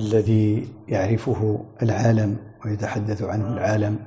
[0.00, 3.98] الذي يعرفه العالم ويتحدث عنه العالم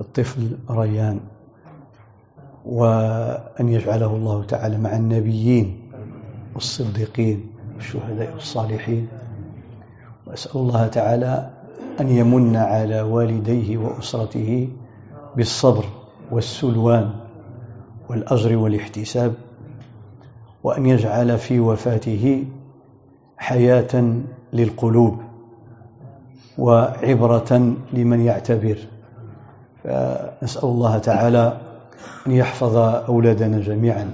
[0.00, 1.20] الطفل ريان
[2.64, 5.80] وأن يجعله الله تعالى مع النبيين
[6.54, 9.08] والصديقين والشهداء والصالحين.
[10.26, 11.50] وأسأل الله تعالى
[12.00, 14.68] أن يمن على والديه وأسرته
[15.36, 15.84] بالصبر
[16.30, 17.10] والسلوان
[18.08, 19.34] والأجر والاحتساب
[20.62, 22.44] وأن يجعل في وفاته
[23.38, 24.20] حياة
[24.52, 25.18] للقلوب
[26.58, 28.78] وعبرة لمن يعتبر.
[29.84, 31.60] فنسأل الله تعالى
[32.26, 34.10] أن يحفظ أولادنا جميعا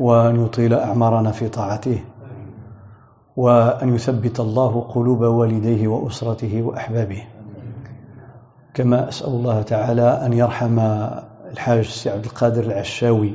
[0.00, 2.04] وأن يطيل أعمارنا في طاعته
[3.36, 7.22] وأن يثبت الله قلوب والديه وأسرته وأحبابه.
[8.74, 10.78] كما أسأل الله تعالى أن يرحم
[11.52, 13.34] الحاج سي عبد القادر العشاوي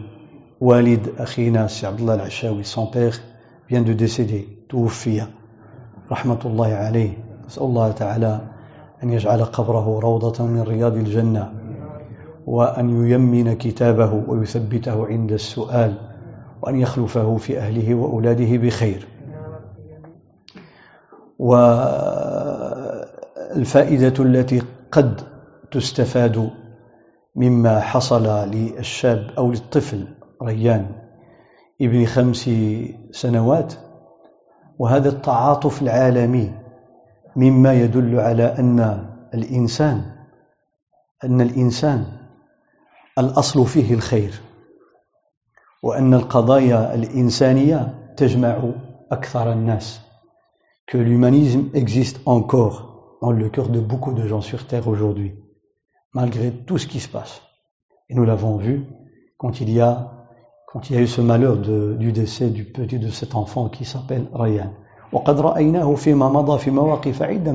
[0.61, 3.15] والد أخينا سي عبد الله العشاوي père
[3.69, 5.23] vient de décéder توفي
[6.11, 7.17] رحمة الله عليه.
[7.47, 8.41] نسأل الله تعالى
[9.03, 11.53] أن يجعل قبره روضة من رياض الجنة
[12.45, 15.93] وأن ييمن كتابه ويثبته عند السؤال
[16.61, 19.07] وأن يخلفه في أهله وأولاده بخير.
[23.53, 25.21] والفائدة التي قد
[25.71, 26.49] تستفاد
[27.35, 30.07] مما حصل للشاب أو للطفل
[30.43, 30.85] ريان
[31.81, 32.49] ابن خمس
[33.11, 33.73] سنوات
[34.79, 36.51] وهذا التعاطف العالمي
[37.35, 40.01] مما يدل على أن الإنسان
[41.23, 42.05] أن الإنسان
[43.17, 44.41] الأصل فيه الخير
[45.83, 48.71] وأن القضايا الإنسانية تجمع
[49.11, 49.99] أكثر الناس
[50.85, 55.33] que l'humanisme existe encore dans le cœur de beaucoup de gens sur Terre aujourd'hui,
[56.13, 57.41] malgré tout ce qui se passe.
[58.09, 58.83] Et nous l'avons vu
[59.37, 60.22] quand il y a
[60.73, 63.69] quand il y a eu ce malheur de, du décès du petit de cet enfant
[63.69, 64.71] qui s'appelle Ryan.
[65.13, 65.21] Nous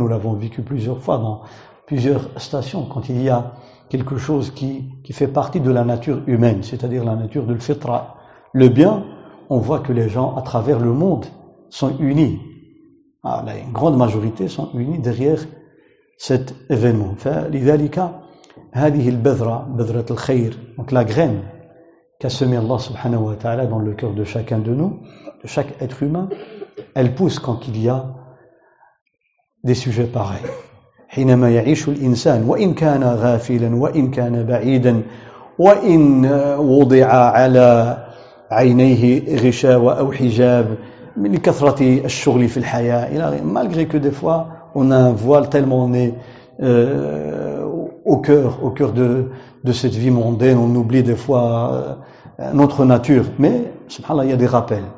[0.08, 1.41] l'avons vécu plusieurs fois dans
[1.84, 3.55] plusieurs stations, quand il y a
[3.89, 8.14] quelque chose qui, qui fait partie de la nature humaine, c'est-à-dire la nature de l'fitra,
[8.52, 9.02] le bien,
[9.51, 11.27] on voit que les gens à travers le monde
[11.70, 12.39] sont unis.
[13.24, 15.40] Ah, grande majorité sont unis derrière
[16.18, 17.17] cet événement.
[20.77, 21.40] Donc la graine
[22.18, 25.01] qu'a semé Allah subhanahu wa ta'ala dans le cœur de chacun de nous,
[25.42, 26.29] de chaque être humain,
[26.95, 28.06] elle pousse quand il y a
[29.64, 30.46] des sujets pareils.
[31.08, 35.02] حينما يعيش الإنسان وإن كان غافلا وإن كان بعيدا
[35.58, 36.27] وإن
[36.58, 37.96] وضع على
[38.51, 40.77] عينيه غشاوة أو حجاب
[41.17, 45.84] من كثرة الشغل في الحياة إلى malgré que des fois on a un voile tellement
[45.84, 46.14] on est
[46.61, 47.58] euh,
[48.08, 49.30] au cœur au cœur de
[49.64, 51.98] de cette vie mondaine on oublie des fois
[52.54, 54.89] notre nature mais سبحان الله il y a des rappels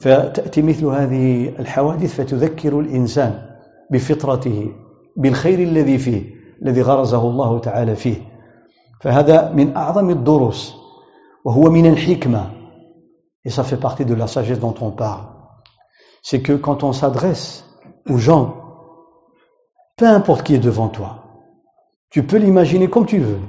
[0.00, 3.42] فتأتي مثل هذه الحوادث فتذكر الإنسان
[3.90, 4.72] بفطرته
[5.16, 6.22] بالخير الذي فيه
[6.62, 8.16] الذي غرزه الله تعالى فيه
[9.00, 10.74] فهذا من أعظم الدروس
[11.44, 12.50] وهو من الحكمة
[13.44, 15.24] et ça fait partie de la sagesse dont on parle
[16.22, 17.64] c'est que quand on s'adresse
[18.08, 18.54] aux gens
[19.96, 21.22] peu importe qui est devant toi
[22.10, 23.40] tu peux l'imaginer comme tu veux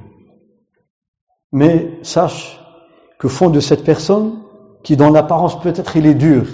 [1.54, 2.60] mais sache
[3.20, 4.40] que fond de cette personne
[4.84, 6.46] qui dans l'apparence peut-être il est dur,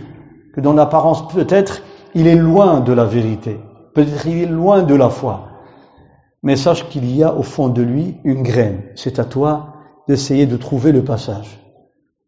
[0.54, 1.82] que dans l'apparence peut-être
[2.14, 3.60] il est loin de la vérité,
[3.96, 5.48] peut-être il est loin de la foi.
[6.44, 8.84] Mais sache qu'il y a au fond de lui une graine.
[8.96, 9.74] C'est à toi
[10.08, 11.60] d'essayer de trouver le passage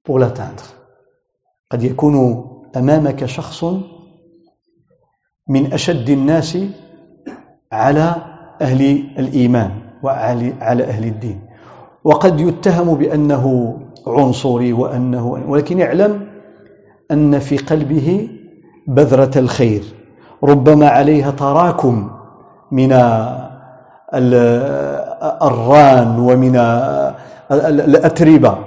[0.04, 0.64] pour l'atteindre.
[1.72, 2.16] قد يكون
[2.76, 3.64] أمامك شخص
[5.48, 6.58] من أشد الناس
[7.72, 8.16] على
[8.63, 9.71] أهل الإيمان
[10.03, 11.41] وعلى أهل الدين.
[12.05, 16.27] وقد يتهم بأنه عنصري وأنه ولكن يعلم
[17.11, 18.29] أن في قلبه
[18.87, 19.83] بذرة الخير.
[20.45, 22.11] ربما عليها تراكم
[22.73, 22.93] من
[25.43, 26.57] الران ومن
[27.51, 28.59] الأتربة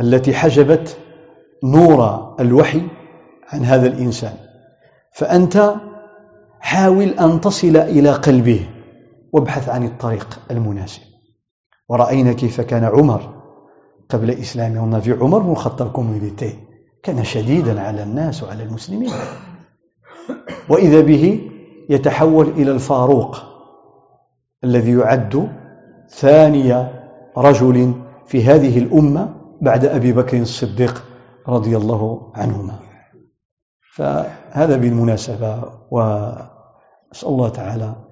[0.00, 0.96] التي حجبت
[1.64, 2.82] نور الوحي
[3.52, 4.32] عن هذا الإنسان.
[5.12, 5.74] فأنت
[6.60, 8.60] حاول أن تصل إلى قلبه.
[9.32, 11.02] وابحث عن الطريق المناسب.
[11.88, 13.42] ورأينا كيف كان عمر
[14.08, 15.00] قبل إسلامه.
[15.00, 16.44] on vu عمر بن الخطاب comme
[17.02, 19.10] كان شديدا على الناس وعلى المسلمين.
[20.68, 21.50] وإذا به
[21.90, 23.36] يتحول إلى الفاروق
[24.64, 25.48] الذي يعد
[26.08, 26.86] ثاني
[27.36, 27.94] رجل
[28.26, 31.04] في هذه الأمة بعد أبي بكر الصديق
[31.48, 32.78] رضي الله عنهما.
[33.94, 38.11] فهذا بالمناسبة وأسأل الله تعالى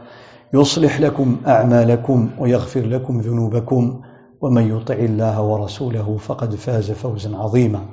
[0.53, 4.01] يصلح لكم أعمالكم ويغفر لكم ذنوبكم
[4.41, 7.85] ومن يطع الله ورسوله فقد فاز فوزا عظيما.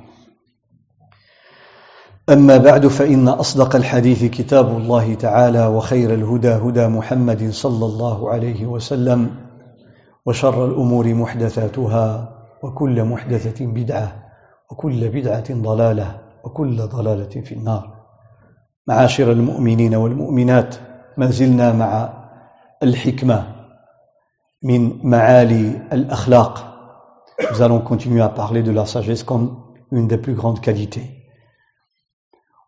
[2.29, 8.65] أما بعد فإن أصدق الحديث كتاب الله تعالى وخير الهدى هدى محمد صلى الله عليه
[8.65, 9.29] وسلم
[10.25, 14.15] وشر الأمور محدثاتها وكل محدثة بدعة
[14.71, 17.93] وكل بدعة ضلالة وكل ضلالة في النار.
[18.87, 20.75] معاشر المؤمنين والمؤمنات
[21.17, 22.18] ما زلنا مع
[22.83, 23.55] الحكمة
[24.63, 26.65] من معالي الأخلاق.
[27.51, 31.09] Nous allons continuer à parler de la sagesse comme une des plus grandes qualités.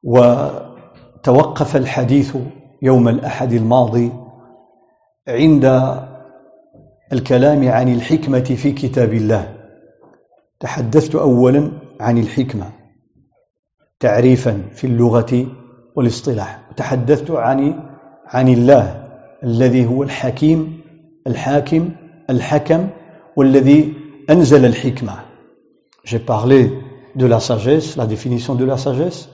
[0.04, 2.38] وتوقف الحديث
[2.82, 4.12] يوم الأحد الماضي
[5.28, 5.66] عند
[7.14, 9.56] الكلام عن الحكمة في كتاب الله.
[10.60, 12.72] تحدثت أولا عن الحكمة
[14.00, 15.48] تعريفا في اللغة
[15.96, 16.62] والاصطلاح.
[16.78, 17.90] تحدثت عن
[18.28, 19.01] عن الله.
[19.45, 20.81] الذي هو الحكيم
[21.27, 21.91] الحاكم
[22.31, 22.89] الحكم
[23.37, 23.95] والذي
[24.31, 25.27] أنزل الحكمة
[26.05, 26.71] J'ai parlé
[27.17, 29.29] de la sagesse, la définition de la sagesse,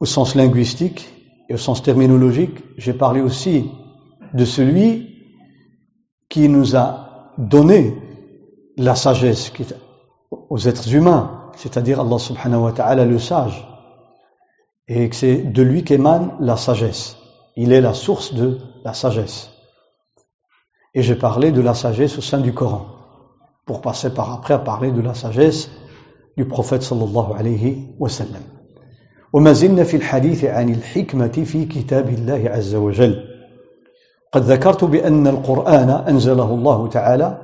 [0.00, 1.08] au sens linguistique
[1.48, 3.70] et au sens terminologique, j'ai parlé aussi
[4.32, 5.14] de celui
[6.28, 7.94] qui nous a donné
[8.76, 9.52] la sagesse
[10.50, 13.68] aux êtres humains, c'est-à-dire Allah subhanahu wa ta'ala le sage,
[14.88, 17.16] et que c'est de lui qu'émane la sagesse.
[17.58, 19.50] Il est la source de la sagesse.
[20.94, 22.86] Et j'ai parlé de la sagesse au sein du Coran,
[23.66, 25.70] pour passer par après à parler de la sagesse
[26.36, 28.42] du prophète sallallahu alayhi wa sallam.
[29.34, 33.24] وما زلنا في الحديث عن الحكمة في كتاب الله عز وجل
[34.32, 37.38] قد ذكرت بأن القرآن أنزله الله تعالى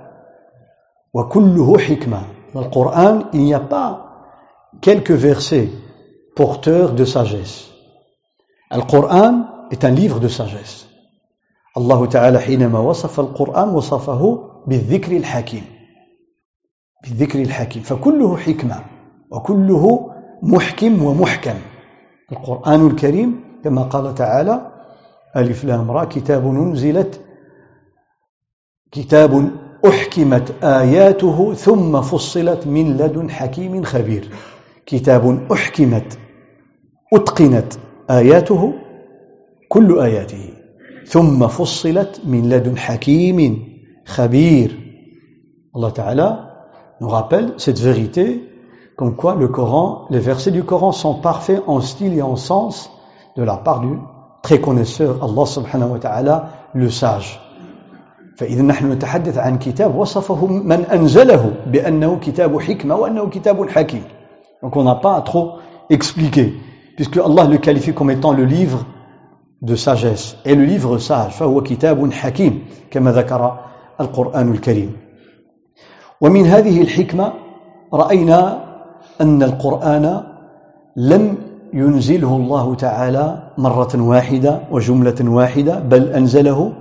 [1.14, 2.22] وكله حكمة
[2.56, 3.90] القرآن il n'y a pas
[4.80, 5.68] quelques versets
[6.36, 7.70] porteurs de sagesse
[8.72, 10.87] القرآن est un livre de sagesse.
[11.77, 15.63] الله تعالى حينما وصف القرآن وصفه بالذكر الحكيم
[17.03, 18.83] بالذكر الحكيم فكله حكمة
[19.31, 20.11] وكله
[20.43, 21.53] محكم ومحكم
[22.31, 24.71] القرآن الكريم كما قال تعالى
[25.35, 27.21] ألف لام را كتاب أنزلت
[28.91, 29.51] كتاب
[29.87, 34.29] أحكمت آياته ثم فصلت من لدن حكيم خبير
[34.85, 36.19] كتاب أحكمت
[37.13, 37.73] أتقنت
[38.09, 38.73] آياته
[39.68, 40.50] كل آياته
[41.06, 43.38] ثم فصلت من لدن حكيم
[44.06, 44.90] خبير
[45.76, 46.28] Allah Ta'ala
[47.00, 48.44] nous rappelle cette vérité
[48.96, 52.90] comme quoi le Coran, les versets du Coran sont parfaits en style et en sens
[53.36, 53.96] de la part du
[54.42, 57.40] très connaisseur Allah subhanahu wa ta'ala, le sage.
[58.36, 64.02] فإذا نحن نتحدث عن كتاب وصفه من أنزله بأنه كتاب حكمة وأنه كتاب حكيم.
[64.62, 66.54] Donc on n'a pas à trop expliquer,
[66.96, 68.84] puisque Allah le qualifie comme étant le livre
[69.65, 71.33] de sagesse et le livre sage.
[71.33, 73.59] فهو كتاب حكيم كما ذكر
[74.01, 74.91] القرآن الكريم.
[76.21, 77.33] ومن هذه الحكمة
[77.93, 78.65] رأينا
[79.21, 80.23] أن القرآن
[80.95, 81.37] لم
[81.73, 86.73] ينزله الله تعالى مرة واحدة وجملة واحدة بل أنزله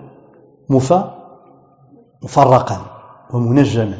[2.22, 2.78] مفرقا
[3.32, 3.98] ومنجما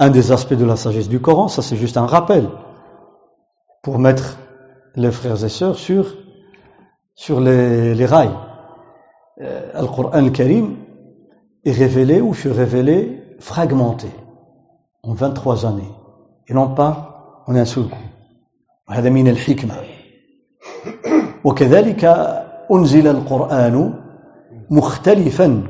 [0.00, 2.48] Un des aspects de la sagesse du Coran, ça c'est juste un rappel
[3.82, 4.38] pour mettre
[4.94, 6.14] les frères et sœurs sur,
[7.18, 8.38] sur les, les rails.
[9.40, 10.76] Euh, Al-Qur'an al-Karim
[11.64, 14.08] est révélé ou fut révélé fragmenté
[15.02, 15.92] en 23 années.
[16.46, 17.96] et non pas en un seul coup
[18.88, 19.74] وهذا من الحكمة
[21.44, 22.04] وكذلك
[22.72, 23.94] أنزل القرآن
[24.70, 25.62] مختلفا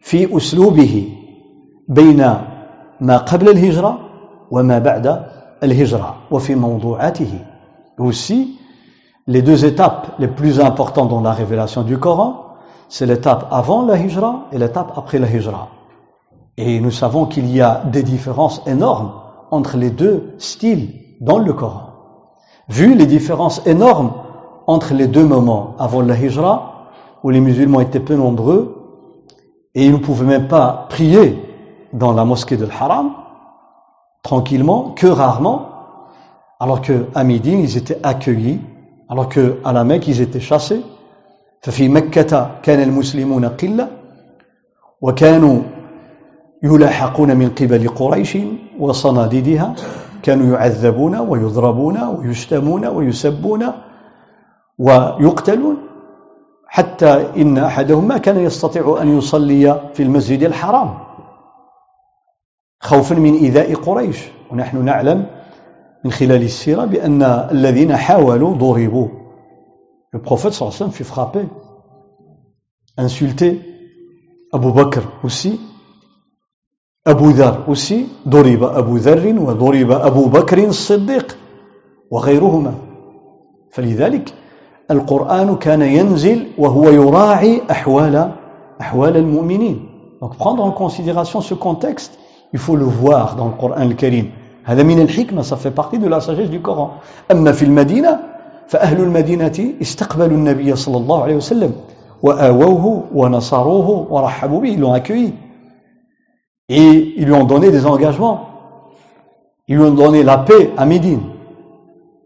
[0.00, 1.08] في أسلوبه
[1.88, 2.20] بين
[3.00, 3.98] ما قبل الهجرة
[4.50, 5.26] وما بعد
[5.62, 7.38] الهجرة وفي موضوعاته
[7.98, 8.58] aussi
[9.26, 12.44] les deux étapes les plus importantes dans la révélation du Coran
[12.88, 15.68] c'est l'étape avant la hijra et l'étape après la hijra
[16.56, 19.12] et nous savons qu'il y a des différences énormes
[19.50, 21.90] entre les deux styles dans le Coran.
[22.68, 24.12] Vu les différences énormes
[24.66, 26.88] entre les deux moments, avant la hijra,
[27.22, 28.72] où les musulmans étaient peu nombreux,
[29.74, 31.38] et ils ne pouvaient même pas prier
[31.92, 33.12] dans la mosquée de l'Haram,
[34.22, 35.66] tranquillement, que rarement,
[36.58, 38.60] alors qu'à Médine, ils étaient accueillis,
[39.08, 40.82] alors qu'à la Mecque, ils étaient chassés.
[41.62, 43.88] ففي مكة كان المسلمون قلة
[45.00, 45.62] وكانوا
[46.62, 48.38] يلاحقون من قبل قريش
[48.78, 49.74] وصناديدها.
[50.22, 53.66] كانوا يعذبون ويضربون ويشتمون ويسبون
[54.78, 55.76] ويقتلون.
[56.66, 60.98] حتى إن أحدهم ما كان يستطيع أن يصلي في المسجد الحرام.
[62.80, 64.28] خوفا من إيذاء قريش.
[64.50, 65.26] ونحن نعلم
[66.06, 69.08] من خلال السيرة بأن الذين حاولوا ضربوا
[70.12, 71.40] Le prophète صلى الله عليه وسلم fut frappé,
[72.96, 73.60] insulté.
[74.52, 75.60] Abu Bakr aussi.
[77.04, 78.06] Abu Dhar aussi.
[78.28, 81.36] ضرب أبو ذر وضرب أبو بكر الصديق
[82.10, 82.74] وغيرهما.
[83.72, 84.34] فلذلك
[84.90, 88.32] القرآن كان ينزل وهو يراعي أحوال
[88.80, 89.88] أحوال المؤمنين.
[90.20, 92.16] Donc prendre en considération ce contexte,
[92.52, 94.30] il faut le voir dans le Coran al-Karim.
[94.66, 96.98] هذا من الحكمة ça fait partie de la du Coran.
[97.30, 98.18] أما في المدينة
[98.68, 101.72] فأهل المدينة استقبلوا النبي صلى الله عليه وسلم
[102.22, 105.34] وآووه ونصروه ورحبوا به ils l'ont accueilli.
[106.68, 108.40] Et ils lui ont donné des engagements.
[109.68, 111.22] Ils lui ont donné la paix à Médine.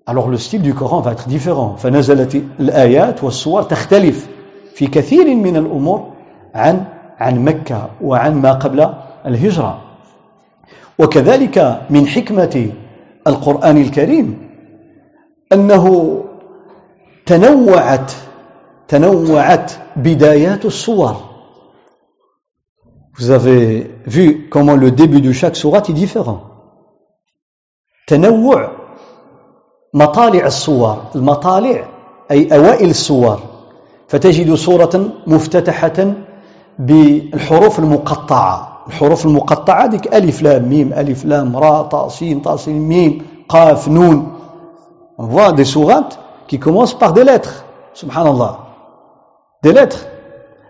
[0.06, 1.76] Alors le style du Coran va être différent.
[1.76, 4.28] فنزلت الآيات والصور تختلف
[4.74, 6.06] في كثير من الأمور
[6.54, 6.84] عن
[7.18, 8.88] عن مكة وعن ما قبل
[9.26, 9.89] الهجرة.
[11.00, 12.72] وكذلك من حكمة
[13.26, 14.48] القرآن الكريم
[15.52, 15.84] أنه
[17.26, 18.12] تنوعت
[18.88, 21.16] تنوعت بدايات الصور.
[23.18, 26.40] Vous avez vu comment le début de chaque sourate est différent.
[28.06, 28.70] تنوع
[29.94, 31.88] مطالع الصور المطالع
[32.30, 33.40] أي أوائل الصور.
[34.08, 36.14] فتجد صورة مفتتحة
[36.78, 38.69] بالحروف المقطعة.
[38.89, 43.87] الحروف المقطعة ديك ألف لام ميم ألف لام را طا سين طا سين ميم قاف
[43.87, 44.31] نون
[45.17, 47.63] On voit des sourates qui commencent par des lettres.
[47.93, 48.59] Subhanallah.
[49.63, 50.07] Des lettres.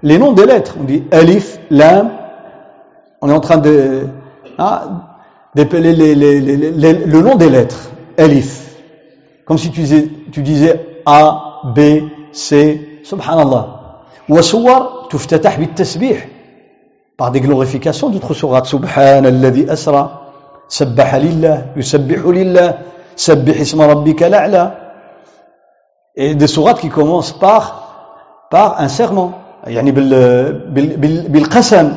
[0.04, 0.76] Les noms des lettres.
[0.80, 2.12] On dit Alif, Lam.
[3.22, 4.08] On est en train de
[4.60, 4.82] hein,
[5.56, 7.90] d'épeler les, les, les, le nom des lettres.
[8.20, 8.76] Alif.
[9.46, 11.80] Comme si tu disais, tu disais A, B,
[12.32, 13.00] C.
[13.04, 13.76] Subhanallah.
[14.30, 16.28] وصور تفتتح بالتسبيح
[17.21, 18.65] par des glorifications d'autres sourates.
[18.67, 20.05] سبحان الذي أسرى
[20.69, 22.69] سبح لله يسبح لله
[23.17, 24.65] سبح اسم ربك الأعلى
[26.17, 27.63] et des sourates qui commencent par
[28.51, 29.33] par un serment.
[29.67, 31.93] يعني بال بال بالقسم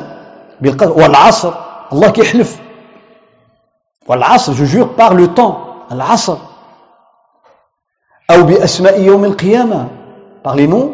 [0.60, 1.52] بالقسم والعصر
[1.92, 2.60] الله كيحلف
[4.08, 5.56] والعصر je jure par le temps.
[5.92, 6.36] العصر
[8.30, 9.88] أو بأسماء يوم القيامة
[10.44, 10.92] par les noms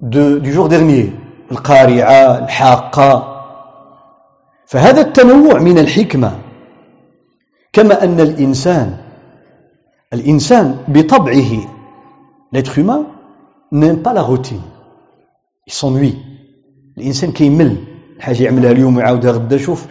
[0.00, 1.12] de, du jour dernier.
[1.52, 3.31] القارعة الحاقة
[4.72, 6.32] فهذا التنوع من الحكمة.
[7.72, 8.96] كما أن الإنسان
[10.12, 11.52] الإنسان بطبعه
[12.52, 13.04] l'être humain
[13.70, 14.64] n'aime pas la routine.
[15.66, 16.16] Il s'ennuie.
[16.98, 17.76] الإنسان كيمل
[18.20, 19.56] حاجة يعملها اليوم ويعاودها غدا.
[19.56, 19.86] شوف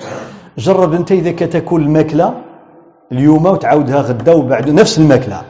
[0.58, 2.42] جرب أنت إذا كتاكل الماكلة
[3.12, 5.42] اليوم وتعاودها غدا وبعد نفس الماكلة.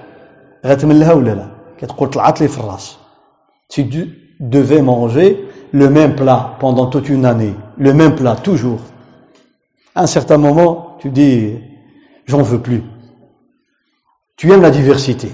[0.65, 1.47] غتملها ولا لا؟
[1.77, 2.97] كتقول طلعت لي في الرأس.
[3.73, 3.83] Tu
[4.41, 5.29] devais manger
[5.71, 8.81] le même plat pendant toute une année le même plat toujours
[9.94, 11.54] à un certain moment tu dis
[12.26, 12.82] j'en veux plus
[14.37, 15.30] tu aimes la diversité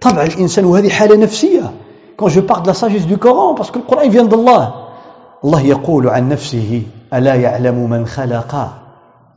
[0.00, 1.70] طبع الإنسان وهذه حالة نفسية
[2.16, 4.74] quand je parle de la sagesse du Coran parce que le Coran vient d'Allah
[5.44, 6.82] الله يقول عن نفسه
[7.14, 8.54] ألا يعلم من خلق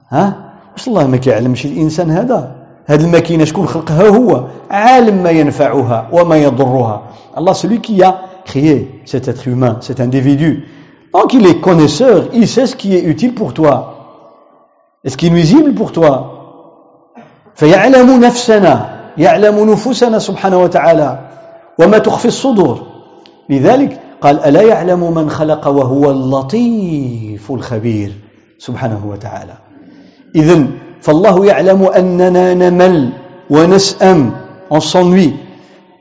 [0.10, 0.36] ها
[0.74, 6.38] واش الله ما كيعلمش الإنسان هذا هذه الماكينة شكون خلقها هو عالم ما ينفعها وما
[6.38, 7.02] يضرها
[7.38, 10.66] الله celui qui a créé cet être humain cet individu
[11.14, 13.97] donc il est connaisseur il sait ce qui est utile pour toi
[15.05, 16.35] Et ce qui est nuisible pour toi
[17.55, 21.19] فيعلم نفسنا يعلم نفوسنا سبحانه وتعالى.
[21.79, 22.87] وما تخفي الصدور.
[23.51, 28.13] لذلك قال ألا يعلم من خلق وهو اللطيف الخبير
[28.59, 29.55] سبحانه وتعالى.
[30.35, 30.67] إذا
[31.01, 33.13] فالله يعلم أننا نمل
[33.51, 34.33] ونسأم
[34.71, 35.35] on s'ennuie.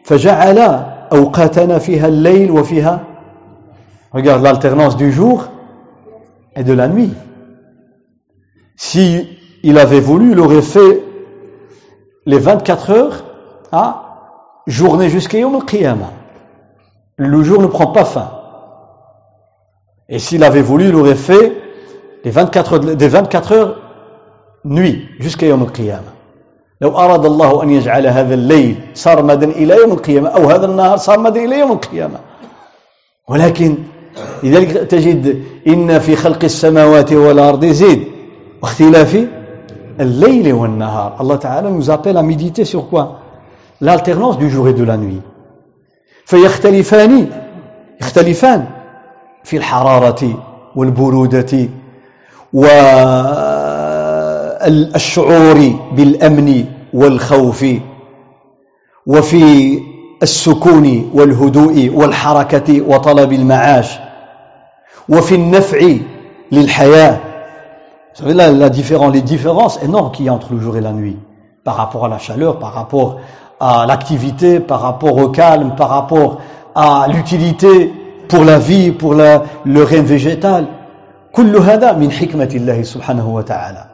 [0.03, 0.57] فجعل
[1.11, 2.99] أوقاتنا فيها الليل وفيها
[4.13, 5.47] regarde l'alternance du jour
[6.55, 7.13] et de la nuit.
[8.76, 9.28] si
[9.62, 11.02] il avait voulu il aurait fait
[12.26, 13.24] les 24 heures
[13.70, 14.02] à
[14.66, 15.96] journée jusqu'à Yom al
[17.16, 18.30] Le jour ne prend pas fin.
[20.08, 21.52] Et s'il avait voulu, il aurait fait
[22.24, 23.76] les 24 heures, des 24 heures
[24.64, 26.02] nuit jusqu'à Yom al
[26.82, 31.44] لو أراد الله أن يجعل هذا الليل سرمدا إلى يوم القيامة أو هذا النهار سرمدا
[31.44, 32.18] إلى يوم القيامة
[33.28, 33.78] ولكن
[34.42, 38.08] لذلك تجد إن في خلق السماوات والأرض زيد
[38.61, 39.27] واختلاف
[39.99, 41.17] الليل والنهار.
[41.21, 43.19] الله تعالى nous appelle à méditer sur quoi?
[43.81, 45.21] L'alternance du jour et de la nuit.
[46.25, 47.27] فيختلفان
[48.01, 48.65] يختلفان
[49.43, 50.43] في الحرارة
[50.75, 51.69] والبرودة
[54.63, 57.65] والشعور بالأمن والخوف
[59.07, 59.79] وفي
[60.23, 63.99] السكون والهدوء والحركة وطلب المعاش
[65.09, 65.79] وفي النفع
[66.51, 67.19] للحياة
[68.17, 70.81] Vous savez là, la différence, les différences énormes qu'il y a entre le jour et
[70.81, 71.19] la nuit
[71.63, 73.19] par rapport à la chaleur, par rapport
[73.59, 76.39] à l'activité, par rapport au calme, par rapport
[76.73, 77.93] à l'utilité
[78.27, 80.65] pour la vie, pour la, le règne végétal.
[81.31, 83.85] كل هذا من حكمة الله سبحانه وتعالى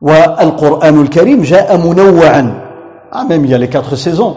[0.00, 2.54] والقرآن الكريم جاء منوعا
[3.28, 4.36] même il y saisons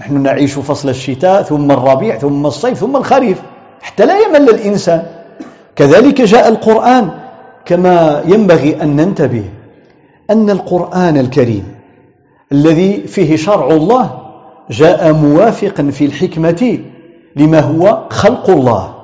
[0.00, 3.42] نحن نعيش فصل الشتاء ثم الربيع ثم الصيف ثم الخريف
[3.82, 5.02] حتى لا يمل الإنسان
[5.76, 7.23] كذلك جاء القرآن
[7.64, 9.44] كما ينبغي أن ننتبه
[10.30, 11.74] أن القرآن الكريم
[12.52, 14.24] الذي فيه شرع الله
[14.70, 16.78] جاء موافقا في الحكمة
[17.36, 18.94] لما هو خلق الله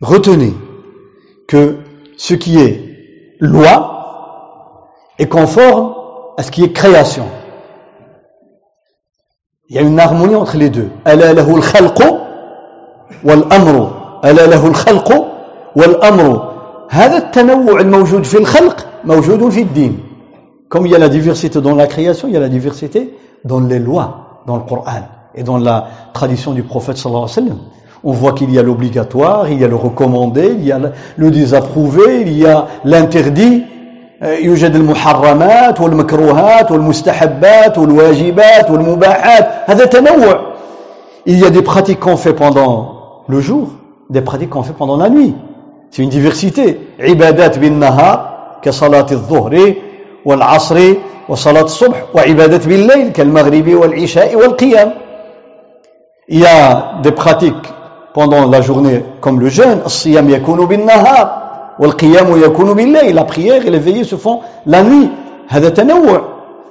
[0.00, 0.52] Retenez
[1.48, 1.78] que
[2.18, 5.94] ce qui est loi est conforme
[6.36, 7.26] à ce qui est création.
[9.70, 10.90] Il y a une harmonie entre les deux.
[11.06, 12.02] ألا له الخلق
[13.24, 15.27] والأمر ألا له الخلق
[15.75, 16.51] والأمر
[16.89, 19.99] هذا التنوع الموجود في الخلق موجود في الدين
[20.69, 23.59] Comme il y a la diversité dans la création, il y a la diversité dans
[23.59, 25.01] les lois, dans le Coran
[25.33, 27.57] et dans la tradition du prophète sallallahu alayhi wa sallam.
[28.03, 30.79] On voit qu'il y a l'obligatoire, il y a le recommandé, il y a
[31.17, 33.63] le désapprouvé, il y a l'interdit.
[34.21, 40.49] يوجد المحرمات والمكروهات والمستحبات والواجبات والمباحات هذا تنوع
[41.25, 43.69] il y a des pratiques qu'on fait pendant le jour
[44.10, 45.34] Des pratiques qu'on fait pendant la nuit.
[45.90, 46.78] C'est une diversité.
[47.00, 49.74] عبادات بالنهار كصلاة الظهر
[50.24, 50.78] والعصر
[51.28, 54.92] وصلاة الصبح وعبادات بالليل كالمغرب والعشاء والقيام
[56.28, 57.66] il y a des pratiques
[58.14, 59.80] pendant la journée comme le jeûne.
[59.86, 61.42] الصيام يكون بالنهار
[61.78, 65.10] والقيام يكون بالليل la prière et les veillées se font la nuit.
[65.48, 66.22] هذا تنوع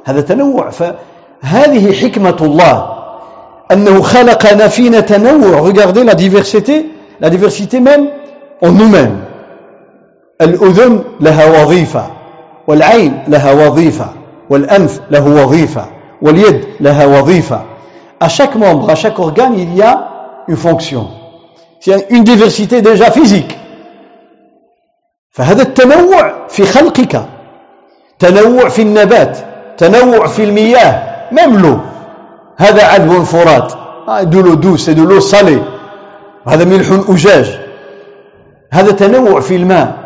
[0.05, 2.89] هذا تنوع فهذه حكمة الله
[3.71, 6.92] أنه خلقنا فينا تنوع regardez la diversité
[7.23, 8.09] la diversité même
[8.61, 9.17] en nous-mêmes
[10.41, 12.05] الأذن لها وظيفة
[12.67, 14.09] والعين لها وظيفة
[14.49, 15.85] والأنف له وظيفة
[16.21, 17.61] واليد لها وظيفة
[18.19, 20.09] à chaque membre à chaque organe il y a
[20.49, 21.07] une fonction
[21.79, 23.57] c'est une diversité déjà physique
[25.31, 27.21] فهذا التنوع في خلقك
[28.19, 29.37] تنوع في النبات
[29.77, 31.79] تنوع في المياه même l'eau
[32.57, 33.73] هذا عذب فرات
[34.25, 35.59] de l'eau douce et de l'eau salée
[36.47, 37.59] هذا ملح أجاج
[38.71, 40.03] هذا تنوع في الماء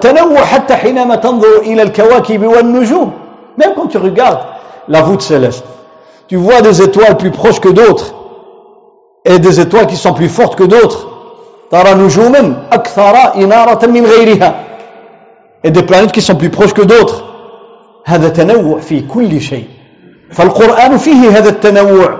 [0.00, 3.12] تنوع حتى حينما تنظر إلى الكواكب والنجوم
[3.58, 4.40] même quand tu regardes
[4.88, 5.64] la voûte céleste
[6.28, 8.14] tu vois des étoiles plus proches que d'autres
[9.24, 11.08] et des étoiles qui sont plus fortes que d'autres
[11.70, 14.54] ترى نجوما أكثر إنارة من غيرها
[15.64, 17.24] et des planètes qui sont plus proches que d'autres
[18.04, 19.64] هذا تنوع في كل شيء
[20.30, 22.18] فالقرآن فيه هذا التنوع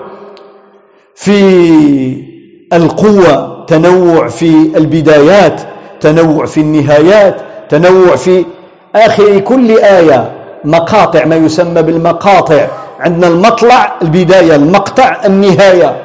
[1.14, 2.32] في
[2.72, 5.61] القوة تنوع في البدايات
[6.00, 7.37] تنوع في النهايات
[7.68, 8.44] تنوع في
[8.96, 10.32] آخر كل آية.
[10.64, 12.66] مقاطع ما يسمى بالمقاطع.
[13.00, 15.96] عندنا المطلع البداية المقطع النهاية.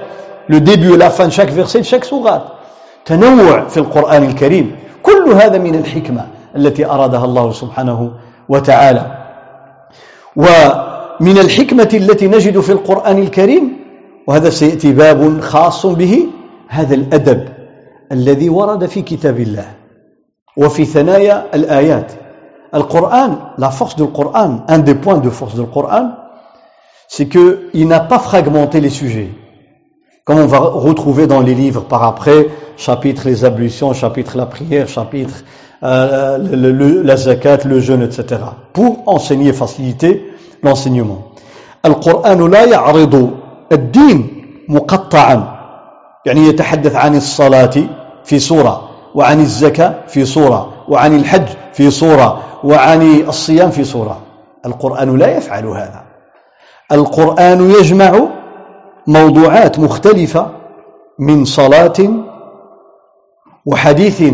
[0.50, 2.44] La fin de chaque verset de chaque sourate.
[3.06, 4.76] تنوع في القرآن الكريم.
[5.04, 6.26] كل هذا من الحكمة
[6.56, 8.12] التي أرادها الله سبحانه
[8.50, 9.06] وتعالى.
[10.36, 13.78] ومن الحكمة التي نجد في القرآن الكريم
[14.28, 16.26] وهذا سيأتي باب خاص به
[16.69, 17.49] هذا الأدب
[18.13, 19.69] الذي ورد في كتاب الله
[20.57, 22.13] وفي ثنايا الآيات
[22.75, 26.13] القرآن la force du Coran un des points de force du Coran
[27.09, 29.31] c'est qu'il n'a pas fragmenté les sujets
[30.25, 32.47] comme on va retrouver dans les livres par après,
[32.77, 35.43] chapitre les ablutions, chapitre la prière, chapitre
[35.83, 38.41] euh, le, le, la zakat, le jeûne, etc.
[38.73, 40.23] Pour enseigner, faciliter
[40.63, 41.29] l'enseignement.
[41.85, 43.31] القرآن لا يعرض
[43.73, 44.29] الدين
[44.69, 45.56] مقطعا
[46.28, 47.74] يعني يتحدث عن الصلاة
[48.24, 54.22] في سورة وعن الزكاة في سورة وعن الحج في سورة وعن الصيام في سورة.
[54.66, 56.04] القرآن لا يفعل هذا.
[56.92, 58.20] القرآن يجمع
[59.08, 60.52] موضوعات مختلفة
[61.20, 61.94] من صلاة
[63.66, 64.34] وحديث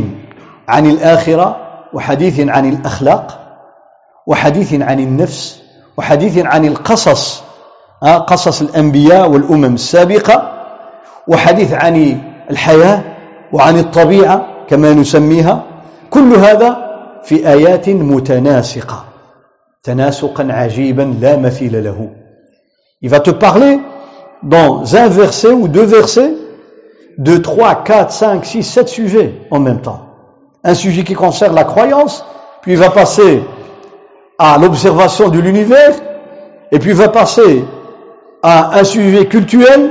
[0.68, 1.58] عن الآخرة
[1.94, 3.40] وحديث عن الأخلاق
[4.28, 5.62] وحديث عن النفس
[5.98, 7.44] وحديث عن القصص
[8.28, 10.63] قصص الأنبياء والأمم السابقة.
[11.29, 13.03] وحديث عن الحياة
[13.53, 15.65] وعن الطبيعة كما نسميها
[16.11, 16.89] كل هذا
[17.25, 19.05] في آيات متناسقة
[19.83, 22.11] تناسقا عجيبا لا مثيل له
[23.01, 23.79] Il va te parler
[24.43, 26.33] dans un verset ou deux versets
[27.17, 30.01] de 3, 4, 5, 6, 7 sujets en même temps.
[30.65, 32.25] Un sujet qui concerne la croyance,
[32.63, 33.43] puis il va passer
[34.39, 35.95] à l'observation de l'univers,
[36.73, 37.65] et puis il va passer
[38.43, 39.91] à un sujet culturel,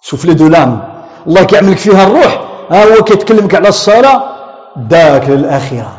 [0.00, 2.32] سوفلي دو لام الله كيعملك فيها الروح
[2.70, 4.22] ها هو كيتكلمك على الصلاة
[4.76, 5.92] داك للآخرة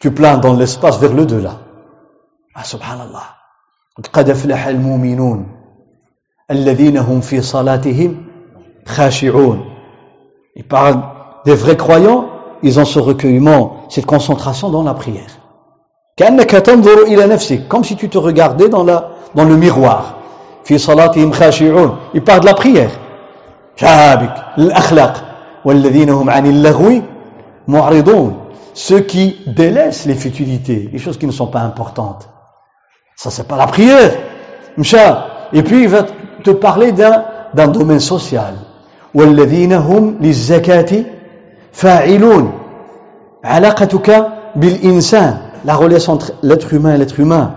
[0.00, 1.54] tu plans dans l'espace vers le delà
[2.54, 3.22] ah, سبحان الله
[4.12, 5.46] قد أفلح المؤمنون
[6.50, 8.24] الذين هم في صلاتهم
[8.86, 9.64] خاشعون
[10.56, 11.02] il parle
[11.44, 12.24] des vrais croyants
[12.62, 15.36] ils ont ce recueillement cette concentration dans la prière
[16.16, 20.14] كأنك تنظر إلى نفسك comme si tu te regardais dans, la, dans le miroir
[20.65, 22.91] في صلاتهم خاشعون il parle de la prière
[24.57, 25.23] الأخلاق
[25.65, 27.01] والذين هم عن اللغو
[27.67, 32.27] معرضون ceux qui délaissent les futilités, les choses qui ne sont pas importantes.
[33.15, 34.11] Ça, c'est pas la prière.
[35.53, 36.03] Et puis, il va
[36.43, 38.55] te parler d'un domaine social.
[39.13, 41.03] والذين هم للزكاة
[41.71, 42.51] فاعلون
[43.43, 47.53] علاقتك بالإنسان la relation entre l'être humain et l'être humain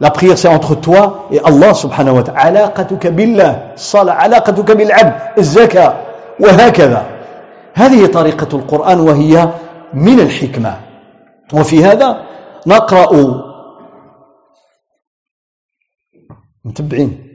[0.00, 2.38] la prière c'est entre toi et Allah subhanahu wa ta'ala.
[2.40, 5.94] علاقتك بالله الصلاة علاقتك بالعبد الزكاة
[6.40, 7.06] وهكذا
[7.74, 9.48] هذه طريقة القرآن وهي
[9.94, 10.80] من الحكمة
[11.52, 12.22] وفي هذا
[12.66, 13.10] نقرأ
[16.64, 17.28] متبعين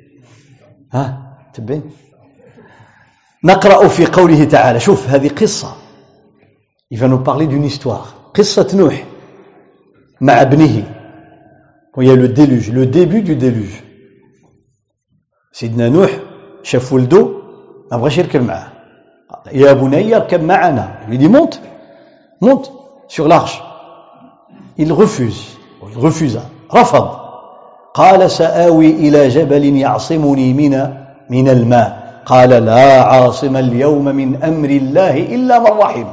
[0.94, 1.84] ها متبعين
[3.44, 5.76] نقرأ في قوله تعالى شوف هذه قصة
[6.94, 8.14] il va nous parler d'une histoire.
[8.34, 9.04] قصة نوح
[10.22, 10.93] مع ابنه
[11.97, 13.85] وهي le déluge le début du déluge
[15.53, 16.11] سيدنا نوح
[16.63, 17.29] شاف ولده
[17.93, 18.69] ما بغاش يركب معاه
[19.53, 21.61] يا بني اركب معنا lui dit monte
[22.41, 22.73] monte
[23.09, 23.63] sur l'arche.
[24.77, 25.59] Il refuse,
[25.91, 26.43] il refusa,
[26.75, 27.09] رفض
[27.95, 30.95] قال سآوي إلى جبل يعصمني من
[31.31, 36.07] من الماء قال لا عاصم اليوم من أمر الله إلا من رحم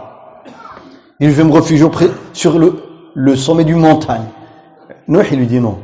[1.20, 1.88] Il dit, je vais me réfugier
[2.34, 4.26] sur le, le sommet d'une montagne.
[5.10, 5.80] Noé, il lui dit non.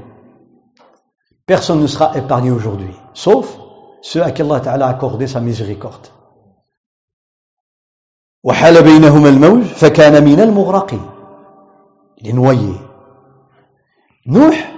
[1.45, 3.57] Personne ne sera épargné aujourd'hui, sauf
[4.01, 6.07] ceux à qui Allah a accordé sa miséricorde.
[8.43, 11.01] وحال بينهما الموج فكان من المغرقين
[12.21, 12.75] لنوي
[14.27, 14.73] نوح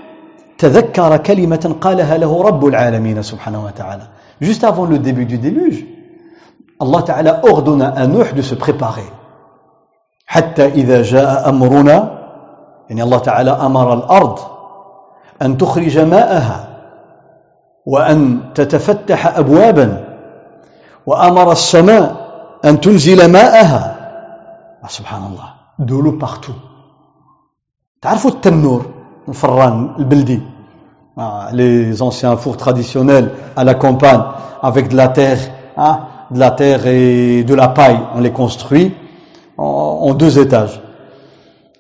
[0.58, 4.08] تذكر كلمة قالها له رب العالمين سبحانه وتعالى
[4.42, 5.86] juste avant le début du déluge
[6.82, 9.10] Allah Ta'ala ordonne à Nuh de se préparer
[10.26, 12.17] حتى إذا جاء أمرنا
[12.89, 14.39] يعني الله تعالى أمر الأرض
[15.43, 16.69] أن تخرج ماءها
[17.87, 20.05] وأن تتفتح أبوابا
[21.07, 22.29] وأمر السماء
[22.65, 23.97] أن تنزل ماءها.
[24.85, 26.53] آه، سبحان الله de l'eau partout
[28.03, 28.83] تعرفوا التنور
[29.29, 30.41] الفران البلدي؟
[31.53, 34.23] les anciens fours traditionnels à la campagne
[34.63, 35.39] avec de la terre
[35.77, 38.01] hein, de la terre et de la paille.
[38.15, 38.95] On les construit
[39.57, 40.15] en, en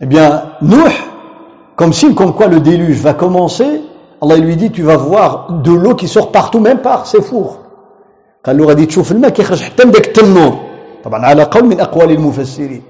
[0.00, 0.92] eh bien Nuh
[1.76, 3.82] comme signe comme quoi le déluge va commencer
[4.20, 7.58] Allah lui dit tu vas voir de l'eau qui sort partout même par ces fours.
[8.44, 10.58] قال له غادي تشوف الماء كيخرج حتى من ذاك التنور
[11.04, 12.82] طبعا على قول من أقوال المفسرين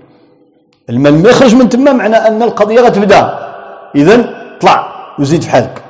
[0.91, 3.39] الماء لما يخرج من تما معنى أن القضية غتبدا
[3.95, 4.15] إذا
[4.61, 5.83] طلع وزيد في حالك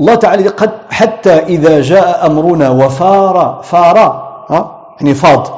[0.00, 3.98] الله تعالى قد حتى إذا جاء أمرنا وفار فار
[4.50, 4.60] ها
[5.00, 5.48] يعني فاض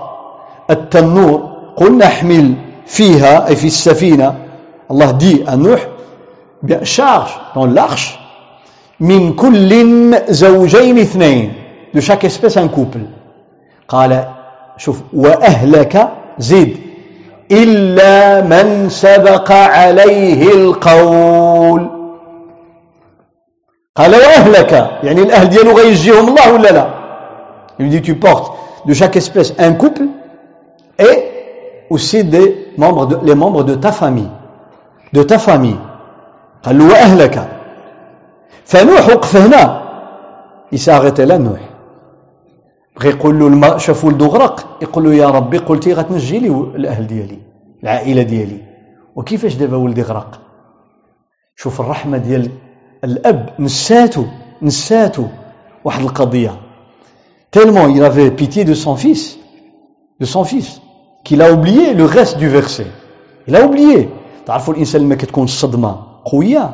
[0.70, 2.54] التنور قلنا احمل
[2.86, 4.34] فيها أي في السفينة
[4.90, 5.86] الله دي النوح
[6.82, 8.18] شارج دون l'arche
[9.00, 11.52] من كل زوجين اثنين
[11.94, 13.00] de chaque espèce un couple.
[13.88, 14.24] قال
[14.76, 16.76] شوف وأهلك زيد
[17.50, 21.90] إلا من سبق عليه القول
[23.96, 27.02] قال وأهلك يعني الأهل ديالو غيجيهم الله ولا لا
[27.78, 28.52] Il dit tu portes
[28.86, 29.72] de chaque espèce un
[30.98, 31.31] et
[31.92, 32.46] aussi des
[32.78, 34.30] membres de, les membres de ta famille.
[35.12, 35.78] De ta famille.
[36.62, 37.36] قال له وأهلك
[38.64, 39.62] فنوح وقف هنا
[40.72, 41.60] يساغت لا نوح
[43.04, 47.38] يقول له الماء شاف ولده غرق يقول له يا ربي قلتي غتنجي لي الاهل ديالي
[47.82, 48.60] العائله ديالي
[49.16, 50.40] وكيفاش دابا ولدي غرق
[51.56, 52.50] شوف الرحمه ديال
[53.04, 54.24] الاب نساتو
[54.62, 55.26] نساتو
[55.84, 56.54] واحد القضية
[57.50, 59.38] tellement il avait pitié de son fils
[60.20, 60.80] de son fils.
[61.24, 62.86] Qu'il a oublié le reste du verset.
[63.48, 64.08] Il a oublié.
[64.46, 66.70] تعرفوا الإنسان لما كتكون الصدمه قوية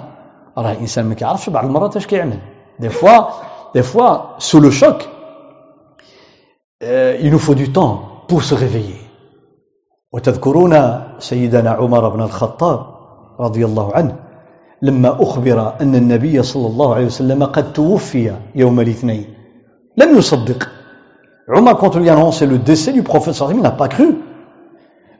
[0.59, 2.39] راه الإنسان ما كيعرفش بعض المرات اش كيعمل.
[2.81, 3.25] des fois
[3.75, 4.99] des fois sous le choc
[7.21, 9.09] il nous faut du temps pour se réveiller.
[10.13, 12.87] وتذكرون سيدنا عمر بن الخطاب
[13.41, 14.17] رضي الله عنه
[14.83, 19.25] لما أخبر أن النبي صلى الله عليه وسلم قد توفي يوم الاثنين.
[19.97, 20.69] لم يصدق.
[21.49, 24.15] عمر quand on lui annonce le décès du prophète il n'a pas cru.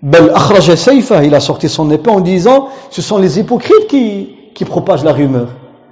[0.03, 4.37] بل أخرج سيفه il a sorti son épée en disant ce sont les hypocrites qui,
[4.55, 5.49] qui propagent la rumeur.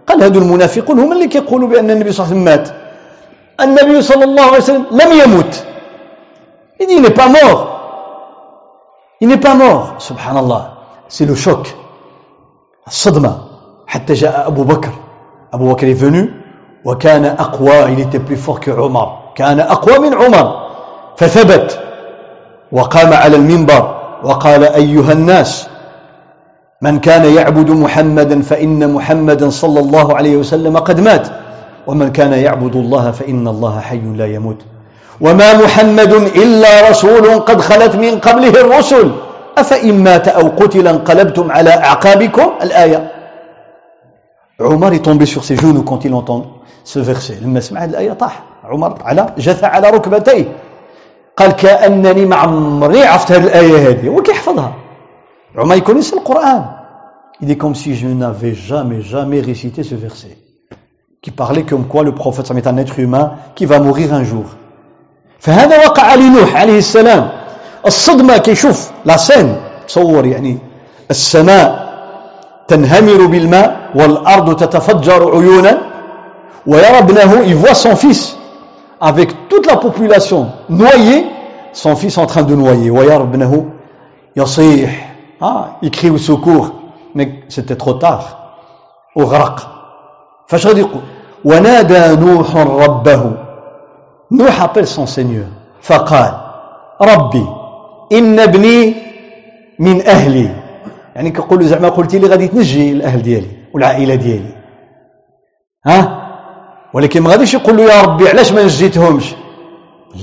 [0.07, 2.69] قال هذو المنافقون هم اللي كيقولوا بأن النبي صلى الله عليه وسلم مات
[3.61, 5.67] النبي صلى الله عليه وسلم لم يمت
[6.81, 7.61] il dit il n'est pas mort.
[9.21, 9.97] Il n'est pas mort.
[10.37, 10.63] الله
[11.09, 11.69] c'est le choc.
[12.89, 13.39] الصدمة
[13.87, 14.93] حتى جاء أبو بكر
[15.53, 16.31] أبو بكر est venu.
[16.85, 20.67] وكان أقوى il était plus fort que عمر كان أقوى من عمر
[21.17, 21.81] فثبت
[22.73, 25.69] وقام على المنبر وقال أيها الناس
[26.83, 31.29] من كان يعبد محمدا فإن محمدا صلى الله عليه وسلم قد مات
[31.87, 34.57] ومن كان يعبد الله فإن الله حي لا يموت.
[35.21, 39.13] وما محمد إلا رسول قد خلت من قبله الرسل.
[39.59, 43.13] أفإن مات أو قتل انقلبتم على أعقابكم؟ الآية.
[44.61, 46.43] عمر est tombé sur ses genoux quand il entend
[47.43, 48.43] لما سمع هذه الآية طاح.
[48.65, 50.45] عمر على جثى على ركبتيه.
[51.37, 54.73] قال كأنني ما عمري عرفت هذه الآية هذه هو كيحفظها.
[55.57, 56.65] عمر يكونيس القرآن.
[57.43, 60.39] Il est comme si je n'avais jamais jamais récité ce verset
[61.21, 64.25] qui parlait comme quoi le prophète est un être humain qui va mourir un
[65.41, 67.31] فهذا وقع لنوح عليه السلام.
[67.87, 69.57] الصدمة كيشوف لا سين
[69.89, 70.59] تصور يعني
[71.11, 71.87] السماء
[72.69, 75.79] تنهمر بالماء والأرض تتفجر عيونا.
[76.67, 78.37] ويرى ابنه il voit son fils.
[79.01, 81.27] Avec toute la population noyée
[81.73, 82.91] son fils en train de noyer.
[82.91, 83.67] ويرى ابنه
[84.37, 86.73] يصيح ah, il crie au secours.
[87.15, 88.37] Mais c'était trop tard.
[89.19, 89.69] أغرق
[90.47, 91.03] فاش غادي يقول
[91.45, 93.33] ونادى نوح ربه
[94.33, 95.47] نوح appelle son Seigneur.
[95.83, 96.33] فقال
[97.03, 97.47] ربي
[98.13, 98.95] إن ابني
[99.79, 100.51] من أهلي
[101.17, 104.55] يعني كقول زعما قلتي لي غادي تنجي الأهل ديالي والعائلة ديالي
[105.87, 106.26] ها
[106.97, 109.35] ولكن ما غاديش يقول له يا ربي علاش ما نجيتهمش؟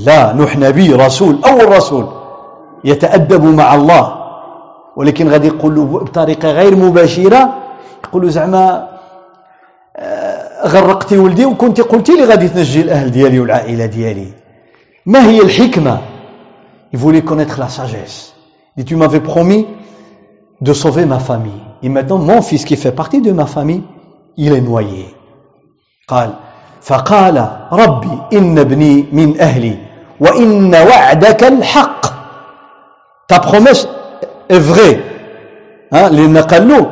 [0.05, 2.07] لا نوح نبي رسول أول رسول
[2.83, 4.15] يتأدب مع الله.
[4.95, 7.53] ولكن غادي يقول له بطريقة غير مباشرة
[8.03, 8.89] يقول له زعما
[10.65, 14.27] غرقتي ولدي وكنت قلتي لي غادي تنجي الأهل ديالي والعائلة ديالي.
[15.05, 15.97] ما هي الحكمة؟
[16.93, 18.33] Il voulait connaître la sagesse.
[18.77, 19.67] Il dit tu m'avais promis
[20.61, 21.63] de sauver ma famille.
[21.83, 23.83] Et maintenant mon fils qui fait partie de ma famille
[24.37, 25.05] il est noyé.
[26.07, 26.33] قال
[26.83, 29.77] فقال ربي إن ابني من أهلي
[30.19, 32.05] وإن وعدك الحق.
[33.27, 33.87] Ta promesse
[34.49, 34.99] est vraie.
[35.91, 36.91] Hein, لأن قال له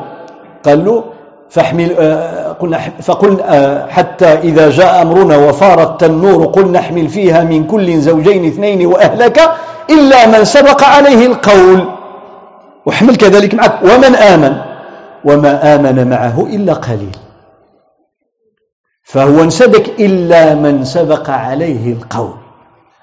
[0.64, 1.04] قال له
[1.50, 1.90] فاحمل
[2.60, 8.86] قلنا فقلنا حتى إذا جاء أمرنا وفارت النور قلنا احمل فيها من كل زوجين اثنين
[8.86, 9.42] وأهلك
[9.90, 11.86] إلا من سبق عليه القول.
[12.86, 13.84] واحمل كذلك معك.
[13.84, 14.56] ومن آمن؟
[15.26, 17.16] وما آمن معه إلا قليل.
[19.11, 22.35] فهو انسبك إلا من سبق عليه القول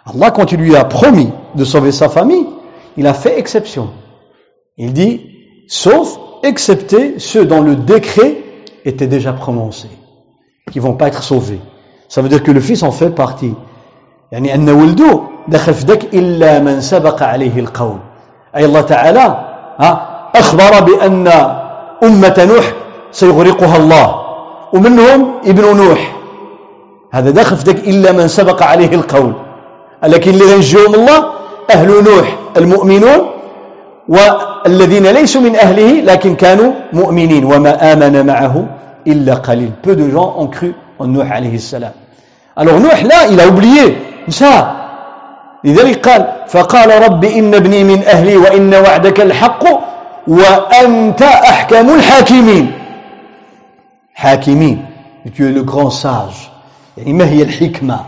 [0.06, 2.46] Allah, quand il lui a promis de sauver sa famille,
[2.98, 3.90] il a fait exception.
[4.78, 5.22] Il dit,
[5.70, 8.36] sauf excepté ceux dont le décret
[8.84, 9.88] était déjà prononcé,
[10.72, 11.62] qui vont pas être sauvés.
[12.10, 13.54] Ça veut dire que le fils en fait partie.
[14.32, 17.98] يعني أن ولده دخل في ذاك إلا من سبق عليه القول
[18.56, 19.46] أي الله تعالى
[20.36, 21.28] أخبر بأن
[22.04, 22.74] أمة نوح
[23.12, 24.24] سيغرقها الله
[24.73, 26.17] ومنهم ابن نوح.
[27.13, 29.33] هذا داخل في ذاك إلا من سبق عليه القول.
[30.03, 31.25] لكن اللي غنجيهم الله
[31.71, 33.31] أهل نوح المؤمنون
[34.09, 38.67] والذين ليسوا من أهله لكن كانوا مؤمنين وما آمن معه
[39.07, 39.71] إلا قليل.
[39.83, 41.93] Peu de gens ont cru en Nuh عليه السلام
[42.57, 43.97] alors Nuh là il a oublié
[45.65, 49.65] لذلك قال فقال رب إن ابني من أهلي وإن وعدك الحق
[50.29, 52.73] وأنت أحكم الحاكمين.
[54.19, 54.87] حاكمين
[55.35, 56.51] tu es le grand sage.
[56.97, 58.01] يعني ما هي الحكمة؟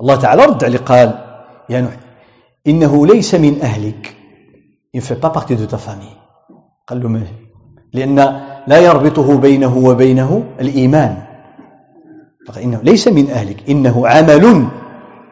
[0.00, 1.18] الله تعالى رد عليه قال
[1.70, 1.92] يا نوح
[2.66, 4.16] إنه ليس من أهلك.
[4.96, 6.16] Il fait pas partie de ta famille.
[6.86, 7.26] قال له
[7.92, 8.16] لأن
[8.66, 11.22] لا يربطه بينه وبينه الإيمان.
[12.48, 13.70] فإنه ليس من أهلك.
[13.70, 14.66] إنه عمل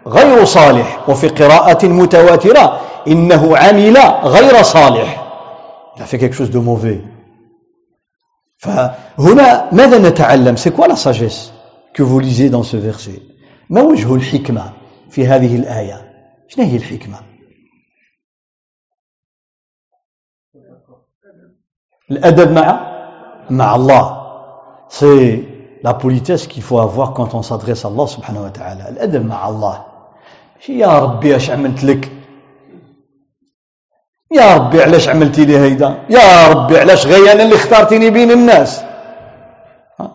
[0.06, 2.80] غير صالح وفي قراءة متواترة.
[3.08, 5.26] إنه عمل غير صالح.
[5.96, 7.00] Il a fait quelque chose de mauvais.
[8.60, 11.52] فهنا ماذا نتعلم؟ c'est quoi la sagesse
[11.96, 13.22] que vous lisez dans ce verset
[13.70, 14.72] ما وجه الحكمة
[15.10, 15.98] في هذه الآية؟
[16.48, 17.18] شنو هي الحكمة؟
[22.10, 22.90] الأدب مع؟
[23.50, 24.20] مع الله.
[24.88, 25.44] c'est
[25.84, 28.88] la politesse qu'il faut avoir quand on s'adresse الله سبحانه وتعالى.
[28.88, 29.84] الأدب مع الله.
[30.60, 32.19] شي يا ربي اش عملت لك؟
[34.32, 38.82] يا ربي علاش عملتي لي هيدا يا ربي علاش غير أنا اللي اختارتيني بين الناس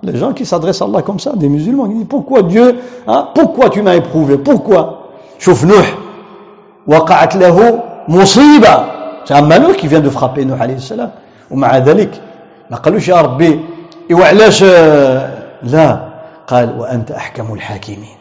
[0.03, 3.29] Les gens qui s'adressent à Allah comme ça, des musulmans, ils disent pourquoi Dieu, hein,
[3.35, 5.05] pourquoi tu m'as éprouvé, pourquoi
[5.39, 5.97] شوف نوح
[6.87, 8.85] وقعت له مصيبة
[9.25, 11.11] c'est un malheur qui vient de frapper Nuh عليه السلام
[11.51, 12.21] ومع ذلك
[12.71, 13.59] ما قالوش يا ربي
[14.11, 14.63] وعلاش
[15.63, 16.09] لا
[16.47, 18.17] قال وأنت أحكم الحاكمين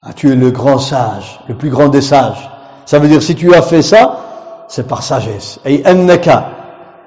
[0.00, 2.48] Ah, tu es le grand sage, le plus grand des sages.
[2.86, 4.27] Ça veut dire si tu as fait ça,
[4.68, 5.58] c'est par sagesse.
[5.66, 6.44] أي أنك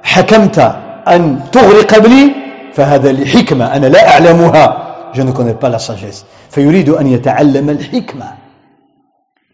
[0.03, 0.75] حكمت
[1.07, 2.31] أن تغرق ابني
[2.73, 3.65] فهذا لحكمة.
[3.75, 4.77] أنا لا أعلمها.
[5.13, 6.25] Je ne connais pas la sagesse.
[6.49, 8.25] فيريد أن يتعلم الحكمة.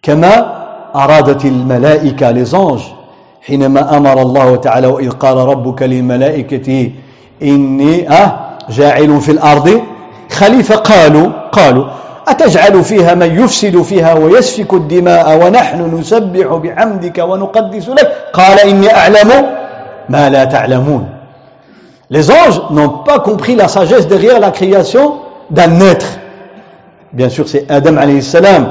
[0.02, 0.34] كما
[0.96, 2.82] أرادت الملائكة anges
[3.48, 6.92] حينما أمر الله تعالى وإذ قال ربك للملائكة
[7.44, 8.40] إني أه
[8.70, 9.82] جاعل في الأرض
[10.32, 10.76] خليفة.
[10.76, 11.86] قالوا قالوا
[12.29, 19.31] أتجعل فيها من يفسد فيها ويسفك الدماء ونحن نسبح بحمدك ونقدس لك قال إني أعلم
[20.09, 21.09] ما لا تعلمون
[22.11, 25.15] Les anges n'ont pas compris la sagesse derrière la création
[25.49, 26.05] d'un être.
[27.15, 28.69] Bien sûr, c'est Adam alayhi salam.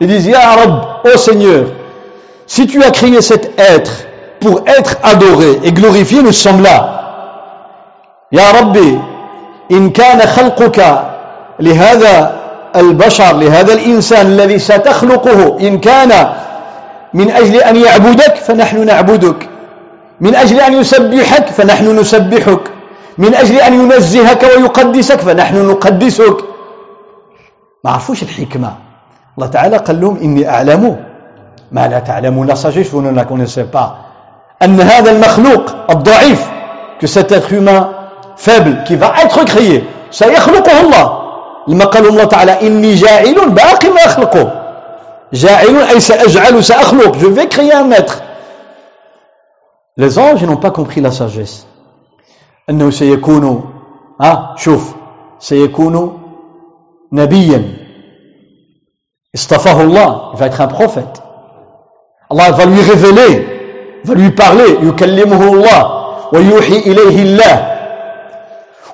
[0.00, 1.64] Ils disent, Ya Rab, ô Seigneur,
[2.46, 4.06] si tu as créé cet être
[4.38, 6.96] pour être adoré et glorifié, nous sommes là.
[8.30, 8.98] Ya Rabbi,
[9.72, 11.10] in kana khalquka
[11.58, 12.39] lihada
[12.75, 16.33] البشر لهذا الإنسان الذي ستخلقه إن كان
[17.13, 19.49] من أجل أن يعبدك فنحن نعبدك.
[20.21, 22.59] من أجل أن يسبحك فنحن نسبحك.
[23.17, 26.37] من أجل أن ينزهك ويقدسك فنحن نقدسك.
[27.83, 28.73] ما عرفوش الحكمة.
[29.37, 30.97] الله تعالى قال لهم إني أعلم
[31.71, 32.47] ما لا تعلمون.
[32.47, 33.11] لا sagesse vous ne
[34.63, 36.47] أن هذا المخلوق الضعيف
[36.99, 37.89] que cet être humain
[38.37, 41.20] faible qui va être créé سيخلقه الله.
[41.67, 44.61] لما قال الله تعالى إني جاعل باقي ما أخلقه.
[45.33, 48.21] جاعل أي سأجعل سأخلق je vais créer un être
[49.97, 51.65] les anges n'ont pas compris la sagesse.
[52.69, 53.63] أنه سيكون
[54.21, 54.95] ها شوف
[55.39, 56.19] سيكون
[57.13, 57.63] نبيا.
[59.35, 60.31] اصطفاه الله.
[60.33, 61.21] Il va être un prophète.
[62.29, 63.33] Allah va lui révéler
[64.05, 64.83] va lui parler.
[64.83, 66.01] يكلمه الله.
[66.33, 67.80] ويوحي إليه الله.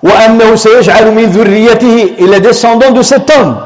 [0.03, 3.57] وأنه سيجعل من ذريته إلى descendant de cet homme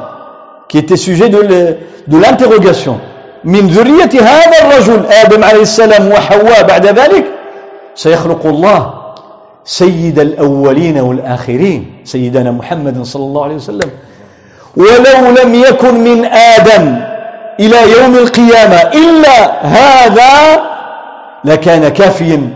[0.67, 2.97] qui était sujet de l'interrogation.
[3.43, 7.25] من ذرية هذا الرجل آدم عليه السلام وحواء بعد ذلك
[7.95, 8.93] سيخلق الله
[9.65, 13.89] سيد الأولين والآخرين سيدنا محمد صلى الله عليه وسلم.
[14.77, 17.01] ولو لم يكن من آدم
[17.59, 20.61] إلى يوم القيامة إلا هذا
[21.45, 22.49] لكان كافيا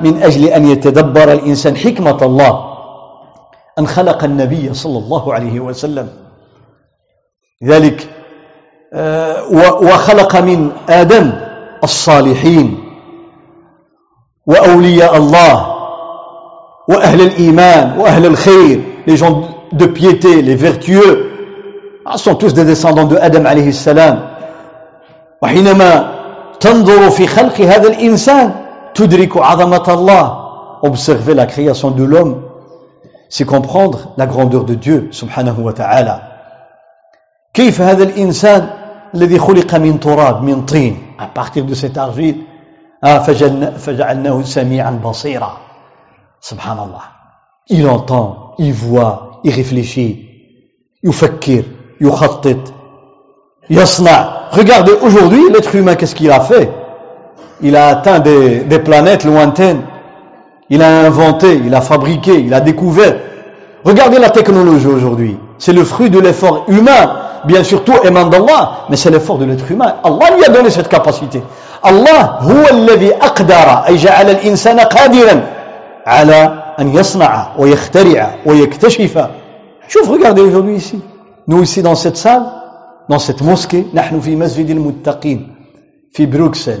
[0.00, 2.69] من أجل أن يتدبر الإنسان حكمة الله.
[3.80, 6.08] أن خلق النبي صلى الله عليه وسلم.
[7.62, 8.08] لذلك
[8.92, 9.48] آه،
[9.82, 11.32] وخلق من آدم
[11.84, 12.78] الصالحين
[14.46, 15.74] وأولياء الله
[16.88, 21.30] وأهل الإيمان وأهل الخير les gens de piété, les vertueux.
[22.04, 24.28] Ah, sont tous des descendants de Adam عليه السلام
[25.42, 26.12] وحينما
[26.60, 28.54] تنظر في خلق هذا الإنسان
[28.94, 30.36] تدرك عظمة الله.
[30.82, 32.49] Observer la création de l'homme.
[33.29, 36.31] c'est comprendre la grandeur de Dieu subhanahu wa ta'ala
[37.53, 38.69] كيف هذا الإنسان
[39.15, 42.35] الذي خلق من تراب من طين à partir de cet argile
[43.77, 45.57] فجعلناه سميعا بصيرا
[46.41, 47.01] سبحان الله
[47.71, 50.15] il entend il voit il réfléchit
[51.03, 51.63] يفكر
[52.01, 52.73] يخطط
[53.69, 56.71] يصنع regardez aujourd'hui l'être humain qu'est-ce qu'il a fait
[57.61, 59.81] il a atteint des, des planètes lointaines
[60.69, 63.15] Il a inventé, il a fabriqué, il a découvert.
[63.83, 65.37] Regardez la technologie aujourd'hui.
[65.59, 67.21] C'est le fruit de l'effort humain.
[67.45, 69.95] Bien sûr, tout émane d'Allah, mais c'est l'effort de l'être humain.
[70.03, 71.43] Allah lui a donné cette capacité.
[71.83, 75.47] Allah, هو الذي أقدر أي جعل الإنسان قادرا
[76.05, 79.27] على أن يصنع ويخترع ويكتشف.
[79.87, 80.99] شوف, regardez aujourd'hui ici.
[81.47, 82.43] Nous ici dans cette salle,
[83.07, 85.55] dans cette mosquée, نحن في مسجد المتقين
[86.13, 86.79] في بروكسل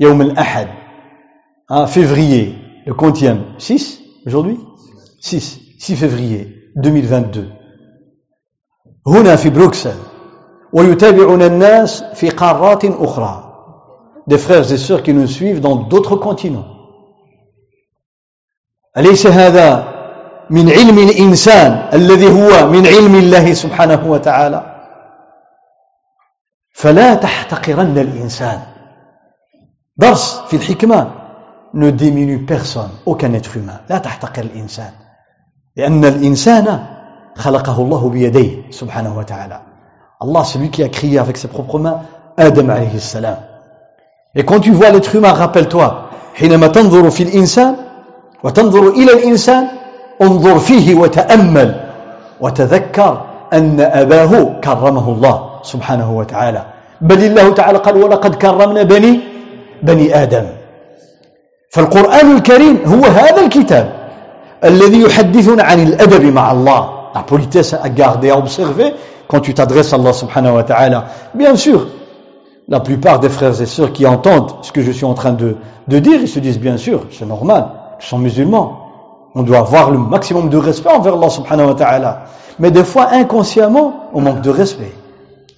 [0.00, 0.68] يوم الأحد,
[1.68, 2.54] en février
[2.86, 4.58] le quantième 6 aujourd'hui
[5.20, 6.47] 6 6 février
[6.77, 7.53] 2022
[9.07, 9.95] هنا في بروكسل
[10.73, 13.43] ويتابعنا الناس في قارات أخرى
[14.29, 16.67] des frères et sœurs qui nous suivent dans d'autres continents.
[18.97, 19.93] أليس هذا
[20.49, 24.73] من علم الإنسان الذي هو من علم الله سبحانه وتعالى؟
[26.73, 28.61] فلا تحتقرن الإنسان.
[29.97, 31.11] درس في الحكمة
[31.73, 33.79] ne diminue personne aucun être humain.
[33.89, 35.06] لا تحتقر الإنسان.
[35.77, 36.79] لأن الإنسان
[37.35, 39.59] خلقه الله بيديه سبحانه وتعالى.
[40.19, 42.01] Allah celui qui a créé avec ses propres mains
[42.37, 43.37] Adam alayhi salam.
[44.35, 47.75] Et quand tu vois l'être humain rappelle-toi حينما تنظر في الإنسان
[48.43, 49.67] وتنظر إلى الإنسان
[50.21, 51.75] انظر فيه وتأمل
[52.41, 53.21] وتذكر
[53.53, 56.65] أن أباه كرمه الله سبحانه وتعالى.
[57.01, 59.19] بل الله تعالى قال ولقد كرمنا بني
[59.83, 60.45] بني آدم.
[61.71, 63.96] فالقرآن الكريم هو هذا الكتاب.
[67.14, 68.94] la politesse à garder, à observer
[69.28, 71.04] quand tu t'adresses à Allah subhanahu wa ta'ala.
[71.34, 71.86] Bien sûr,
[72.68, 75.56] la plupart des frères et sœurs qui entendent ce que je suis en train de,
[75.88, 77.68] de dire, ils se disent bien sûr, c'est normal,
[78.00, 78.78] ils sont musulmans.
[79.34, 82.22] On doit avoir le maximum de respect envers Allah subhanahu wa ta'ala.
[82.58, 84.92] Mais des fois, inconsciemment, on manque de respect.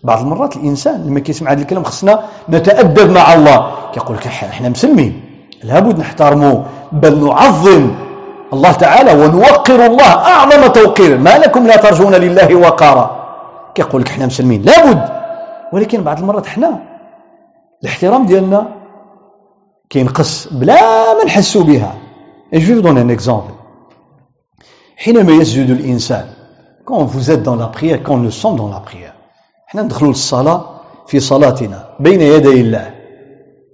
[0.04, 5.20] بعض المرات الانسان لما كيسمع هذا الكلام خصنا نتادب مع الله كيقول لك احنا مسلمين
[5.62, 7.90] لابد نحترمه بل نعظم
[8.53, 11.17] الله تعالى ونوقر الله أعظم توقير.
[11.17, 13.07] ما لكم لا ترجون لله وقارا.
[13.75, 14.61] كيقول لك إحنا مسلمين.
[14.61, 15.09] لابد.
[15.73, 16.79] ولكن بعض المرات إحنا
[17.83, 18.67] الاحترام ديالنا
[19.89, 21.93] كينقص بلا ما نحسوا بها.
[22.53, 23.53] Vous donner un exemple.
[24.97, 26.25] حينما يسجد الإنسان
[26.85, 29.13] quand vous êtes dans la prière quand nous sommes dans la prière
[29.69, 30.65] إحنا ندخلوا للصلاة
[31.07, 32.93] في صلاتنا بين يدي الله.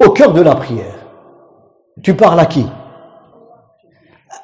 [0.04, 1.00] Au cœur de la prière.
[2.04, 2.66] Tu parles à qui?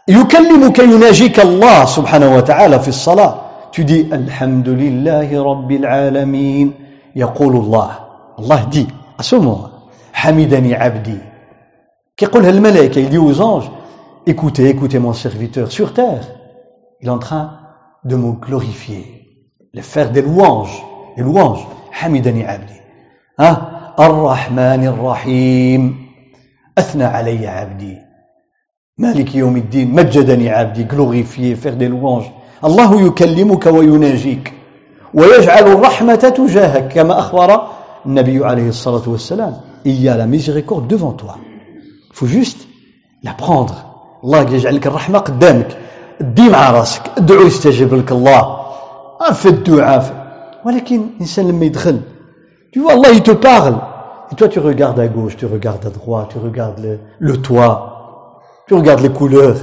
[0.08, 3.36] يكلمك يناجيك الله سبحانه وتعالى في الصلاة.
[3.78, 6.74] Dis الحمد لله رب العالمين
[7.16, 7.92] يقول الله.
[8.40, 8.88] الله
[9.22, 9.72] ce moment
[10.14, 11.18] حمدني عبدي
[12.18, 13.72] كيقولها الملائكة aux anges
[14.28, 16.24] écoutez écoutez mon serviteur sur terre.
[17.02, 17.52] Il est en train
[18.06, 19.06] de me glorifier
[19.74, 20.84] de faire des louanges
[21.18, 21.66] les louanges.
[21.92, 22.82] حمدني عبدي
[23.40, 26.12] ها الرحمن الرحيم
[26.78, 27.98] أثنى علي عبدي
[29.02, 32.32] مالك يوم الدين مجدني عبدي glorifié faire des louanges.
[32.66, 34.54] الله يكلمك ويناجيك
[35.14, 37.68] ويجعل الرحمة تجاهك كما أخبر
[38.06, 39.54] النبي عليه الصلاة والسلام.
[39.86, 41.38] Il y a la miséricorde devant toi.
[42.14, 42.68] Faut juste
[43.24, 43.76] la prendre.
[44.24, 45.78] الله يجعل لك الرحمة قدامك.
[46.22, 47.02] دي مع راسك.
[47.18, 48.58] ادعو يستجيب لك الله
[49.34, 50.04] في الدعاء
[50.66, 52.00] ولكن الانسان لما يدخل
[52.72, 53.78] tu vois Allah il te parle.
[54.32, 57.91] Et toi tu regardes à gauche tu regardes à droite tu regardes le, le toit.
[58.72, 59.58] Tu regardes les couleurs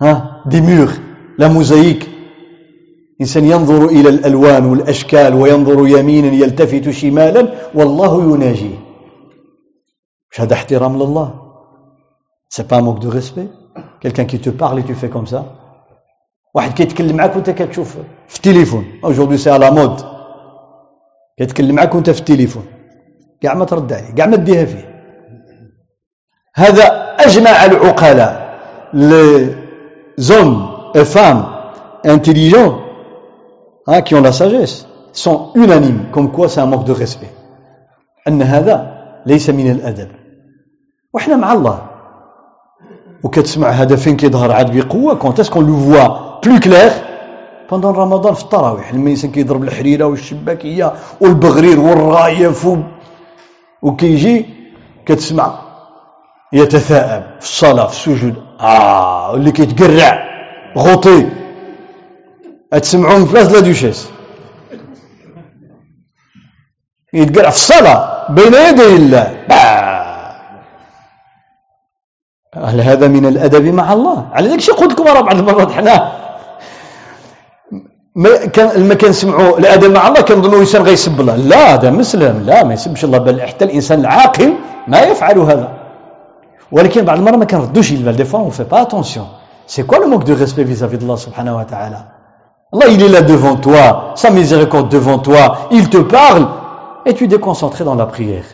[0.00, 0.92] hein, des murs
[1.38, 2.08] la mosaïque.
[3.16, 8.78] الإنسان ينظر إلى الألوان والأشكال وينظر يمينا يلتفت شمالا والله يناجيه
[10.30, 11.28] مش هذا احترام لله
[12.72, 13.48] un manque de respect.
[14.00, 15.44] Quelqu'un qui te parle et tu fais comme ça.
[16.54, 17.96] واحد كيتكلم معاك وانت كتشوف
[18.28, 20.00] في التليفون aujourd'hui c'est à la mode
[21.38, 22.64] كيتكلم معاك وانت في التليفون
[23.40, 24.92] كاع ما ترد عليه كاع ما تديها فيه
[26.54, 28.58] هذا أجمع العقلاء
[28.92, 29.54] les
[30.18, 31.44] hommes et femmes
[32.04, 32.74] intelligents
[33.86, 37.30] hein, qui ont la sagesse sont unanimes comme quoi c'est un manque de respect.
[38.28, 38.92] أن هذا
[39.26, 40.08] ليس من الأدب
[41.12, 41.82] وإحنا مع الله
[43.22, 46.90] وكتسمع هذا فين كيظهر عاد بقوة quand est-ce qu'on le voit plus clair
[47.70, 52.68] pendant رمضان في التراويح لما الانسان كيضرب الحريره والشباكيه والبغرير والرايف
[53.82, 54.46] وكيجي
[55.06, 55.58] كتسمع
[56.52, 58.34] يتثاءب في الصلاة في السجود.
[58.60, 60.24] آه اللي كيتقرع
[60.78, 61.28] غوطي.
[62.72, 64.08] تسمعون في لا دوشيس
[67.14, 69.46] يتقرع في الصلاة بين يدي الله.
[72.54, 74.28] هل هذا من الأدب مع الله.
[74.32, 76.12] على ذلك شي قلت لكم راه بعض المرات حنا.
[78.14, 81.36] ما كان ما كنسمعوا الأدب مع الله كنظنوا الانسان غيسب الله.
[81.36, 82.42] لا هذا مسلم.
[82.46, 83.18] لا ما يسبش الله.
[83.18, 84.54] بل حتى الإنسان العاقل
[84.88, 85.81] ما يفعل هذا.
[86.71, 89.27] ولكن بعض المرات ما كنردوش البال دي فوا اون في با اتونسيون
[89.67, 91.99] سي كوا لو موك دو ريسبي vis-à-vis de Allah subhanahu wa ta'ala
[92.73, 96.47] Allah il est là devant toi sa miséricorde devant toi il te parle
[97.05, 98.47] et tu es déconcentré dans la prière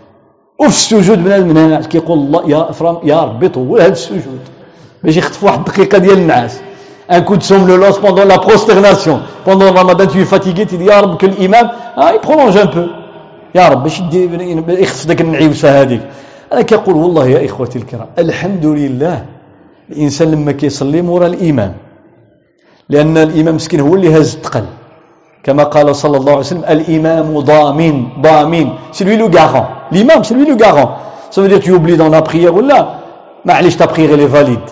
[0.60, 2.72] وفي السجود من الناس كيقول الله يا
[3.04, 4.40] يا ربي طول هذا السجود
[5.04, 6.60] باش يخطفوا واحد الدقيقه ديال النعاس
[7.10, 9.20] un coup de somnolence pendant la prosternation.
[9.46, 12.58] Pendant le ramadan, tu es fatigué, tu dis, Ya Rab, que l'imam, ah, il prolonge
[12.58, 12.88] un peu.
[13.56, 14.02] يا رب باش
[14.68, 16.02] يخفض داك النعيوسه هذيك
[16.53, 19.25] أنا كنقول والله يا إخوتي الكرام الحمد لله.
[19.91, 21.75] الإنسان لما كيصلي مورا الإمام
[22.89, 24.65] لأن الإمام مسكين هو اللي هز الثقل.
[25.43, 28.69] كما قال صلى الله عليه وسلم الإمام ضامن ضامن.
[28.93, 30.89] c'est lui le garant الإمام c'est lui le garant
[31.37, 32.95] veut dire tu oublies dans la prière ولا
[33.45, 34.69] معليش تا elle est valide.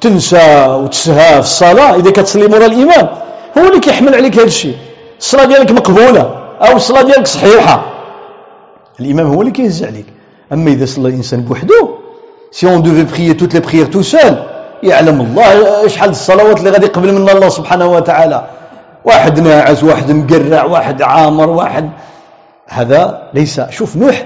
[0.00, 3.08] تنسى وتسهى في الصلاة إذا كتصلي مورا الإمام
[3.58, 4.76] هو اللي كيحمل عليك هذا الشيء
[5.18, 6.20] الصلاة ديالك مقبولة
[6.60, 7.84] أو الصلاة ديالك صحيحة
[9.00, 10.06] الإمام هو اللي كيهز عليك
[10.52, 11.88] أما إذا صلى الإنسان بوحده
[12.50, 14.34] si on devait prier toutes les prières tout seul
[14.82, 18.44] يعلم الله شحال الصلوات اللي غادي يقبل من الله سبحانه وتعالى.
[19.04, 21.90] واحد ناعس واحد مقرع واحد عامر واحد.
[22.68, 24.24] هذا ليس شوف نوح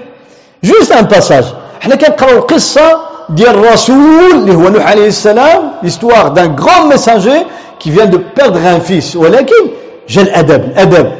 [0.64, 1.44] جوست ان باساج
[1.80, 7.46] حنا كنقراو القصة ديال الرسول اللي هو نوح عليه السلام l'histoire d'un grand messager
[7.78, 9.16] qui vient de perdre un fils.
[9.16, 9.62] ولكن
[10.08, 11.12] جاء الأدب الأدب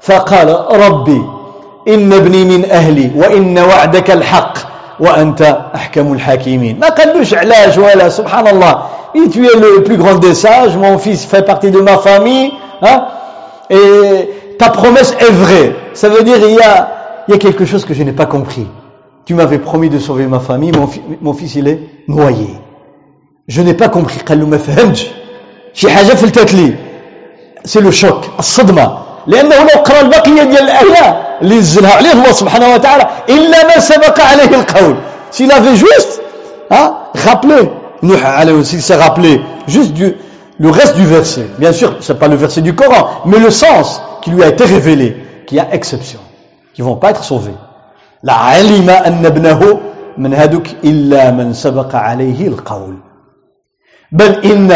[0.00, 1.22] فقال ربي
[1.87, 4.57] إن ابني من أهلي وإن وعدك الحق
[4.99, 8.83] وأنت أحكم الحاكمين ما قالوش علاش ولا سبحان الله
[9.15, 12.51] Et tu es le plus grand des sages, mon fils fait partie de ma famille,
[12.81, 13.05] hein,
[13.69, 15.75] et ta promesse est vraie.
[15.93, 18.25] Ça veut dire il y a, il y a quelque chose que je n'ai pas
[18.25, 18.67] compris.
[19.25, 20.89] Tu m'avais promis de sauver ma famille, mon,
[21.21, 22.47] mon fils il est noyé.
[23.47, 24.19] Je n'ai pas compris.
[24.27, 25.07] قال له ما فهمتش.
[25.73, 26.73] شي حاجة فلتت لي.
[27.65, 28.97] C'est le choc, الصدمة.
[29.28, 31.06] لأنه لو قرأ البقية ديال الآية
[31.42, 34.96] اللي نزلها عليه الله سبحانه وتعالى إلا ما سبق عليه القول.
[35.30, 36.20] c'est là فيه juste
[36.72, 36.82] un
[37.24, 37.68] rappel
[38.02, 39.34] نوح عليه c'est ces rappelé
[39.68, 40.10] juste de
[40.60, 44.00] le reste du verset bien sûr c'est pas le verset du Coran mais le sens
[44.22, 45.10] qui lui était révélé
[45.46, 46.22] qu'il y a exceptions
[46.74, 47.52] qui vont pas être sauvés
[48.22, 49.80] لا علم ان ابنه
[50.18, 52.96] من هذوك الا من سبق عليه القول
[54.12, 54.70] بل ان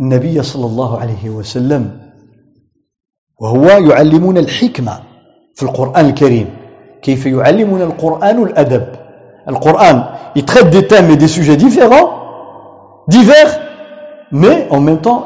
[0.00, 2.07] النبي صلى الله عليه وسلم
[3.38, 5.02] وهو يعلمون الحكمة
[5.54, 6.56] في القرآن الكريم.
[7.02, 8.86] كيف يعلمون القرآن الأدب؟
[9.48, 9.96] القرآن
[10.36, 12.08] يتخذ des thèmes des sujets différents
[13.08, 13.48] divers
[14.32, 15.22] mais en même temps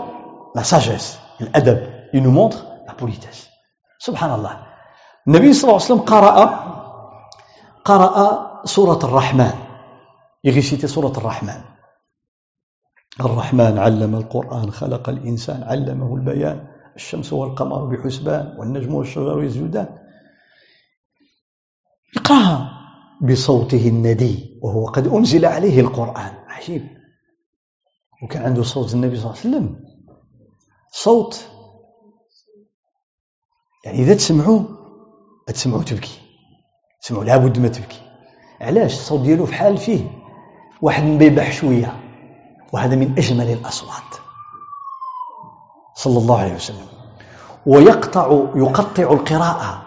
[0.56, 1.78] la sagesse الأدب
[2.14, 3.32] il nous la la
[3.98, 4.56] سبحان الله
[5.28, 6.36] النبي صلى الله عليه وسلم قرأ
[7.84, 8.16] قرأ
[8.64, 9.52] سورة الرحمن
[10.44, 11.60] il récitait سورة الرحمن
[13.20, 16.66] الرحمن علم القرآن خلق الإنسان علمه البيان
[16.96, 19.98] الشمس والقمر بحسبان والنجم والشجر يسجدان
[22.16, 22.72] اقرأها
[23.22, 26.34] بصوته الندي وهو قد أنزل عليه القرآن.
[26.46, 26.88] عجيب.
[28.22, 29.84] وكان عنده صوت النبي صلى الله عليه وسلم.
[30.92, 31.48] صوت.
[33.84, 34.78] يعني إذا تسمعوه
[35.46, 36.20] تسمعوا تبكي.
[37.02, 38.00] تسمعوا لابد ما تبكي.
[38.60, 40.10] علاش؟ الصوت ديالو في حال فيه
[40.82, 42.00] واحد مبيبح شوية.
[42.72, 44.21] وهذا من أجمل الأصوات.
[45.94, 46.86] صلى الله عليه وسلم.
[47.66, 49.82] ويقطع يقطع القراءة.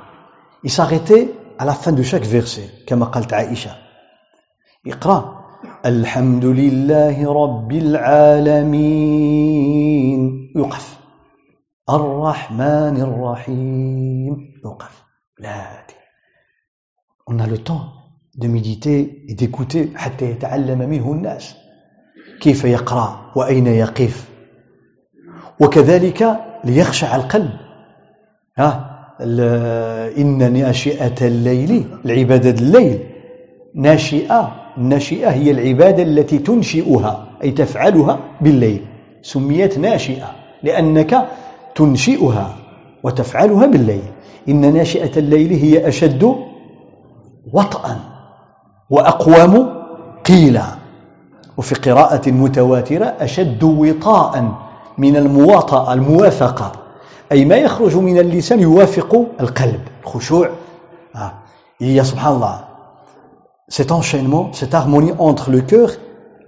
[0.64, 1.28] يساغيتي
[1.60, 3.72] à la fin de chaque verset كما قالت عائشة.
[4.88, 5.45] اقرأ.
[5.86, 8.82] الحمد لله رب العالمين.
[10.56, 10.97] يوقف.
[11.89, 14.53] الرحمن الرحيم.
[14.66, 15.03] يوقف.
[15.39, 15.86] لا
[17.32, 17.89] on a le temps
[18.38, 21.56] de méditer et d'écouter حتى يتعلم منه الناس.
[22.41, 24.34] كيف يقرأ؟ وأين يقف؟
[25.60, 27.49] وكذلك ليخشع القلب.
[28.58, 28.91] ها
[30.18, 32.99] إن ناشئة الليل العبادة الليل.
[33.76, 38.86] ناشئة الناشئة هي العبادة التي تنشئها أي تفعلها بالليل.
[39.22, 40.32] سميت ناشئة
[40.64, 41.28] لأنك
[41.76, 42.56] تنشئها
[43.03, 44.03] وتفعلها بالليل.
[44.49, 46.36] إن ناشئة الليل هي أشد
[47.53, 47.99] وطئا
[48.89, 49.70] وأقوم
[50.26, 50.66] قيلا.
[51.58, 54.64] وفي قراءة متواترة أشد وطاء
[54.98, 56.72] من المواطأة الموافقة
[57.32, 60.50] أي ما يخرج من اللسان يوافق القلب الخشوع.
[61.16, 61.34] ah.
[61.80, 62.68] il y a subhanallah
[63.68, 65.91] cet enchaînement cette harmonie entre le cœur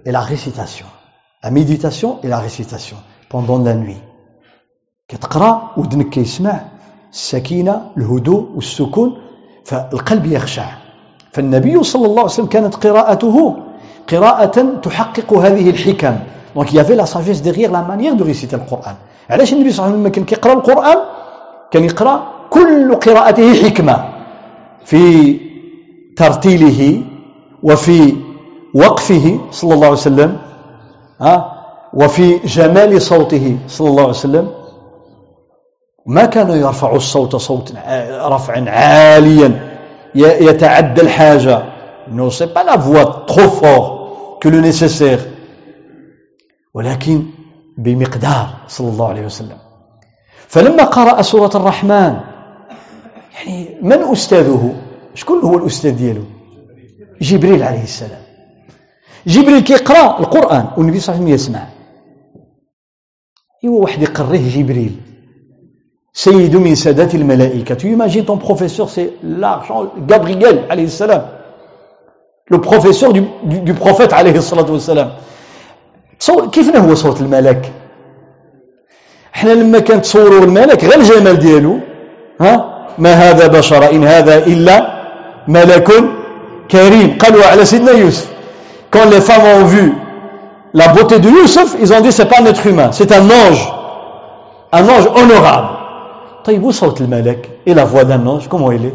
[0.04, 0.86] et la récitation.
[1.42, 2.96] La méditation et la récitation
[3.28, 4.00] pendant la nuit.
[5.08, 6.60] كتقرأ ودنك كيسمع
[7.12, 9.18] السكينة الهدوء والسكون
[9.64, 10.68] فالقلب يخشع.
[11.32, 13.56] فالنبي صلى الله عليه وسلم كانت قراءته
[14.08, 16.18] قراءة تحقق هذه الحكم.
[16.54, 18.96] دونك la sagesse derrière la manière de réciter le Coran
[19.30, 20.98] علاش النبي صلى الله عليه وسلم كان كيقرا القران
[21.70, 24.04] كان يقرا كل قراءته حكمه
[24.84, 25.36] في
[26.16, 27.02] ترتيله
[27.62, 28.14] وفي
[28.74, 30.36] وقفه صلى الله عليه وسلم
[31.20, 31.52] ها
[31.94, 34.48] وفي جمال صوته صلى الله عليه وسلم
[36.06, 37.72] ما كان يرفع الصوت صوت
[38.34, 39.50] رفعا عاليا
[40.14, 41.62] يتعدى الحاجة
[42.10, 45.20] non c'est pas la voix trop fort que le nécessaire
[46.78, 47.22] ولكن
[47.78, 49.58] بمقدار صلى الله عليه وسلم.
[50.48, 52.20] فلما قرأ سورة الرحمن
[53.34, 54.74] يعني من أستاذه؟
[55.14, 56.24] شكون هو الأستاذ دياله
[57.20, 58.22] جبريل عليه السلام.
[59.26, 61.66] جبريل كيقرأ القرآن والنبي صلى الله عليه وسلم يسمع.
[63.64, 64.94] ايوا واحد يقريه جبريل.
[66.12, 67.74] سيد من سادات الملائكة.
[67.74, 71.22] Tu imagines ton professeur c'est l'argent Gabriel عليه السلام.
[72.50, 72.58] Du,
[73.50, 75.10] du, du prophète عليه الصلاة والسلام.
[76.52, 77.72] كيف هو صوت الملك
[79.34, 81.78] إحنا لما كنتصوروا الملك غير الجمال ديالو
[82.40, 84.98] ها ما هذا بشر ان هذا الا
[85.48, 85.88] ملك
[86.70, 88.28] كريم قالوا على سيدنا يوسف
[88.90, 89.94] quand les femmes ont vu
[90.74, 93.72] la beauté de Youssef ils ont dit c'est pas un être humain c'est un ange
[94.72, 95.68] un ange honorable
[96.44, 98.94] طيب où صوت الملك et la voix d'un ange comment il est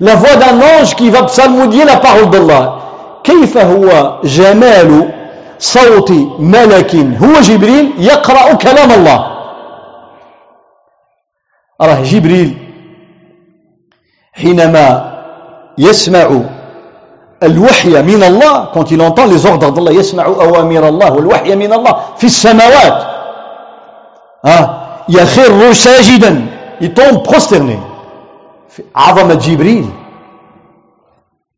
[0.00, 2.78] la voix d'un ange qui va psalmodier la parole d'Allah
[3.24, 5.15] كيف هو جمال
[5.58, 9.36] صوت ملك هو جبريل يقرأ كلام الله.
[11.80, 12.56] راه جبريل
[14.32, 15.16] حينما
[15.78, 16.40] يسمع
[17.42, 21.96] الوحي من الله quand il entend les ordres d'Allah يسمع أوامر الله والوحي من الله
[22.16, 22.98] في السماوات.
[24.44, 26.46] ها؟ يخر ساجدا.
[26.80, 27.78] Tombe prosterné.
[28.96, 29.90] عظمة جبريل.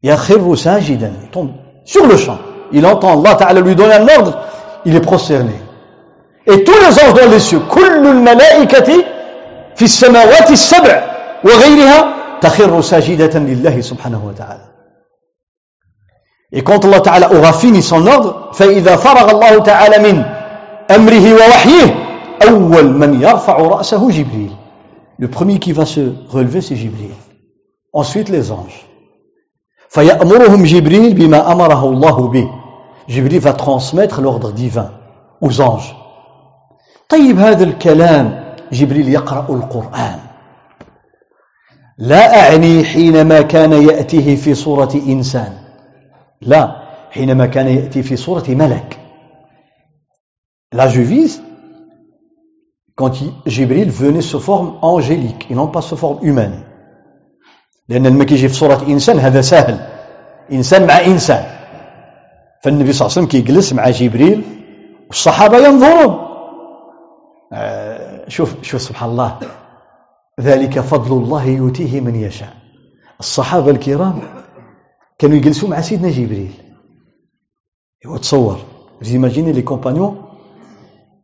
[0.03, 1.13] يخر ساجدا.
[1.33, 1.53] Tombe
[1.85, 2.39] sur le champ.
[2.73, 4.39] Il entend Allah Ta'ala lui donner un ordre
[4.85, 5.55] il est prosterné
[6.47, 9.05] et tous les anges dans les cieux كل الملائكة
[9.77, 11.03] في السماوات السبع
[11.45, 14.69] وغيرها تخر ساجدة لله سبحانه وتعالى
[16.51, 20.25] Et quand Allah Ta'ala aura fini son ordre, فإذا فرغ الله تعالى من
[20.91, 21.95] أمره ووحيه
[22.49, 24.51] أول من يرفع رأسه جبريل.
[25.19, 26.01] Le premier qui va se
[26.31, 27.11] relever c'est Jibril.
[27.93, 28.87] Ensuite les anges.
[29.89, 32.49] فيأمرهم جبريل بما أمره الله به.
[33.09, 34.93] Jibril va transmettre l'ordre divin
[35.41, 35.95] aux anges.
[37.09, 40.19] طيب هذا الكلام جبريل يقرأ القرآن.
[41.99, 45.53] لا أعني حينما كان يأتيه في صورة إنسان.
[46.43, 46.77] لا
[47.11, 48.99] حينما كان يأتي في صورة ملك
[50.73, 51.43] là je vise
[52.95, 53.11] quand
[53.47, 56.65] Jibril venait sous forme angélique et non pas sous forme humaine
[57.89, 59.87] لأن لما كيجي في صورة إنسان هذا سهل
[60.53, 61.58] إنسان مع إنسان
[62.63, 64.43] فالنبي صلى الله عليه وسلم كيجلس مع جبريل
[65.09, 66.29] والصحابة ينظرون.
[68.29, 69.39] شوف شوف سبحان الله.
[70.41, 72.53] ذلك فضل الله يؤتيه من يشاء.
[73.21, 74.21] الصحابة الكرام
[75.19, 76.53] كانوا يجلسوا مع سيدنا جبريل.
[78.23, 78.59] تصور.
[79.01, 80.17] Vous imaginez les compagnons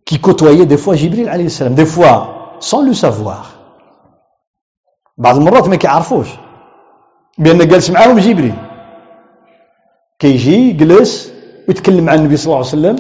[0.07, 3.47] qui côtoyaient des fois Jibril عليه السلام des fois sans le savoir.
[5.19, 6.29] بعض المرات ما كيعرفوش
[7.39, 8.55] بان جالس معاهم جبريل
[10.19, 11.33] كيجي يجلس
[11.69, 12.97] ويتكلم مع النبي صلى الله عليه وسلم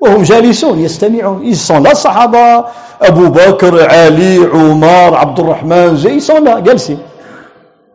[0.00, 1.54] وهم جالسون يستمعون.
[1.54, 2.64] sont là الصحابة
[3.02, 6.98] أبو بكر علي عمر عبد الرحمن زي sont là جالسين.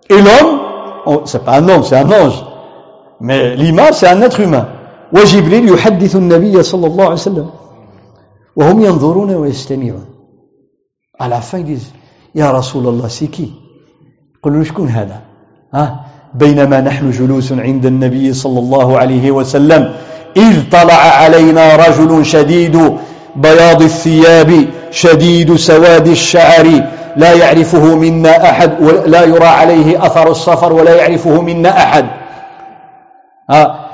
[0.09, 2.43] Et l'homme c'est pas un homme, c'est un ange.
[3.21, 4.65] Mais l'imam, c'est un.
[5.13, 7.49] وجبريل يحدث النبي صلى الله عليه وسلم.
[8.55, 10.05] وهم ينظرون ويستمعون.
[11.21, 11.93] Ils disent
[12.35, 13.53] يا رسول الله c'est qui
[14.43, 15.21] قلوا شكون هذا؟
[15.73, 16.04] ها؟
[16.39, 19.91] بينما نحن جلوس عند النبي صلى الله عليه وسلم
[20.37, 22.93] إذ طلع علينا رجل شديد
[23.35, 26.83] بياض الثياب شديد سواد الشعر
[27.17, 32.05] لا يعرفه منا أحد ولا يرى عليه أثر السفر ولا يعرفه منا أحد.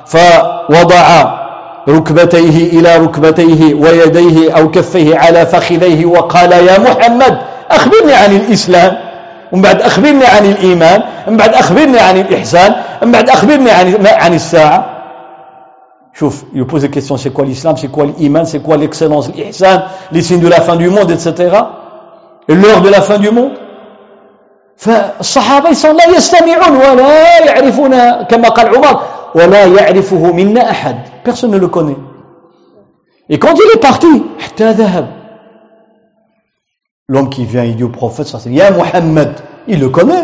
[0.05, 1.25] فوضع
[1.89, 7.37] ركبتيه إلى ركبتيه ويديه أو كفيه على فخذيه وقال يا محمد
[7.71, 9.10] أخبرني عن الإسلام.
[9.51, 14.33] ومن بعد أخبرني عن الإيمان ومن بعد أخبرني عن الإحسان ومن بعد أخبرني عن عن
[14.33, 15.01] الساعة.
[16.13, 19.81] شوف il pose ال question c'est quoi الإسلام c'est quoi الإيمان c'est quoi l'excellence الإحسان
[20.11, 21.73] les signes de la fin du monde et cetera
[22.49, 23.51] l'heure de la fin du monde
[24.77, 29.01] فالصحابة صلى الله عليه لا يستمعون ولا يعرفون كما قال عمر
[29.35, 30.95] ولا يعرفه منا أحد
[31.25, 31.95] بيرسون نو لو كوني
[33.29, 35.20] Et quand il بارتي حتى ذهب
[37.11, 39.33] L'homme qui vient, il dit au prophète, ça c'est, Ya Mohammed,
[39.67, 40.23] il le connaît.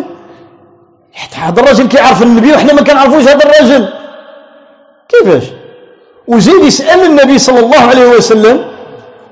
[1.13, 3.87] Il y a un qui a le nabi, a le
[5.09, 5.17] Qui
[6.27, 8.21] Ou il le nabi sallallahu alayhi wa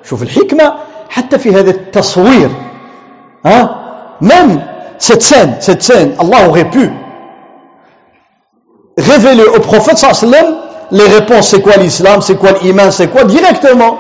[0.10, 0.74] شوف الحكمة
[1.10, 2.50] حتى في هذا التصوير
[3.46, 3.76] ها
[4.22, 4.68] مام
[4.98, 6.90] cette scène cette scène الله aurait pu
[9.00, 10.56] révéler au prophète صلى الله عليه وسلم
[10.92, 13.98] les réponses c'est quoi الاسلام c'est quoi الايمان سي كوا directement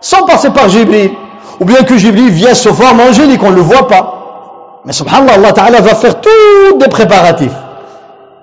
[0.00, 1.14] sans passer par جبريل
[1.60, 4.82] Ou bien que Jibril vient sous forme angélique, on ne le voit pas.
[4.84, 7.52] Mais subhanallah, Allah Ta'ala va faire tous des préparatifs.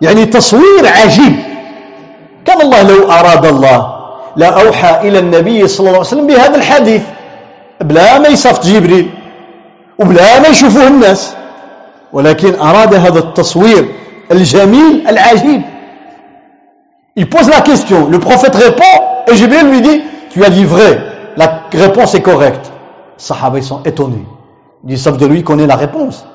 [0.02, 1.36] يعني تصوير عجيب
[2.46, 3.94] كان الله لو أراد الله
[4.36, 7.02] لأوحى إلى النبي صلى الله عليه وسلم بهذا الحديث
[7.82, 9.10] بلا ما يصفت جبريل
[10.00, 11.34] وبلا ما يشوفوه الناس
[12.14, 13.86] ولكن أراد هذا التصوير
[14.32, 15.62] الجميل العجيب
[17.16, 18.96] Il pose la question, le prophète répond,
[19.28, 20.02] et Jibril lui dit,
[20.32, 21.00] tu as dit vrai,
[21.38, 22.73] la réponse est correcte.
[23.24, 24.26] Sont étonnés.
[24.84, 26.26] Ils disent, sauf de lui connaît la réponse.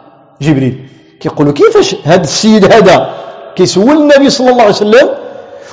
[0.40, 0.88] Jibril.
[1.20, 3.10] كيقولوا كيفاش هذا السيد هذا
[3.56, 5.08] كيسول النبي صلى الله عليه وسلم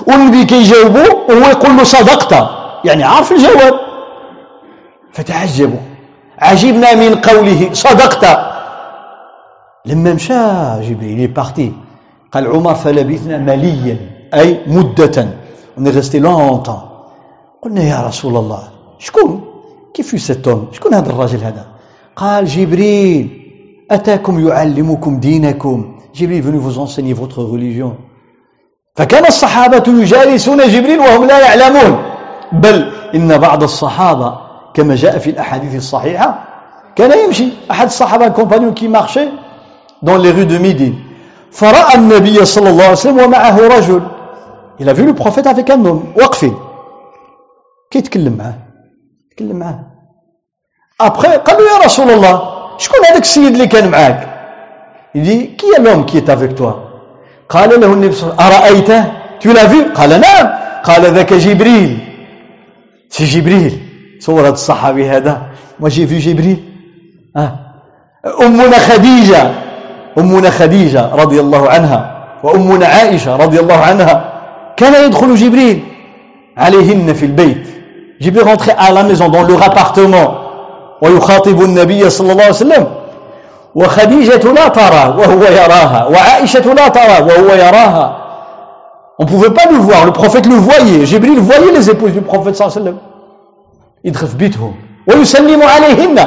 [0.07, 2.32] والنبي كيجاوبه وهو يقول له صدقت
[2.86, 3.74] يعني عارف الجواب
[5.13, 5.80] فتعجبوا
[6.39, 8.24] عجبنا من قوله صدقت
[9.86, 10.34] لما مشى
[10.82, 11.74] جبريل بارتي
[12.32, 13.97] قال عمر فلبثنا مليا
[15.78, 16.84] on est resté longtemps.
[17.61, 18.63] قلنا يا رسول الله
[18.99, 19.44] شكون
[19.95, 21.65] كيف يستون؟ شكون هذا الرجل هذا؟
[22.15, 23.25] قال جبريل
[23.91, 25.95] أتاكم يعلمكم دينكم.
[26.15, 27.93] جبريل venu vous enseigner votre religion.
[28.95, 32.03] فكان الصحابة يجالسون جبريل وهم لا يعلمون.
[32.51, 34.37] بل إن بعض الصحابة
[34.73, 36.43] كما جاء في الأحاديث الصحيحة
[36.95, 37.49] كان يمشي.
[37.71, 39.28] أحد الصحابة compagnon qui marchait
[40.05, 40.95] dans les rues de Médine.
[41.51, 44.01] فرأى النبي صلى الله عليه وسلم ومعه رجل.
[44.79, 46.03] Il a vu le prophète avec un homme.
[46.15, 46.55] واقفين
[47.91, 48.64] كي يتكلم معاه.
[49.36, 49.79] يتكلم معاه.
[51.03, 52.41] Après قال له يا رسول الله
[52.77, 54.27] شكون هذاك السيد اللي كان معاك?
[55.15, 56.73] Est l'homme qui est avec toi?
[57.49, 59.11] قال له النبي صلى الله عليه وسلم
[59.53, 59.93] l'as vu?
[59.95, 60.47] قال نعم.
[60.83, 61.99] قال ذاك جبريل.
[63.09, 63.79] c'est جبريل
[64.19, 65.41] صورة الصحابي هذا.
[65.79, 66.63] ما جي في جبريل
[67.38, 67.59] آه.
[68.41, 69.51] أمنا خديجة.
[70.17, 72.27] أمنا خديجة رضي الله عنها.
[72.43, 74.33] وأمنا عائشة رضي الله عنها.
[74.77, 75.83] كان يدخل جبريل
[76.57, 77.74] عليهن في البيت.
[78.20, 80.28] جبريل rentrait à la maison dans leur appartement
[81.03, 82.86] ويخاطب النبي صلى الله عليه وسلم
[83.74, 88.16] وخديجة لا ترى وهو يراها وعائشة لا ترى وهو يراها
[89.18, 91.05] On ne pouvait pas le voir, le prophète le voyait.
[91.05, 93.11] Jibril voyait les épouses du prophète sallallahu alayhi wa sallam.
[94.05, 94.74] يدخل في بيتهم
[95.09, 96.18] ويسلم عليهن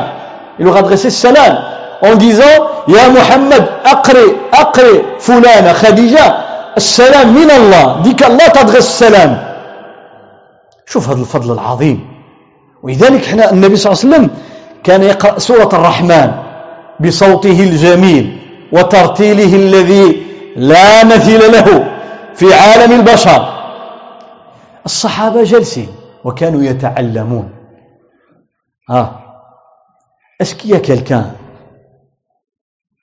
[0.60, 1.58] il leur adressait السلام
[2.04, 6.36] en disant يا محمد أقرئ أقرئ فلانة خديجة
[6.78, 9.47] السلام من الله ديك الله تدغس السلام
[10.89, 11.99] شوف هذا الفضل العظيم.
[12.83, 14.31] ولذلك إحنا النبي صلى الله عليه وسلم
[14.85, 16.33] كان يقرأ سورة الرحمن
[17.01, 18.39] بصوته الجميل
[18.73, 20.23] وترتيله الذي
[20.57, 21.69] لا مثيل له
[22.35, 23.59] في عالم البشر.
[24.87, 25.89] الصحابة جالسين
[26.25, 27.51] وكانوا يتعلمون.
[28.91, 29.25] ها
[30.43, 31.35] est-ce qu'il y a quelqu'un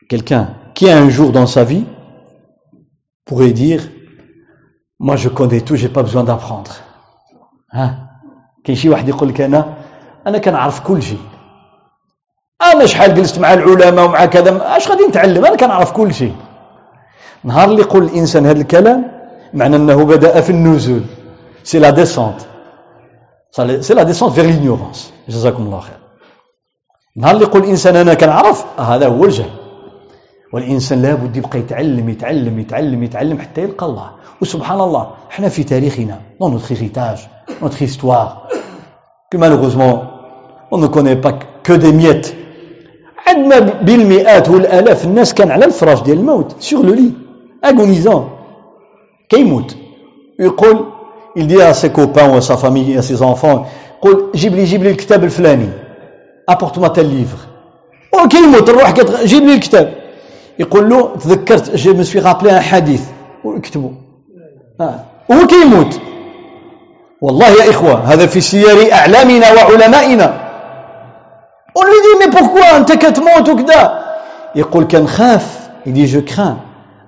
[0.10, 1.86] quelqu'un qui un jour dans sa vie
[3.26, 3.82] pourrait dire
[5.00, 6.72] moi je connais tout j'ai pas besoin d'apprendre.
[7.72, 8.09] ها
[8.63, 9.74] كاين شي واحد يقول لك أنا
[10.28, 11.20] أنا كنعرف كل شيء.
[12.74, 16.36] أنا شحال جلست مع العلماء ومع كذا أش غادي نتعلم؟ أنا كنعرف كل شيء.
[17.43, 19.11] نهار اللي يقول الإنسان هذا الكلام
[19.53, 21.01] معنى أنه بدأ في النزول.
[21.64, 22.41] c'est la descente
[23.80, 25.97] c'est la descente vers l'ignorance جزاكم الله خير.
[27.16, 29.49] نهار اللي يقول الإنسان أنا كنعرف هذا هو الجهل.
[30.53, 34.11] والإنسان لابد يبقى يتعلم يتعلم يتعلم يتعلم حتى يلقى الله.
[34.41, 38.48] وسبحان الله إحنا في تاريخنا notre héritage notre histoire
[39.30, 40.04] que malheureusement
[40.72, 41.34] on ne connaît pas
[41.64, 42.36] que des miettes
[43.28, 47.12] عندنا بالمئات والالاف الناس كان على الفراش ديال الموت sur le lit
[47.66, 48.30] agonisant
[49.30, 49.76] كيموت
[50.39, 50.86] يقول
[51.38, 53.66] il dit à ses copains ou à sa famille et à ses enfants
[53.98, 55.70] يقول جيب لي جيب لي الكتاب الفلاني
[56.52, 57.48] apporte-moi tel livre
[58.14, 58.93] وكيموت نروح
[59.24, 59.93] جيب لي الكتاب
[60.60, 63.02] يقول له تذكرت je me suis rappelé un حديث
[63.43, 63.91] ويكتبوا
[64.82, 65.00] آه.
[65.32, 66.00] هو كيموت
[67.22, 70.41] والله يا إخوة هذا في سير أعلامنا وعلمائنا.
[71.78, 74.05] On lui dit mais pourquoi أنت كتموت وكذا؟
[74.55, 76.57] يقول كنخاف il dit je crains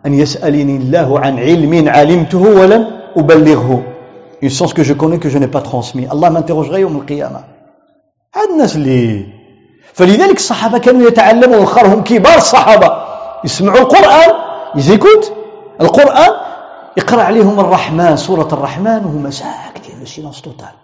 [0.05, 2.87] أن يسألني الله عن علم علمته ولم
[3.17, 3.83] أبلغه.
[4.41, 6.07] Une science que je connais que je n'ai pas transmis.
[6.11, 7.43] الله m'interrogerait يوم القيامة.
[8.35, 9.25] هاد الناس اللي
[9.93, 12.91] فلذلك الصحابة كانوا يتعلمون وخرهم كبار الصحابة
[13.45, 14.33] يسمعوا القرآن
[14.75, 15.33] يزيكوت
[15.81, 16.33] القرآن
[16.97, 19.86] يقرأ عليهم الرحمن سورة الرحمن وهما ساكتين.
[20.05, 20.75] silence total.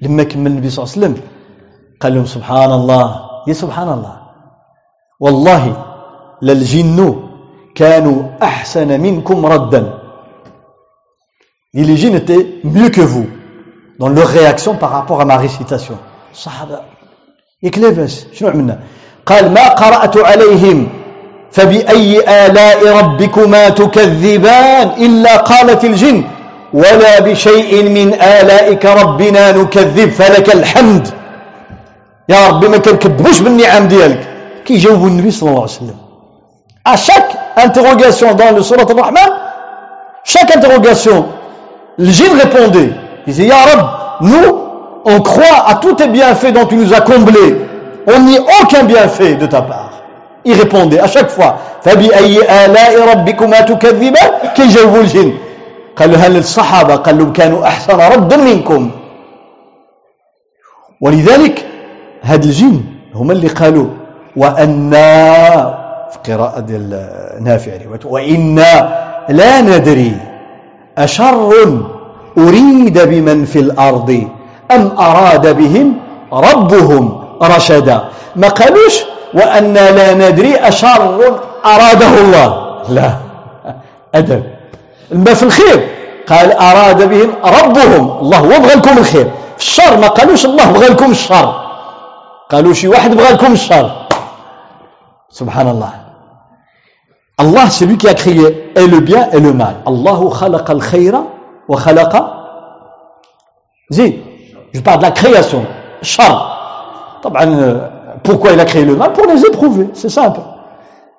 [0.00, 1.22] لما كمل النبي صلى الله عليه وسلم
[2.00, 3.06] قال لهم سبحان الله
[3.48, 4.16] يا سبحان الله
[5.20, 5.86] والله
[6.42, 7.22] للجن
[7.74, 9.98] كانوا أحسن منكم ردا.
[11.74, 13.26] Les djinns étaient mieux que vous.
[13.98, 15.96] Dans leur réaction par rapport à ma récitation.
[16.32, 16.80] الصحابة
[17.62, 18.80] يكلفس شنو عملنا
[19.26, 20.88] قال ما قرأت عليهم
[21.50, 26.24] فبأي آلاء ربكما تكذبان إلا قالت الجن؟
[26.73, 31.07] ولا بشيء من آلائك ربنا نكذب فلك الحمد
[32.29, 34.27] يا ربي ما كنكذبوش بالنعم ديالك
[34.65, 35.95] كي جاوبوا النبي صلى الله عليه وسلم
[36.85, 39.31] à chaque interrogation dans le surat al-Rahman
[40.25, 41.25] chaque interrogation
[41.97, 42.89] le djinn répondait
[43.27, 43.81] il disait Ya Rab
[44.21, 44.59] nous
[45.05, 47.55] on croit à tous tes bienfaits dont tu nous as comblés
[48.07, 49.91] on n'y aucun bienfait de ta part
[50.43, 55.33] il répondait à chaque fois فبأي آلاء ربكما تكذبان كي جاوبوا الجن
[55.98, 58.90] قال هل الصحابة قال لهم كانوا أحسن ردا منكم.
[61.00, 61.66] ولذلك
[62.22, 62.80] هاد الجن
[63.14, 63.86] هما اللي قالوا
[64.36, 65.04] وأنا
[66.10, 67.08] في قراءة ديال
[67.40, 67.72] نافع
[68.04, 70.16] وإنا لا ندري
[70.98, 71.52] أشر
[72.38, 74.28] أريد بمن في الأرض
[74.70, 75.96] أم أراد بهم
[76.32, 78.04] ربهم رشدا.
[78.36, 81.18] ما قالوش وأنا لا ندري أشر
[81.64, 82.78] أراده الله.
[82.88, 83.14] لا
[84.14, 84.57] أدب.
[85.12, 85.88] ما في الخير.
[86.28, 88.18] قال أراد بهم ربهم.
[88.20, 89.30] الله هو بغى لكم الخير.
[89.56, 91.68] في الشر ما قالوش الله بغى لكم الشر.
[92.50, 93.90] قالوا شي واحد بغى لكم الشر.
[95.30, 95.92] سبحان الله
[97.40, 99.74] الله qui a créé et le bien et le mal.
[99.86, 101.14] الله خلق الخير
[101.68, 102.38] وخلق
[103.92, 105.64] je parle de la création.
[106.02, 106.40] الشر
[107.22, 107.44] طبعا
[108.24, 109.12] il a créé le mal?
[109.12, 109.90] Pour les éprouver.
[109.94, 110.40] C'est simple.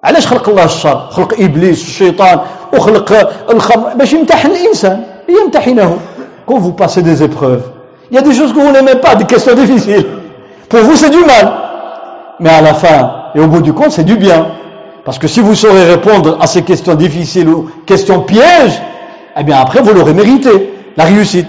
[0.04, 2.40] علاش خلق الله الشر؟ خلق إبليس الشيطان
[2.74, 5.98] وخلق الخمر باش يمتحن الإنسان ليمتحنه
[6.46, 10.81] quand vous passez des épreuves y a des choses que n'aimez pas des questions difficiles
[10.81, 15.09] pour vous c'est du mal mais à la fin et au bout du compte c'est
[15.09, 19.44] du bien parce que si vous saurez répondre à ces questions difficiles aux questions pièges
[19.44, 21.48] et bien après vous l'aurez mérité la réussite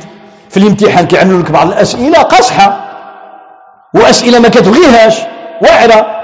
[0.50, 2.84] في الامتحان كيعملوا لك بعض الاسئله قاصحه
[3.94, 5.16] واسئله ما كتبغيهاش
[5.62, 6.19] واعره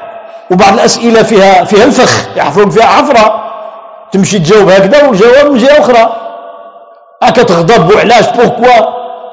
[0.50, 3.26] وبعض الأسئلة فيها فيها الفخ يحفرون فيها حفرة.
[4.12, 6.16] تمشي تجاوب هكذا والجواب من جهة أخرى.
[7.22, 8.86] هكا تغضب وعلاش بوركوا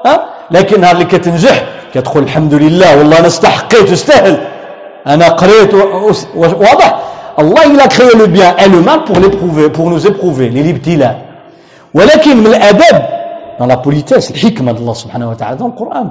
[0.06, 4.46] ها؟ لكن نهار اللي كتنجح كتقول الحمد لله والله أنا استحقيت تستاهل
[5.06, 5.74] أنا قريت
[6.34, 7.00] واضح.
[7.38, 11.14] الله a créé le bien et le mal pour l'éprouver pour nous éprouver للإبتلاء.
[11.94, 13.02] ولكن من الأدب
[13.58, 16.06] dans la politesse الحكمة de Allah subhanahu wa ta'ala dans le Coran.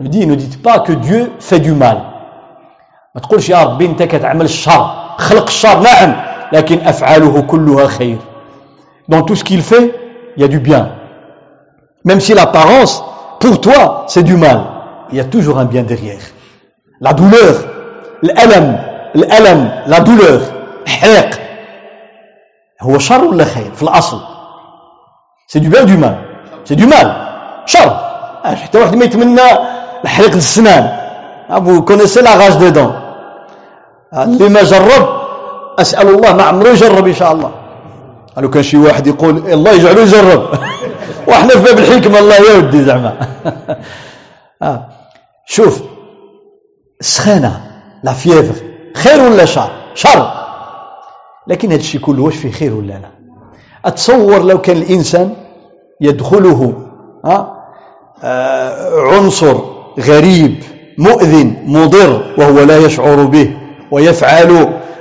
[0.00, 0.82] Il dit ne dites pas
[1.76, 1.98] mal.
[3.14, 6.16] ما تقولش يا ربي انت كتعمل الشر خلق الشر نعم
[6.52, 8.18] لكن أفعاله كلها خير.
[9.08, 9.90] dans tout ce qu'il fait
[10.36, 10.90] y a du bien
[12.04, 13.02] même si l'apparence
[13.42, 14.64] pour toi c'est du mal
[15.12, 16.22] y a toujours un bien derrière
[17.00, 17.54] la douleur
[18.24, 18.78] الالم
[19.16, 20.40] الالم la douleur
[20.86, 21.40] حريق
[22.82, 24.20] هو شر ولا خير في الاصل
[25.46, 26.16] c'est du bien du mal
[26.64, 27.08] c'est du mal
[27.66, 27.90] شر
[28.44, 29.40] حتى واحد ما يتمنى
[30.06, 30.99] حريق السنان
[31.58, 32.92] vous connaissez la rage des dents.
[34.14, 35.08] اللي ما جرب
[35.78, 37.50] أسأل الله ما عمره يجرب إن شاء الله.
[38.36, 40.48] قالوا كان شي واحد يقول الله يجعله يجرب.
[41.28, 43.16] وحنا في باب الحكمه الله يودي زعما.
[44.62, 44.86] آه.
[45.46, 45.82] شوف
[47.00, 47.60] السخانه
[48.02, 48.64] لا فيفر
[48.96, 50.32] خير ولا شر؟ شر.
[51.46, 53.10] لكن هذا الشيء كله واش فيه خير ولا لا؟
[53.84, 55.34] أتصور لو كان الإنسان
[56.00, 56.74] يدخله
[57.24, 57.56] آه
[58.24, 59.56] آه عنصر
[60.00, 60.79] غريب.
[61.06, 63.48] مؤذن مضر وهو لا يشعر به
[63.90, 64.50] ويفعل.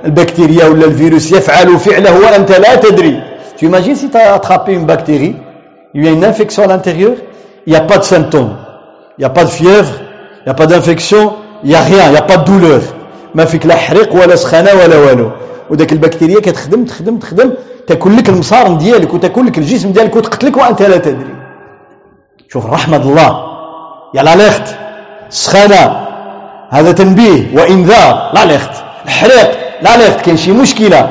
[0.05, 3.15] البكتيريا ولا الفيروس يفعل فعله وأنت لا تدري.
[3.57, 5.35] Tu imagines si tu as attrapé une bactérie,
[5.93, 7.15] il y a une infection à l'intérieur,
[7.67, 8.53] il n'y a pas de symptômes,
[9.17, 9.93] il n'y a pas de fièvre,
[10.39, 11.23] il n'y a pas d'infection,
[11.63, 12.81] il n'y a rien, il n'y a pas de douleur.
[13.35, 15.31] ما فيك لا حريق ولا سخانه ولا والو
[15.69, 17.53] وداك البكتيريا كتخدم تخدم تخدم
[17.87, 21.35] تاكل لك المصارم ديالك وتاكل لك الجسم ديالك وتقتلك وانت لا تدري
[22.47, 23.31] شوف رحمه الله
[24.15, 24.35] يا لا
[25.29, 26.07] سخانة.
[26.69, 28.31] هذا تنبيه وإنذار.
[28.33, 28.71] لا ليخت.
[29.07, 30.21] حريق لا ليخت.
[30.21, 31.09] كاين شي مشكلة.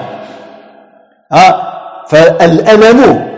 [1.32, 1.64] ها؟
[2.08, 3.28] فالألم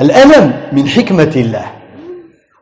[0.00, 1.66] الألم من حكمة الله.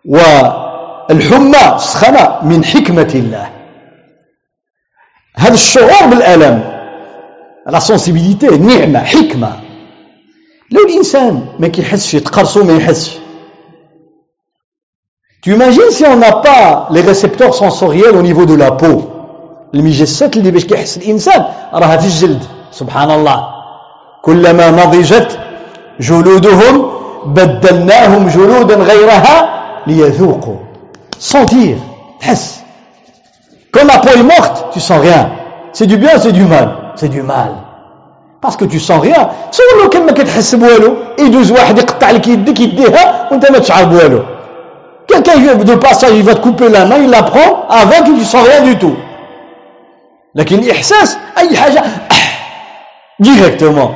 [0.05, 3.49] والحمى السخنه من حكمة الله.
[5.37, 6.79] هذا الشعور بالألم.
[7.67, 9.53] لا سونسيبيليتي نعمة حكمة.
[10.71, 13.19] لو الإنسان ما كيحسش يتقرصو ما يحسش.
[15.41, 19.03] Tu imagines si on n'a pas les récepteurs sensoriels au niveau de la peau?
[19.75, 23.45] المجسات اللي باش كيحس الانسان راها في الجلد سبحان الله
[24.23, 25.39] كلما نضجت
[26.01, 26.91] جلودهم
[27.27, 29.37] بدلناهم جلودا غيرها
[29.87, 30.57] ليذوقوا
[31.33, 31.77] sentir
[32.21, 32.61] تحس
[33.77, 35.31] quand la peau est morte tu sens rien.
[35.73, 36.69] C'est du bien c'est du mal.
[36.97, 37.53] C'est du mal.
[38.41, 39.29] Parce que tu sens rien.
[39.53, 43.85] تصور لو كان ما كتحس بوالو يدوز واحد يقطع لك يدك يديها وانت ما تشعر
[43.85, 44.23] بوالو
[45.08, 48.12] Quelqu'un vient de passage, il va te couper la main, il la prend, avant tu
[48.12, 48.96] ne sens rien du tout.
[50.36, 51.84] لكن الإحساس أي حاجة
[53.24, 53.92] directement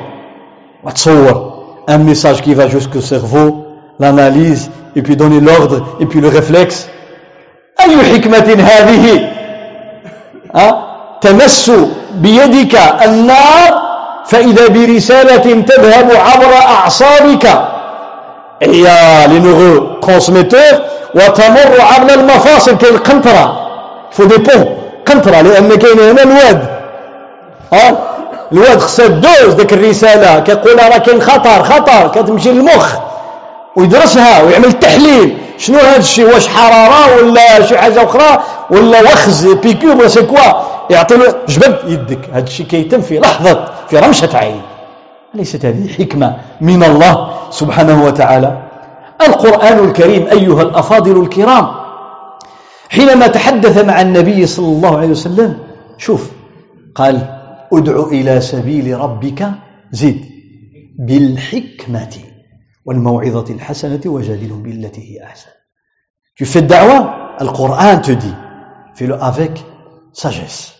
[0.84, 3.66] وتصور un message qui va jusqu'au cerveau
[3.98, 6.88] l'analyse et puis donner l'ordre et puis le réflexe
[7.80, 9.30] أي حكمة هذه
[10.54, 10.88] أه؟
[11.20, 11.72] تمس
[12.14, 13.88] بيدك النار
[14.26, 17.71] فإذا برسالة تذهب عبر أعصابك
[18.63, 18.85] هي
[19.27, 20.81] les neurotransmetteurs
[21.15, 23.67] وتمر عبر المفاصل كالقنطرة
[24.11, 26.67] faut des ponts قنطرة لأن كاين هنا الواد.
[27.73, 27.97] ها؟
[28.51, 32.95] الواد خصها دوز ديك الرسالة كيقول راه كاين خطر خطر كتمشي للمخ
[33.75, 35.37] ويدرسها ويعمل تحليل.
[35.57, 40.51] شنو هذا الشيء واش حرارة ولا شي حاجة أخرى؟ ولا وخز بيكور ولا سي كوا؟
[40.89, 42.29] يعطي له جبد يدك.
[42.33, 44.61] هذا الشيء كيتم في لحظة في رمشة عين.
[45.35, 48.69] أليست هذه حكمة من الله سبحانه وتعالى
[49.21, 51.67] القرآن الكريم أيها الأفاضل الكرام
[52.89, 55.59] حينما تحدث مع النبي صلى الله عليه وسلم
[55.97, 56.31] شوف
[56.95, 57.39] قال
[57.73, 59.51] أدع إلى سبيل ربك
[59.91, 60.25] زد
[60.99, 62.15] بالحكمة
[62.85, 65.49] والموعظة الحسنة وجادلهم بالتي هي أحسن
[66.35, 68.33] Tu fais da'wah, le Coran te dit,
[68.95, 69.63] fais-le avec
[70.11, 70.73] sagesse.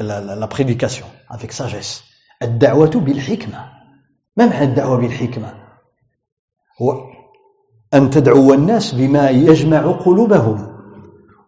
[0.00, 2.04] La, la, la prédication, avec sagesse.
[2.42, 3.64] الدعوة بالحكمة.
[4.36, 5.54] ما معنى الدعوة بالحكمة؟
[6.82, 7.00] هو
[7.94, 10.76] أن تدعو الناس بما يجمع قلوبهم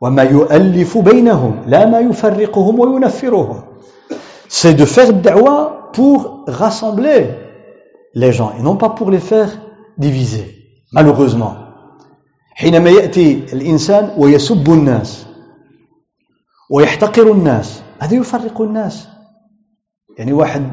[0.00, 3.62] وما يؤلف بينهم لا ما يفرقهم وينفرهم.
[4.48, 7.30] C'est de faire da'wah pour rassembler
[8.14, 9.50] les gens et non pas pour les faire
[9.98, 10.46] diviser
[10.92, 11.54] malheureusement.
[12.54, 15.26] حينما يأتي الإنسان ويسب الناس
[16.70, 19.08] ويحتقر الناس هذا يفرق الناس.
[20.17, 20.71] يعني واحد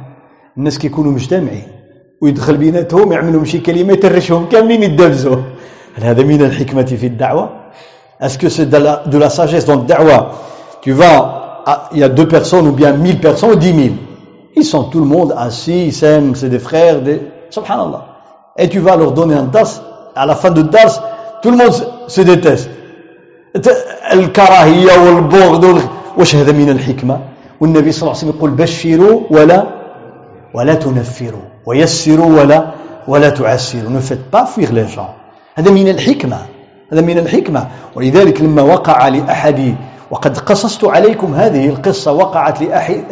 [0.57, 1.69] الناس كيكونوا مجتمعين
[2.23, 5.37] ويدخل بيناتهم يعمل لهم شي كلمه يترشهم كاملين يدبزوا
[5.97, 7.51] هل هذا من الحكمه في الدعوه
[8.21, 10.31] اسكو سي دو لا ساجيس دون الدعوه
[10.83, 11.19] tu vas
[11.93, 13.97] il y a deux personnes ou bien mille personnes ou dix mille
[14.57, 17.21] ils sont tout le monde assis ils s'aiment c'est des frères des
[17.51, 18.03] subhanallah
[18.57, 19.73] et tu vas leur donner un dars
[20.17, 20.95] à la fin de dars
[21.43, 21.75] tout le monde
[22.09, 22.71] se déteste
[24.13, 25.81] الكراهيه والبغض
[26.19, 27.21] واش هذا من الحكمه
[27.66, 29.64] والنبي صلى الله عليه وسلم يقول بشروا ولا
[30.54, 32.72] ولا تنفروا ويسروا ولا
[33.08, 33.90] ولا تعسروا.
[33.90, 35.12] Ne faites pas fuir les gens.
[35.56, 36.38] هذا من الحكمة.
[36.94, 37.68] هذا من الحكمة.
[37.96, 39.76] ولذلك لما وقع لأحد
[40.12, 42.62] وقد قصصت عليكم هذه القصة وقعت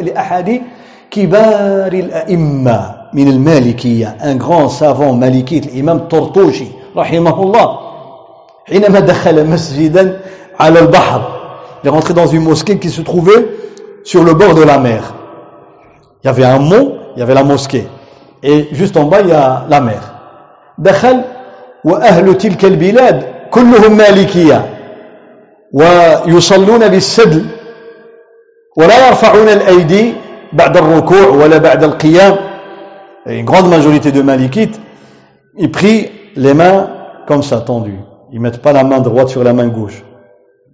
[0.00, 0.62] لأحد
[1.10, 4.16] كبار الأئمة من المالكية.
[4.20, 7.78] Un grand savant مالكي الإمام الطرطوشي رحمه الله.
[8.66, 10.20] حينما دخل مسجدا
[10.60, 11.34] على البحر
[11.84, 13.44] il est rentré dans une mosquée qui se trouvait
[14.03, 15.13] sur le bord de la mer.
[16.23, 17.87] Il y avait un mont, il y avait la mosquée.
[18.43, 20.19] Et juste en bas, il y a la mer.
[20.79, 21.21] دخل
[21.85, 24.65] وأهل تلك البلاد كلهم مالكية
[25.73, 27.45] ويصلون بالسدل
[28.77, 30.13] ولا يرفعون الأيدي
[30.53, 32.35] بعد الركوع ولا بعد القيام
[33.27, 34.79] une grande majorité de malikites
[35.57, 36.87] ils prient les mains
[37.27, 37.99] comme ça tendues
[38.31, 40.03] ils mettent pas la main droite sur la main gauche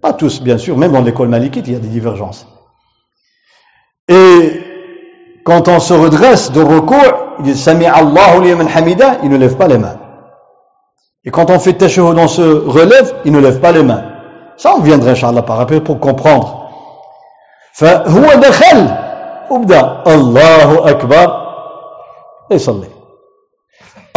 [0.02, 2.48] pas tous bien sûr même dans l'école malikite il y a des divergences
[4.10, 4.62] Et
[5.46, 9.56] quand on se redresse de recours, il dit Sami Allahu liman hamida, il ne lève
[9.58, 9.98] pas les mains.
[11.24, 14.04] Et quand on fait tashahud, on se relève, il ne lève pas les mains.
[14.58, 16.66] Ça, on viendra, Inch'Allah, par après pour comprendre.
[17.76, 18.96] فهو دخل
[19.52, 21.28] وبدا الله أكبر
[22.52, 22.88] يصلي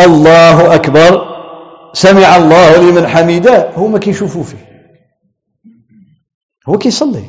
[0.00, 1.38] الله أكبر
[1.92, 4.68] سمع الله لمن حميده هو ما كيشوفوا فيه
[6.68, 7.24] هو كيصلي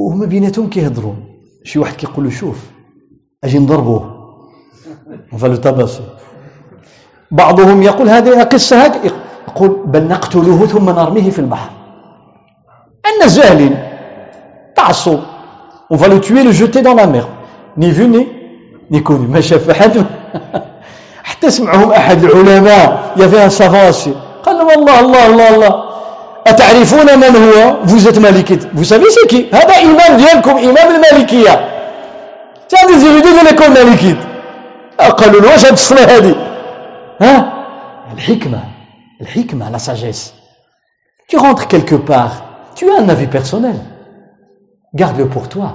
[0.00, 1.14] وهما بيناتهم كيهضروا.
[1.64, 2.58] شي واحد كيقول له شوف
[3.44, 4.02] أجي نضربوه.
[5.38, 6.02] فالو تباسي
[7.30, 9.12] بعضهم يقول هذه قصه هكذا
[9.48, 11.70] يقول بل نقتله ثم نرميه في البحر.
[13.14, 13.76] الناس جاهلين.
[14.76, 15.18] تعصوا.
[15.92, 17.26] On va le tuer le jeter dans la mer.
[17.76, 18.28] Ni vu ni
[18.90, 19.28] ni connu.
[19.28, 20.06] ما شاف أحد.
[21.28, 23.14] حتى سمعهم أحد العلماء.
[23.16, 25.89] يا فيها سافاسي قال لهم الله الله الله.
[26.47, 31.69] أتعرفون من هو vous êtes malikite vous savez c'est qui هذا إمام ديالكم إمام المالكية
[32.67, 34.35] c'est un des érudits de l'école malikite
[35.17, 36.35] قالوا له واش هاد الصلاة هذه
[37.21, 37.53] ها
[38.13, 38.59] الحكمة
[39.21, 40.33] الحكمة la sagesse
[41.27, 42.43] tu rentres quelque part
[42.75, 43.77] tu as un avis personnel
[44.93, 45.69] garde-le pour toi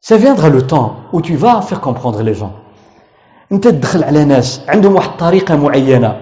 [0.00, 2.52] ça viendra le temps où tu vas faire comprendre les gens
[3.52, 6.16] انت تدخل على ناس عندهم واحد الطريقة معينة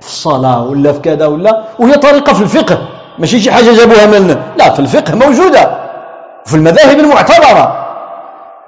[0.00, 2.88] في الصلاة ولا في كذا ولا وهي طريقة في الفقه.
[3.18, 5.88] ماشي شي حاجة جابوها من لا في الفقه موجودة.
[6.46, 7.86] في المذاهب المعتبرة.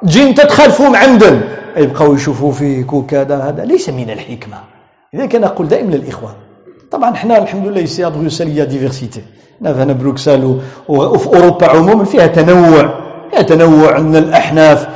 [0.02, 1.40] تجي انت تخالفهم عمدا
[1.76, 4.56] يبقوا يشوفوا فيك وكذا هذا ليس من الحكمة.
[5.14, 6.34] لذلك أنا أقول دائما للإخوة.
[6.90, 9.22] طبعا إحنا الحمد لله ici Bruxelles y a diversité
[9.62, 10.58] هنا بروكسل
[10.88, 12.94] وفي أوروبا عموما فيها تنوع.
[13.30, 14.88] فيها تنوع من الأحناف.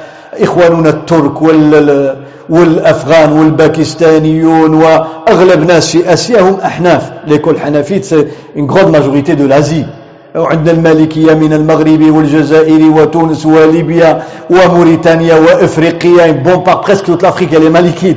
[0.42, 2.16] إخواننا الترك وال
[2.48, 7.12] والأفغان والباكستانيون وأغلب ناس في آسيا هم أحناف.
[7.26, 9.84] l'école hanafite c'est une grande majorité de l'Asie
[10.36, 16.32] وعندنا المالكية من المغرب والجزائر وتونس وليبيا وموريتانيا وإفريقيا.
[16.32, 18.16] bon bah presque toute l'Afrique est malikite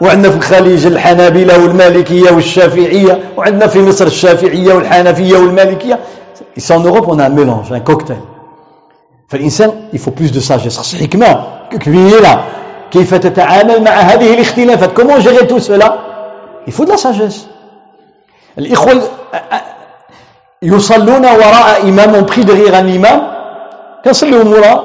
[0.00, 3.18] وعندنا في الخليج الحنابلة والمالكية والشافعية.
[3.36, 5.98] وعندنا في مصر الشافعية والحنفية والمالكية.
[6.56, 8.22] Ici en Europe, on mélange, un cocktail.
[9.30, 10.76] فالإنسان faut plus de sagesse.
[10.76, 12.44] خاص حكمة كبيرة.
[12.90, 15.00] كيف تتعامل مع هذه الاختلافات؟
[15.48, 15.98] Tout cela
[16.66, 17.46] il faut de la sagesse.
[18.58, 19.02] الإخوة
[20.62, 23.20] يصلون وراء إمام pris derrière un imam.
[24.04, 24.84] كنصليو وراء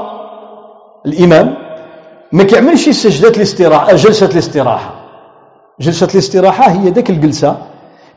[1.06, 1.58] الإمام.
[2.32, 3.96] ما كيعملش سجدة الاستراحة.
[3.96, 4.94] جلسة الاستراحة.
[5.80, 7.58] جلسة الاستراحة هي ذاك الجلسة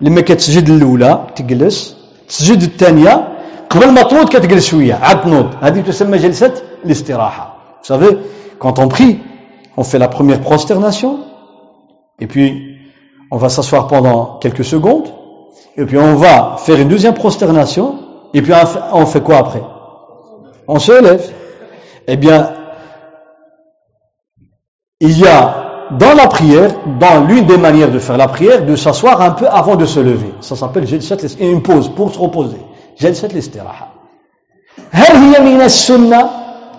[0.01, 1.97] لما كتسجد الأولى تجلس.
[2.29, 3.38] تسجد الثانية
[3.70, 6.54] قبل ما تنوض كتجلس شوية عاد تنوض هذه تسمى جلسة
[6.86, 8.18] الاستراحة Vous savez,
[8.60, 9.20] quand on prie,
[9.76, 11.20] on fait la première prosternation,
[12.22, 12.78] et puis
[13.30, 15.10] on va s'asseoir pendant quelques secondes,
[15.76, 17.96] et puis on va faire une deuxième prosternation,
[18.34, 18.54] et puis
[18.94, 19.64] on fait quoi après
[20.66, 21.30] On se lève.
[22.08, 22.54] Eh bien,
[25.02, 28.76] il y a dans la prière, dans l'une des manières de faire la prière, de
[28.78, 30.34] s'asseoir un peu avant de se lever.
[30.40, 30.86] Ça s'appelle
[31.40, 32.62] une pause pour se reposer.
[33.01, 33.89] جلسة الاستراحة.
[34.91, 36.31] هل هي من السنة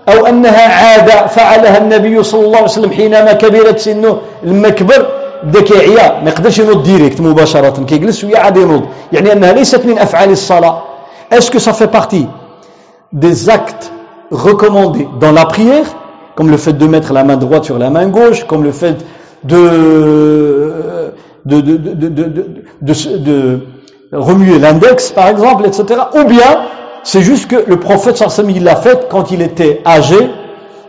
[0.10, 5.08] أو أنها عادة فعلها النبي صلى الله عليه وسلم حينما كبرت سنه لما كبر
[5.44, 9.98] بدا كيعيا ما يقدرش ينوض direct مباشرة كيجلس ويا عاد ينوض يعني أنها ليست من
[9.98, 10.84] أفعال الصلاة.
[11.32, 12.28] Que ça fait partie
[13.14, 13.92] des actes
[14.32, 15.86] recommandés dans la prière
[16.36, 18.98] comme le fait de mettre la main droite sur la main gauche, comme le fait
[24.13, 26.01] remuer l'index, par exemple, etc.
[26.15, 26.67] Ou bien,
[27.03, 30.31] c'est juste que le prophète sallam, il l'a fait quand il était âgé,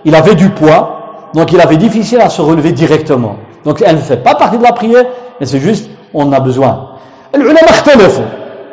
[0.05, 3.37] il avait du poids, donc il avait difficile à se relever directement.
[3.65, 5.05] Donc elle ne fait pas partie de la prière,
[5.39, 6.89] mais c'est juste, on a besoin.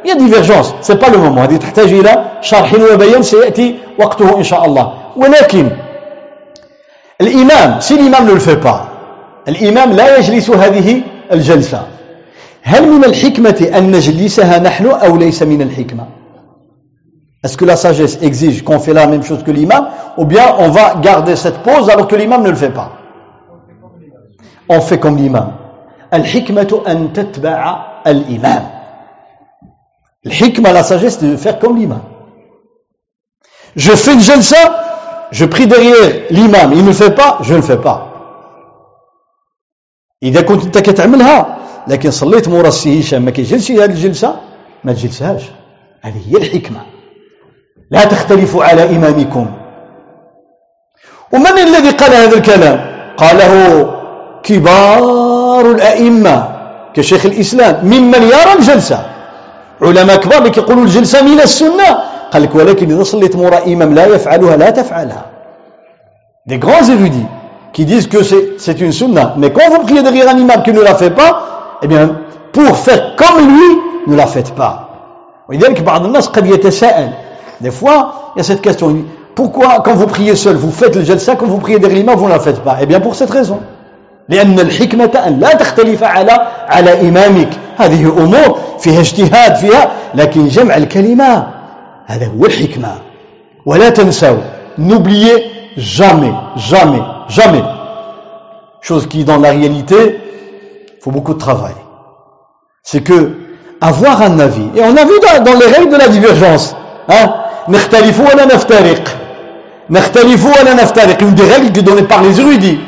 [0.04, 1.42] Il y a divergence, c'est pas le moment.
[1.42, 4.92] هذه تحتاج إلى شرح وبيان سيأتي وقته إن شاء الله.
[5.16, 5.70] ولكن
[7.20, 8.88] الإمام si l'imam ne le fait pas
[9.48, 11.82] الإمام لا يجلس هذه الجلسة
[17.43, 20.69] est-ce que la sagesse exige qu'on fait la même chose que l'imam ou bien on
[20.69, 22.91] va garder cette pause alors que l'imam ne le fait pas?
[24.67, 25.53] On fait comme l'imam.
[28.05, 28.63] al-imam.
[30.23, 32.01] L'hikma, la sagesse, de faire comme l'imam.
[33.75, 34.83] Je fais une ça
[35.31, 38.16] je prie derrière l'imam, il ne le fait pas, je ne le fais pas.
[40.23, 41.57] إذا كنت أنت كتعملها
[41.87, 44.35] لكن صليت مورا السي هشام ما كيجلسش هذه الجلسة
[44.83, 45.41] ما تجلسهاش.
[46.01, 46.79] هذه هي الحكمة.
[47.91, 49.47] لا تختلفوا على إمامكم.
[51.33, 52.79] ومن الذي قال هذا الكلام؟
[53.17, 53.53] قاله
[54.43, 56.57] كبار الأئمة
[56.93, 57.85] كشيخ الإسلام.
[57.85, 59.05] ممن يرى الجلسة؟
[59.81, 61.99] علماء كبار اللي كيقولوا الجلسة من السنة.
[62.31, 65.25] قال لك ولكن إذا صليت موراء إمام لا يفعلها لا تفعلها.
[66.49, 67.36] Des grands érudits
[67.72, 68.18] qui disent que
[68.58, 71.78] c'est une sunna mais quand vous priez derrière un imam qui ne la fait pas
[71.82, 72.16] eh bien
[72.52, 74.88] pour faire comme lui ne la faites pas
[75.48, 77.10] ولذلك بعض الناس قد يتساءل
[77.60, 78.96] des fois il y a cette question
[79.34, 82.26] pourquoi quand vous priez seul vous faites le jalsa quand vous priez derrière l'imam vous
[82.26, 83.60] ne la faites pas eh bien pour cette raison
[84.28, 86.32] لأن الحكمة أن لا تختلف على
[86.68, 91.46] على إمامك هذه أمور فيها اجتهاد فيها لكن جمع الكلمة
[92.06, 92.92] هذا هو الحكمة
[93.66, 94.38] ولا تنسوا
[94.78, 95.44] n'oubliez
[95.76, 97.62] jamais jamais jamais
[98.80, 100.20] chose qui dans la réalité
[101.02, 101.74] faut beaucoup de travail
[102.82, 103.32] c'est que
[103.80, 106.74] avoir un avis et on a vu dans, dans les règles de la divergence
[107.08, 107.34] hein
[107.68, 109.04] نختلف ولا نفترق
[109.90, 112.80] نختلف ولا نفترق une des règles données par les érudits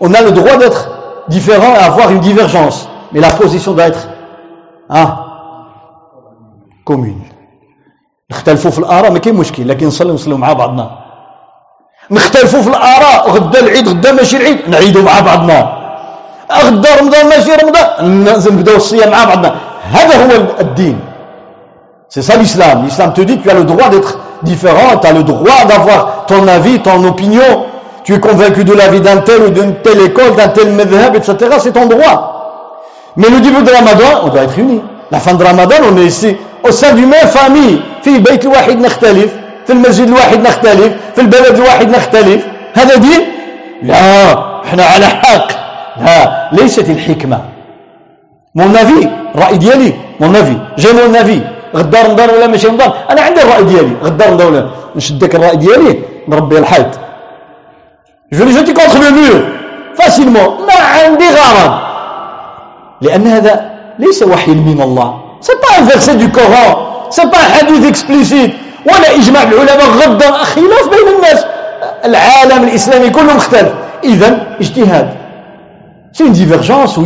[0.00, 0.90] on a le droit d'être
[1.28, 4.08] différent et avoir une divergence mais la position doit être
[4.90, 5.18] hein,
[6.84, 7.22] commune
[8.30, 10.99] نختلفوا في الآراء ما كاين مشكل لكن نصلي نصليو مع بعضنا
[12.10, 15.58] نختلفوا في الآراء غدا العيد غدا ماشي العيد نعيدوا مع بعضنا
[16.52, 19.54] غدا رمضان ماشي رمضان نبداو الصيام مع بعضنا
[19.92, 21.00] هذا هو الدين
[22.08, 22.84] C'est ça l'islam.
[22.84, 26.24] L'islam te dit que tu as le droit d'être différent, tu as le droit d'avoir
[26.26, 27.66] ton avis, ton opinion.
[28.04, 31.34] Tu es convaincu de l'avis d'un tel ou d'une telle école, d'un tel madhab, etc.
[31.58, 33.12] C'est ton droit.
[33.16, 34.82] Mais le début de Ramadan, on doit être unis.
[35.10, 37.82] La fin de Ramadan, on est ici au sein d'une même famille.
[38.02, 39.32] في البيت الواحد نختلف
[39.65, 42.47] في المسجد الواحد نختلف في البلد الواحد نختلف.
[42.73, 43.21] هذا دين؟
[43.83, 44.31] لا
[44.65, 45.47] إحنا على حق.
[46.01, 47.39] لا ليست الحكمة.
[48.55, 51.39] mon avis الرأي ديالي mon avis j'ai mon avis
[51.75, 53.93] غدا رمضان ولا ماشي رمضان أنا عندي الرأي ديالي.
[54.03, 56.91] غدا رمضان ولا نشد ذاك الرأي ديالي؟ نربي الحيط.
[58.33, 59.43] je l'ai jeté contre le mur
[59.97, 61.73] facilement ما عندي غرض.
[63.01, 65.21] لأن هذا ليس وحي من الله.
[65.41, 66.75] c'est pas un verset du Coran
[67.09, 68.51] c'est pas حديث explicite
[68.85, 71.45] ولا إجماع العلماء غدا خلاف بين الناس.
[72.05, 73.73] العالم الإسلامي كله مختلف.
[74.03, 75.09] اذا اجتهاد.
[76.13, 77.01] c'est une divergence où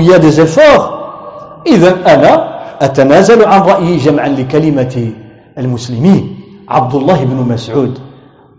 [1.68, 5.12] اذا أنا أتنازل عن رأيي جمعا لكلمة
[5.58, 6.40] المسلمين
[6.70, 8.00] عبد الله بن مسعود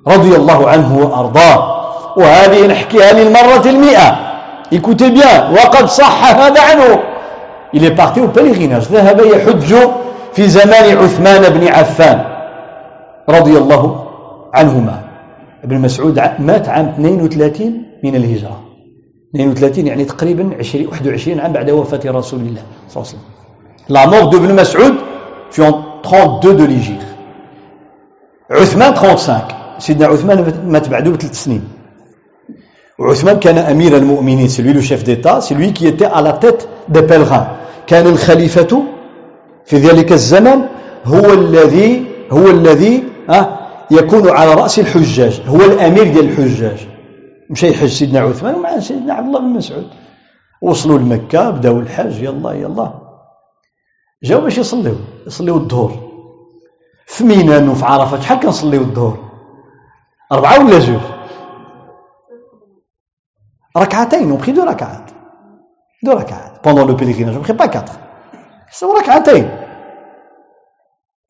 [0.09, 1.77] رضي الله عنه وأرضاه.
[2.17, 4.17] وهذه نحكيها للمرة المئة.
[4.73, 5.53] Écoutez bien.
[5.53, 7.03] وقد صح هذا عنه.
[7.75, 8.93] Au pèlerinage.
[8.93, 9.75] ذهب يحج
[10.35, 12.36] في زمان عثمان بن عفان.
[13.29, 13.83] رضي الله
[14.55, 14.97] عنهما.
[15.65, 18.61] ابن مسعود مات عام 32 من الهجرة.
[19.35, 23.37] 32 يعني تقريبا 20 21 عام بعد وفاة رسول الله صلى الله عليه وسلم.
[23.89, 24.95] La mort d'Ibn Mas'ud
[25.51, 27.05] fut en 32 de l'Hégire.
[28.51, 29.43] عثمان 35
[29.79, 31.65] سيدنا عثمان مات بعده بثلاث سنين
[32.99, 36.69] وعثمان كان امير المؤمنين lui le chef d'état c'est lui qui était à la tête
[36.89, 37.47] des pèlerins.
[37.87, 38.83] كان الخليفة
[39.65, 40.63] في ذلك الزمن
[41.05, 43.05] هو الذي هو الذي
[43.91, 46.89] يكون على رأس الحجاج هو الأمير ديال الحجاج
[47.51, 49.91] مشى يحج سيدنا عثمان ومع سيدنا عبد الله بن مسعود.
[50.63, 52.93] وصلوا لمكة بداوا الحج يلا يلا.
[54.23, 54.97] جاو باش يصليو
[55.27, 55.93] يصليو الظهر.
[57.07, 59.19] في مينان وفي عرفة شحال كنصليو الظهر؟
[60.33, 61.01] أربعة ولا جوج
[63.77, 65.11] ركعتين وبخي دو ركعات.
[66.03, 66.67] دو ركعات.
[66.67, 67.99] Pendant le pèlerinage on prie pas quatre
[69.01, 69.66] ركعتين.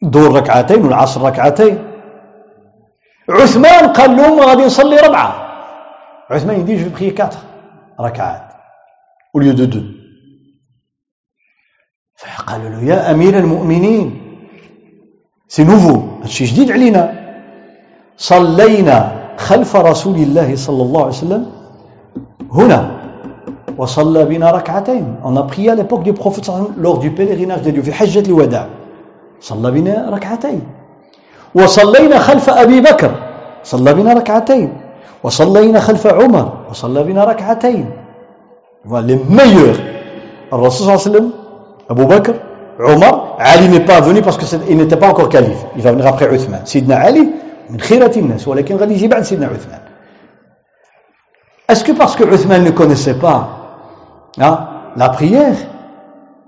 [0.03, 1.79] الظهر ركعتين والعصر ركعتين.
[3.31, 5.47] عثمان قال لهم غادي نصلي ربعة.
[6.31, 7.39] عثمان il dit je prie quatre
[8.01, 8.43] ركعات
[9.37, 9.85] lieu de deux
[12.17, 14.07] فقالوا له يا أمير المؤمنين
[15.49, 17.27] سي نوفو هادشي جديد علينا.
[18.17, 18.97] صلينا
[19.37, 21.53] خلف رسول الله صلى الله عليه وسلم
[22.53, 22.91] هنا
[23.77, 25.21] وصلى بنا ركعتين.
[25.23, 28.69] On a prié à l'époque du prophète lors du pèlerinage في حجة الوداع.
[29.41, 30.63] صلى بنا ركعتين.
[31.55, 33.13] وصلينا خلف أبي بكر
[33.65, 34.73] صلى بنا ركعتين.
[35.23, 37.91] وصلينا خلف عمر وصلى بنا ركعتين.
[38.87, 39.81] meilleurs
[40.53, 41.31] الرسول صلى الله عليه وسلم
[41.91, 42.35] أبو بكر
[42.81, 45.65] عمر علي n'est pas venu parce qu'il n'était pas encore calife.
[45.77, 47.27] Il va سيدنا علي
[47.71, 49.81] من خيرة الناس ولكن غادي يجي بعد سيدنا عثمان
[51.73, 53.49] que parce que عثمان connaissait pas
[54.39, 54.59] hein,
[54.97, 55.57] la prière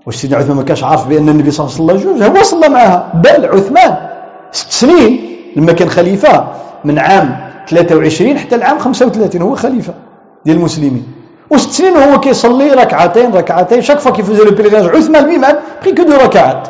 [0.09, 3.11] واش سيدنا عثمان ما كانش عارف بأن النبي صلى الله عليه وسلم هو صلى معها.
[3.13, 3.97] بل عثمان
[4.51, 6.47] ست سنين لما كان خليفة
[6.85, 7.37] من عام
[7.67, 9.93] 23 حتى العام 35 هو خليفة
[10.45, 11.03] ديال المسلمين.
[11.49, 13.81] وست سنين هو كيصلي ركعتين ركعتين.
[13.81, 16.67] chaque fois qu'il faisait le pèlerinage عثمان lui-même que deux ركعات.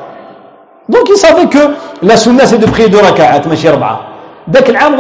[0.90, 1.64] donc il que
[2.06, 4.00] la sunna c'est de prier deux ركعات ماشي ربعة
[4.52, 4.98] ذاك العام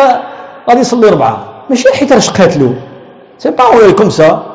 [0.70, 1.38] غادي يصلي ربعة
[1.70, 2.74] ماشي حيت رشقات له.
[3.38, 3.66] C'est pas
[3.98, 4.46] comme ça.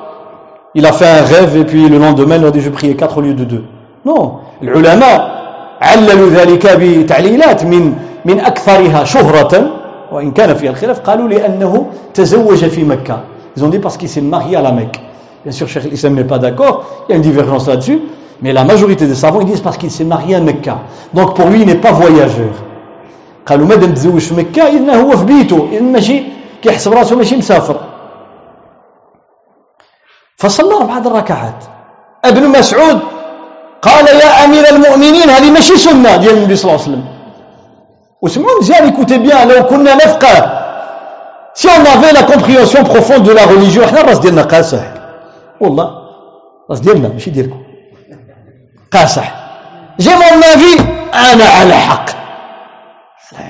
[0.74, 3.18] Il a fait un rêve et puis le lendemain il a dit je prier quatre
[3.18, 3.64] au lieu de deux.
[4.04, 5.34] Non العلماء
[5.80, 7.94] عللوا ذلك بتعليلات من
[8.24, 9.70] من أكثرها شهرة
[10.12, 13.20] وإن كان فيها الخلاف قالوا لأنه تزوج في مكة
[13.56, 15.00] ils ont dit parce qu'il s'est marié à la Mecque
[15.44, 18.00] bien sûr Cheikh l'Islam n'est pas d'accord il y a une divergence là-dessus
[18.42, 20.78] mais la majorité des savants ils disent parce qu'il s'est marié à Mecca
[21.12, 22.54] donc pour lui il n'est pas voyageur
[23.46, 26.22] قالوا مادام تزوج في مكة إذن هو في بيته إذن ماشي
[26.62, 27.80] كيحسب راسه ماشي مسافر
[30.36, 31.64] فصلى أربعة الركعات
[32.24, 32.98] ابن مسعود
[33.86, 37.04] قال يا أمير المؤمنين هذه ماشي سنة ديال النبي صلى الله عليه وسلم.
[38.22, 40.64] وسمعوا مزيان écoutez bien لو كنا نفقه.
[41.54, 44.84] Si on avait la compréhension profonde de la religion إحنا الراس ديالنا قاسح
[45.60, 45.88] والله
[46.66, 47.62] الراس ديالنا ماشي ديالكم
[48.92, 49.34] قاسح
[50.00, 50.80] j'ai mon avis
[51.14, 52.06] أنا على حق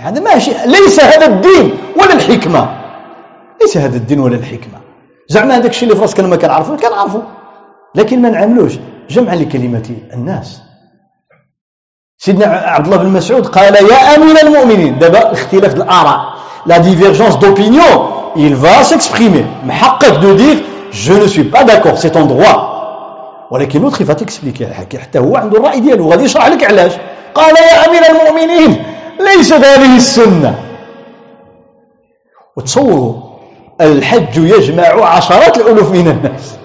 [0.03, 2.69] هذا ماشي ليس هذا الدين ولا الحكمة.
[3.63, 4.79] ليس هذا الدين ولا الحكمة.
[5.29, 7.21] زعما هذاك الشيء اللي في راسك أنا ما كنعرفو كنعرفو.
[7.95, 8.73] لكن ما نعملوش.
[9.11, 10.61] جمعا لكلمة الناس.
[12.19, 14.99] سيدنا عبد الله بن مسعود قال يا أمير المؤمنين.
[14.99, 16.35] دابا اختلاف الآراء
[16.67, 17.93] la divergence d'opinion.
[18.37, 19.45] Il va s'exprimer.
[19.67, 20.57] محقق de dire
[20.91, 22.59] je ne suis pas d'accord c'est ton droit.
[23.51, 24.67] ولكن l'autre il va t'expliquer.
[25.03, 26.93] حتى هو عنده الرأي ديالو غادي يشرح لك علاش.
[27.35, 28.85] قال يا أمير المؤمنين
[29.21, 30.55] ليست هذه السنة.
[32.57, 33.15] وتصوروا
[33.81, 36.57] الحج يجمع عشرات الألوف من الناس.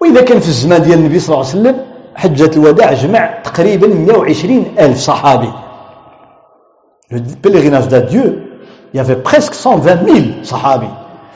[0.00, 1.76] وإذا كان في الزمان ديال النبي صلى الله عليه وسلم
[2.16, 5.50] حجة الوداع جمع تقريبا 120 ألف صحابي
[7.10, 8.42] le pèlerinage d'adieu
[8.92, 10.88] il y avait presque 120 000 صحابي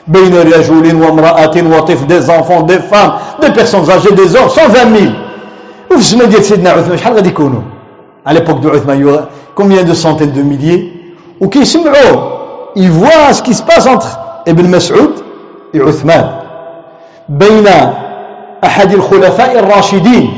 [0.07, 5.11] بين رجل وامرأة وطفل des enfants des femmes des personnes âgées des hommes 120 000
[5.91, 7.61] وفي الزمان ديال سيدنا عثمان شحال غادي يكونوا
[8.25, 9.25] à l'époque de عثمان
[9.55, 10.93] combien de centaines de milliers
[11.41, 12.39] وكيسمعوا
[12.75, 15.11] ils voient ce qui se passe entre Ibn Mas'ud
[15.73, 16.25] et Uthman
[17.29, 17.67] بين
[18.64, 20.30] أحد الخلفاء الراشدين.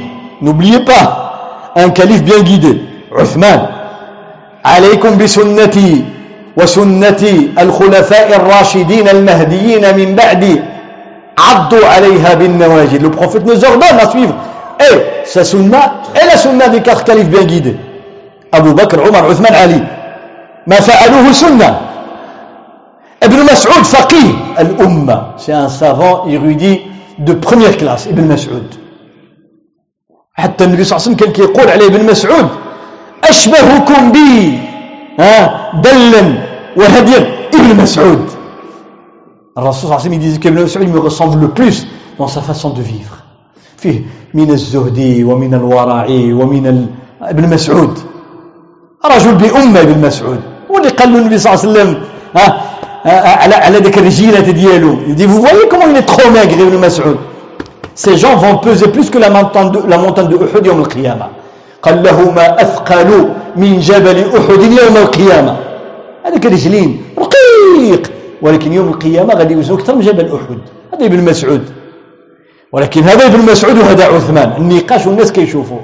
[0.43, 1.31] n'oubliez pas
[1.77, 2.79] un calife bien
[3.13, 3.67] عثمان
[4.65, 6.05] عليكم بسنتي
[6.57, 7.23] وسنة
[7.59, 10.63] الخلفاء الراشدين المهديين من بعدي
[11.39, 13.03] عضوا عليها بالنواجذ.
[13.03, 14.31] le Prophète نزور با ما suivre
[14.81, 15.83] et sa سنة
[16.17, 17.77] et la سنة des quatre califes bien
[18.55, 19.83] أبو بكر عمر عثمان علي
[20.67, 21.81] ما فعلوه سنة
[23.23, 26.87] ابن مسعود فقيه الأمة سي ان سافون
[27.19, 28.69] de première classe Ibn Mas'ud.
[30.35, 32.49] حتى النبي صلى الله عليه وسلم كان كيقول عليه ابن مسعود
[33.25, 34.59] أشبهكم بي.
[35.19, 36.25] ها دلا
[36.77, 37.21] وهديا
[37.55, 38.25] ابن مسعود
[39.59, 41.87] الرسول صلى الله عليه وسلم disait qu'Ibn Mas'ud me ressemble le plus
[42.19, 43.17] dans sa façon de vivre.
[43.77, 44.03] فيه
[44.35, 46.87] من الزهد ومن الورع ومن ال...
[47.23, 47.99] ابن مسعود
[49.05, 50.41] رجل بأمة ابن مسعود
[50.71, 52.03] واللي قال له النبي صلى الله عليه وسلم
[52.37, 52.47] ها
[53.07, 56.79] على على ذاك الرجيله ديالو il dit vous voyez comment il est trop maigre ابن
[56.79, 57.17] مسعود
[57.95, 61.27] ces gens vont peser plus que la montagne de, la montagne de Uhud يوم القيامة
[61.83, 65.57] قال له ما أثقل من جبل أحد يوم القيامة
[66.27, 68.11] هذاك رجلين رقيق
[68.43, 70.59] ولكن يوم القيامة غادي يوزنوا أكثر من جبل أحد
[70.95, 71.65] هذا ابن مسعود
[72.73, 75.79] ولكن هذا ابن مسعود وهذا عثمان النقاش والناس كيشوفوا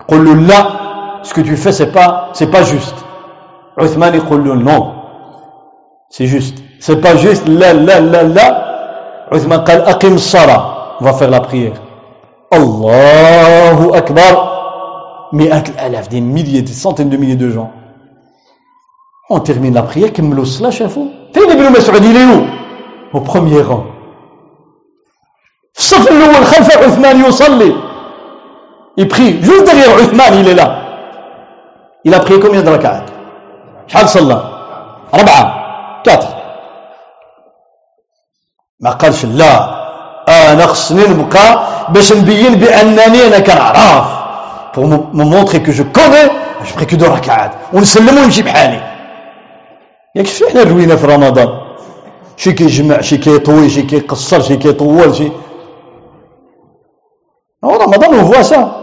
[0.00, 0.66] يقول له لا
[1.22, 2.94] ce que tu fais c'est pas c'est pas juste
[3.78, 4.99] عثمان يقول له non
[6.10, 8.46] c'est juste c'est pas juste لا لا لا لا
[9.32, 11.72] عثمان قال أقم الصلاة On va faire la prière.
[12.52, 14.50] Allahu Akbar.
[15.32, 17.70] مئات الآلاف des milliers des centaines de milliers de gens
[19.30, 22.46] on termine la prière كملوا الصلاة شافوا فين ابن مسعود il est où
[23.16, 23.84] au premier rang
[25.72, 27.74] في الصف الأول خلف عثمان يصلي
[29.00, 30.76] il prie juste derrière عثمان il est là
[32.04, 33.04] il a prié combien de ركعات
[33.86, 34.42] شحال صلى
[35.14, 35.59] أربعة
[36.08, 36.40] 4
[38.80, 39.80] ما قالش لا
[40.28, 44.20] أنا خصني نبقى باش نبين بأنني أنا كنعرف.
[44.72, 46.30] Pour me montrer que je connais
[46.64, 47.50] je ferai que deux rak'at.
[47.72, 48.80] ونسلم ونمشي بحالي.
[50.16, 51.48] ياك شفتي حنا الروينه في رمضان؟
[52.36, 55.32] شي كيجمع شي كيطوي شي كيقصر شي كيطول شي.
[57.64, 58.80] هو رمضان وهو سا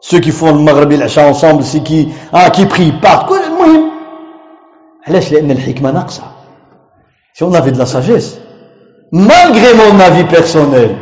[0.00, 3.45] ceux qui font le العشاء ensemble ceux كي ah كي prient pas كل
[5.08, 6.22] علاش؟ لأن الحكمة ناقصة.
[7.38, 8.38] Si on avait de la sagesse,
[9.12, 10.96] malgré mon avis personnel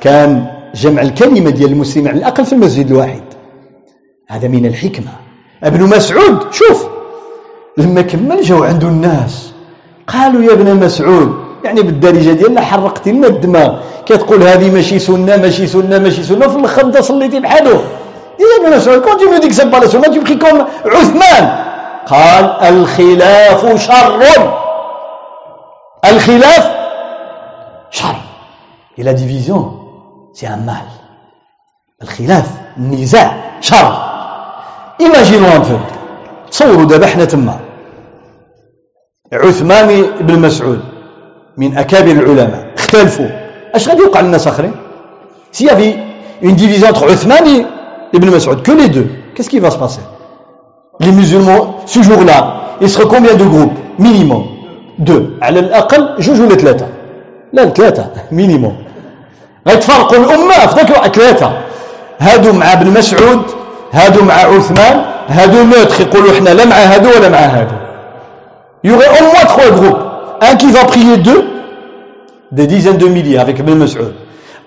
[0.00, 3.22] كان جمع الكلمة ديال المسلمين على الأقل في المسجد الواحد.
[4.28, 5.12] هذا من الحكمة.
[5.64, 6.86] ابن مسعود شوف!
[7.78, 9.52] لما كمل جاو عنده الناس
[10.06, 11.34] قالوا يا ابن مسعود
[11.64, 16.56] يعني بالدارجة ديالنا حرقتي لنا الدماغ كتقول هذه ماشي سنة ماشي سنة ماشي سنة في
[16.56, 17.84] الأخر انت صليتي بحاله.
[18.40, 19.86] يا ابن مسعود كون tu me dis que c'est pas la
[20.96, 21.71] عثمان.
[22.06, 24.22] قال الخلاف شر.
[26.04, 26.70] الخلاف
[27.90, 28.16] شر.
[28.98, 29.78] Et division
[30.32, 30.88] c'est un mal
[32.02, 34.12] الخلاف النزاع شر.
[35.02, 36.02] Imaginons un peu.
[36.52, 37.60] تصوروا دابا حنا تما
[39.32, 40.80] عثمان بن مسعود
[41.56, 43.28] من اكابر العلماء اختلفوا
[43.74, 44.74] اش غادي يوقع للناس اخرين
[45.52, 45.94] si fait
[46.44, 47.66] une division entre عثمان
[48.14, 49.70] بن مسعود que les deux qu'est-ce qui va
[51.01, 54.43] Les musulmans, ce jour-là, il sera combien de groupes Minimum.
[54.99, 55.37] Deux.
[55.41, 56.87] على الأقل جوج ولا ثلاثة.
[57.53, 58.75] لا ثلاثة مينيموم.
[59.67, 61.51] غيتفرقوا الأمة في ذاك الوقت ثلاثة.
[62.19, 63.41] هادو مع ابن مسعود،
[63.91, 67.75] هادو مع عثمان، هادو نوتر يقولوا احنا لا مع هادو ولا مع هادو.
[68.83, 70.03] Il y aurait au moins trois groupes.
[70.41, 71.45] Un qui va prier deux,
[72.51, 74.13] des dizaines de milliers avec Ibn Mas'ud.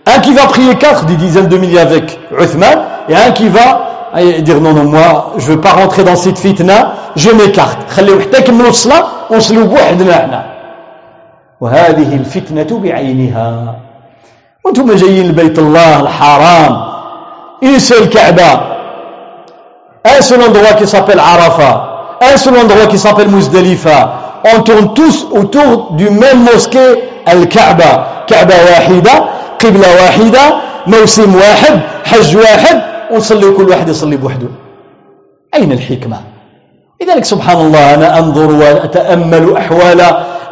[0.06, 2.78] Un qui va prier quatre, des dizaines de milliers avec Uthman,
[3.08, 3.66] et un qui va
[4.40, 7.78] dire non, non, moi, je ne veux pas rentrer dans cette fitna, je m'écarte.
[7.90, 10.44] خليهم حتى يكملوا الصلاة ونصلوا بوحدنا احنا.
[11.60, 13.74] وهذه الفتنة بعينها.
[14.64, 16.82] وانتم جايين لبيت الله الحرام.
[17.62, 18.52] Une seule Kaaba.
[20.04, 21.76] Un seul endroit qui s'appelle Arafat.
[22.32, 24.12] Un seul endroit qui s'appelle Muzdalifa.
[24.54, 28.24] On tourne tous autour du même mosquée, Al-Kaaba.
[28.26, 29.30] Kaaba wahida.
[29.60, 30.40] قبلة واحدة
[30.86, 34.47] موسم واحد حج واحد ونصلي كل واحد يصلي بوحده.
[35.55, 36.17] أين الحكمة؟
[37.01, 40.01] لذلك سبحان الله أنا أنظر وأتأمل أحوال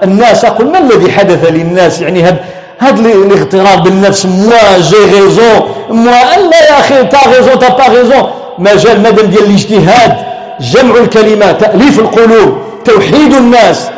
[0.04, 2.40] الناس أقول ما الذي حدث للناس؟ يعني هذا
[2.80, 8.30] هذا الاغترار بالنفس moi j'ai raison moi لا يا أخي t'as raison t'as pas raison
[8.60, 10.18] مجال مدن ديال الاجتهاد.
[10.60, 13.90] جمع الكلمات تأليف القلوب توحيد الناس.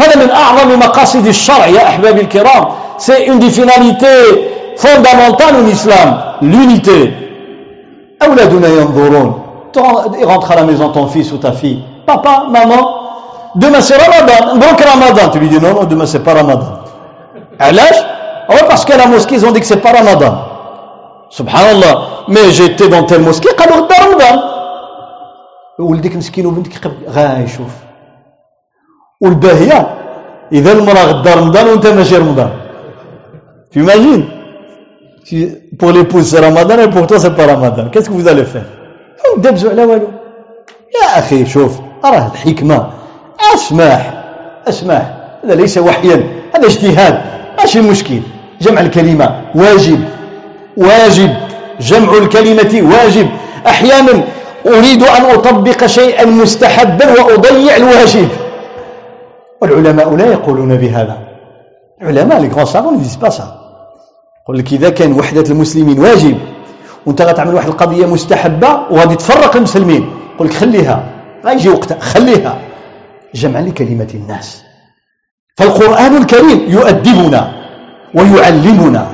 [0.00, 2.64] هذا من أعظم مقاصد الشرع يا أحبابي الكرام.
[2.98, 4.24] C'est une des finalités
[4.76, 6.08] fondamentales en islam.
[8.24, 9.44] أولادنا ينظرون
[10.22, 12.82] rentre à la maison ton fils ou ta fille papa, maman
[13.56, 16.72] demain c'est Ramadan donc Ramadan tu lui dis non non demain c'est pas Ramadan
[17.60, 17.96] علاش
[18.48, 20.34] oh, parce qu'à la mosquée ils ont dit que c'est pas Ramadan
[21.30, 21.94] subhanallah
[22.28, 24.38] mais j'étais dans telle mosquée قالوا غدا رمضان
[25.78, 27.72] ولدك مسكين وبنتك غا يشوف
[29.20, 29.80] والباهيه
[30.52, 32.50] اذا المراه غدا رمضان وانت ماشي رمضان
[33.76, 34.33] imagines
[35.78, 37.88] Pour l'épouse c'est Ramadan et pour toi c'est pas Ramadan.
[37.90, 38.68] Qu'est-ce que vous allez faire
[39.36, 40.08] دبزوا على والو.
[40.94, 42.90] يا أخي شوف راه الحكمة.
[43.54, 44.24] أسمح
[44.68, 45.02] أسمح.
[45.44, 47.20] هذا ليس وحيا هذا اجتهاد.
[47.58, 48.20] ماشي مشكل.
[48.60, 50.04] جمع الكلمة واجب.
[50.76, 51.34] واجب.
[51.80, 53.28] جمع الكلمة واجب.
[53.66, 54.24] أحيانا
[54.66, 58.28] أريد أن أطبق شيئا مستحبا وأضيع الواجب.
[59.62, 61.18] والعلماء لا يقولون بهذا.
[62.02, 63.63] العلماء grands savants disent pas ça
[64.44, 66.38] يقول لك إذا كان وحدة المسلمين واجب
[67.06, 71.10] وأنت غتعمل واحد القضية مستحبة وغادي تفرق المسلمين يقول لك خليها
[71.44, 72.58] غيجي وقتها خليها.
[73.34, 74.62] جمعا لكلمة الناس.
[75.56, 77.52] فالقرآن الكريم يؤدبنا
[78.14, 79.06] ويعلمنا.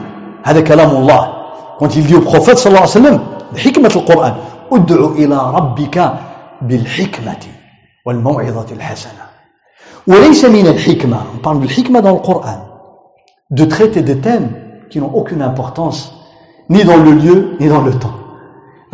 [0.45, 1.41] هذا كلام الله.
[1.81, 3.21] dit au prophète صلى الله عليه وسلم
[3.53, 4.35] بحكمة القرآن.
[4.73, 6.13] ادع إلى ربك
[6.63, 7.43] بالحكمة
[8.07, 9.25] والموعظة الحسنة.
[10.07, 12.61] وليس من الحكمة on parle بالحكمة dans le Coran
[13.51, 13.65] de
[14.90, 16.14] qui n'ont aucune importance
[16.70, 18.16] ni dans le lieu ni dans le temps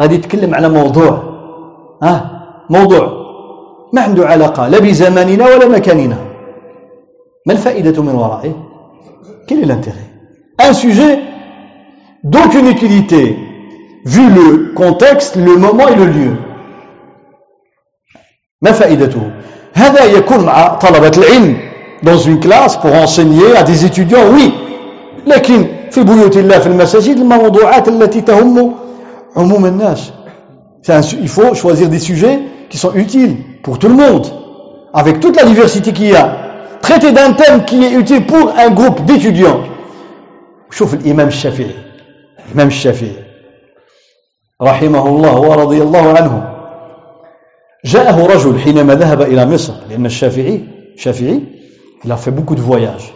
[0.01, 1.23] غادي يتكلم على موضوع
[2.03, 3.21] ها موضوع
[3.93, 6.17] ما عنده علاقة لا بزماننا ولا مكاننا
[7.47, 8.53] ما الفائدة من ورائه
[9.47, 10.07] Quel est l'intérêt
[10.59, 11.19] Un sujet
[12.23, 13.35] d'aucune utilité,
[14.05, 16.35] vu le contexte, le moment et le lieu.
[18.61, 19.31] ما فائدته
[19.73, 21.57] هذا يكون مع طلبة العلم
[22.03, 24.51] dans une classe pour enseigner à des étudiants oui
[25.27, 28.75] لكن في بيوت الله في المساجد الموضوعات التي تهم
[29.35, 30.11] عموم الناس
[30.87, 32.39] il faut choisir des sujets
[32.69, 34.25] qui sont utiles pour tout le monde
[34.93, 36.37] avec toute la diversité qu'il y a
[36.81, 39.61] traiter d'un thème qui est utile pour un groupe d'étudiants
[40.71, 41.71] شوف الإمام الشافعي
[42.47, 43.15] الإمام الشافعي
[44.61, 46.33] رحمه الله ورضي الله عنه
[47.85, 50.61] جاءه رجل حينما ذهب إلى مصر لأن الشافعي
[50.95, 51.41] الشافعي
[52.05, 53.13] il a fait beaucoup de voyages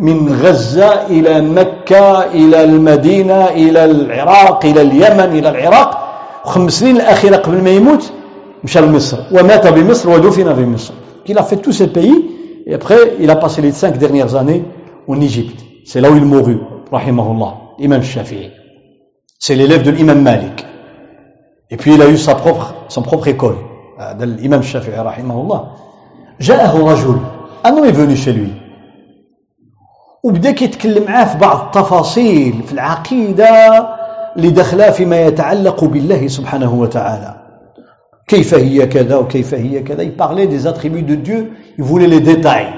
[0.00, 5.90] من غزة إلى مكة إلى المدينة إلى العراق إلى اليمن إلى العراق
[6.44, 8.12] وخمس الأخيرة قبل ما يموت
[8.64, 10.94] مشى لمصر ومات بمصر ودفن بمصر
[11.26, 14.62] Il a fait tous ces pays et après il a passé les cinq dernières années
[15.08, 15.58] en Égypte.
[15.86, 16.58] C'est là où il mourut,
[16.92, 18.50] rahimahullah, Imam Shafi'i.
[19.38, 20.66] C'est l'élève de l'imam Malik.
[21.70, 23.56] Et puis il a eu sa propre, son propre école,
[24.18, 25.62] de l'imam Shafi'i, rahimahullah.
[26.40, 27.18] جاءه رجل
[27.64, 28.52] un homme est venu chez lui
[30.24, 33.48] وبدا كيتكلم معاه في بعض التفاصيل في العقيدة
[34.36, 37.34] اللي دخلها فيما يتعلق بالله سبحانه وتعالى.
[38.28, 40.04] كيف هي كذا وكيف هي كذا.
[40.46, 41.52] Des attributs de Dieu.
[41.78, 42.72] Il voulait les détails.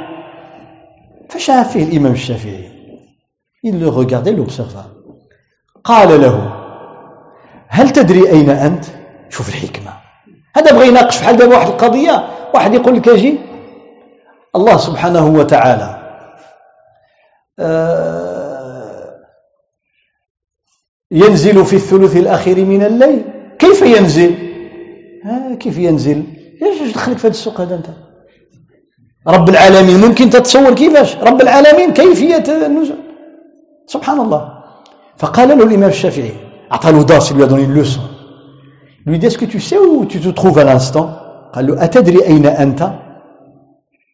[1.28, 2.68] فشاف فيه الإمام الشافعي.
[3.66, 4.84] Il le regardait l'observa.
[5.84, 6.52] قال له
[7.68, 8.84] هل تدري أين أنت؟
[9.30, 9.90] شوف الحكمة.
[10.56, 12.26] هذا بغى يناقش بحال دابا واحد القضية.
[12.54, 13.38] واحد يقول لك أجي
[14.56, 16.05] الله سبحانه وتعالى
[21.10, 23.24] ينزل في الثلث الأخير من الليل.
[23.58, 24.34] كيف ينزل؟
[25.60, 26.22] كيف ينزل؟
[26.62, 27.86] إيش دخلك في هذا السوق هذا أنت؟
[29.28, 32.96] رب العالمين ممكن تتصور كيفاش؟ رب العالمين كيفية النزول؟
[33.86, 34.52] سبحان الله.
[35.16, 36.32] فقال له الإمام الشافعي
[36.72, 38.00] أعطى له درس lui a donné une leçon.
[39.06, 41.08] Lui dit est-ce que tu sais où tu te trouves à l'instant?
[41.52, 42.92] قال له أتدري أين أنت؟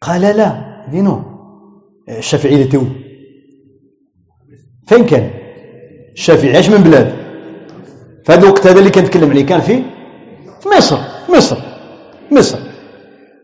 [0.00, 0.72] قال لا.
[0.92, 1.24] Non.
[2.08, 2.86] الشافعي était où?
[4.92, 5.30] فين كان؟
[6.12, 6.56] الشافعي.
[6.56, 7.12] إيش من بلاد؟
[8.24, 9.82] في هذا الوقت هذا اللي كنتكلم عليه كان فيه
[10.60, 10.98] في مصر.
[11.28, 11.56] مصر.
[12.30, 12.58] مصر.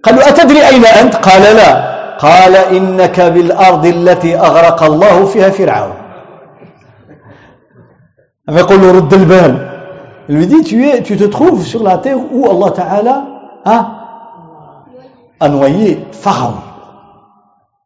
[0.02, 1.88] قال له أتدري أين أنت؟ قال لا.
[2.16, 5.94] قال إنك بالأرض التي أغرق الله فيها فرعون.
[8.50, 9.68] فيقول له رد البال.
[10.28, 13.16] Lui dit, tu, es, tu te trouves sur la terre où Allah Ta'ala
[13.64, 13.78] a,
[15.40, 16.60] a noyé Pharaon.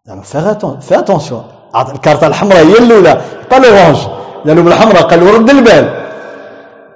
[0.09, 1.45] Alors, fais attention.
[1.77, 3.63] الكارتة الحمراء هي l'orange قال
[4.45, 6.09] له بالحمراء قال له رد البال.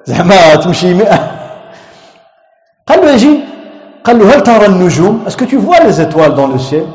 [0.04, 0.94] زعما تمشي
[2.86, 3.40] قال له يجي.
[4.04, 6.86] قال له هل ترى النجوم؟ Que tu vois les étoiles dans le ciel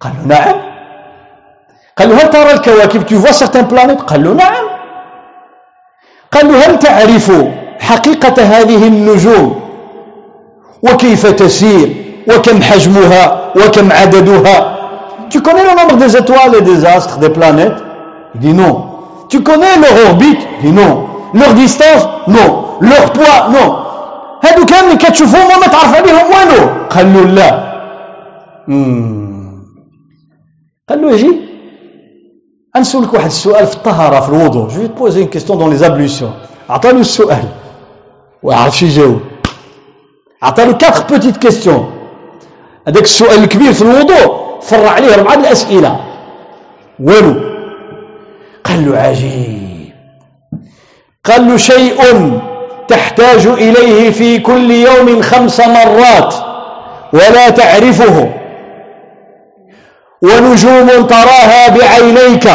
[0.00, 0.54] قال له نعم.
[1.96, 4.66] قال له هل ترى الكواكب؟ Tu vois certaines planètes؟ قال له نعم.
[6.32, 7.32] قال له هل تعرف
[7.80, 9.60] حقيقة هذه النجوم؟
[10.82, 11.88] وكيف تسير؟
[12.28, 14.75] وكم حجمها؟ وكم عددها؟
[15.30, 17.82] Tu connais le nombre des étoiles et des astres des planètes?
[18.34, 18.74] Il dit non.
[19.28, 20.46] Tu connais leur orbite?
[20.62, 21.06] Il dit non.
[21.34, 22.08] Leur distance?
[22.28, 22.78] Non.
[22.80, 23.48] Leur poids?
[23.50, 23.86] Non.
[24.44, 27.50] هادو كاملين كتشوفوهم وما تعرف عليهم والو قال له لا
[30.88, 31.40] قال له أجي
[32.76, 36.32] نسولك واحد السؤال في الطهاره في الوضوء je pose une question dans les ablutions
[36.70, 37.44] عطالو السؤال
[38.42, 39.20] وعرفش يجاوب
[40.42, 41.90] عطالو quatre petites questions
[42.88, 46.00] هذاك السؤال الكبير في الوضوء فرع عليه اربعه الأسئلة.
[47.00, 47.34] والو
[48.64, 49.92] قال له عجيب.
[51.24, 52.00] قال له شيء
[52.88, 56.34] تحتاج إليه في كل يوم خمس مرات
[57.12, 58.32] ولا تعرفه.
[60.22, 62.46] ونجوم تراها بعينيك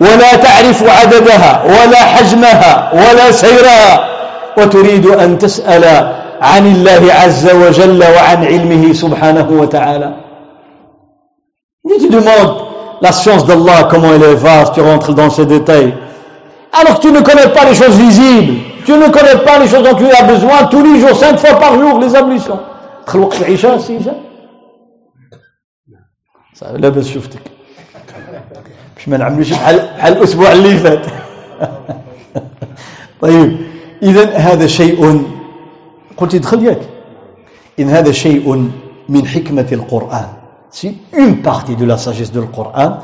[0.00, 4.08] ولا تعرف عددها ولا حجمها ولا سيرها.
[4.58, 5.84] وتريد أن تسأل
[6.42, 10.25] عن الله عز وجل وعن علمه سبحانه وتعالى.
[11.87, 12.67] Tu demandes
[13.01, 15.93] la science d'Allah, comment elle est vaste, tu rentres dans ces détails.
[16.71, 19.83] Alors que tu ne connais pas les choses visibles, tu ne connais pas les choses
[19.83, 22.59] dont tu as besoin tous les jours, cinq fois par jour, les ablutions.
[23.07, 24.13] خلوق العشاء سيجا
[26.61, 27.41] لاباس شفتك
[28.95, 31.05] باش ما نعملوش بحال بحال الاسبوع اللي فات
[33.21, 33.57] طيب
[34.03, 35.25] اذا هذا شيء
[36.17, 36.81] قلت دخل ياك
[37.79, 38.71] إن هذا شيء
[39.09, 40.27] من حكمة القرآن
[40.70, 42.98] سي اون بارتي دو لا ساجيس دو القرآن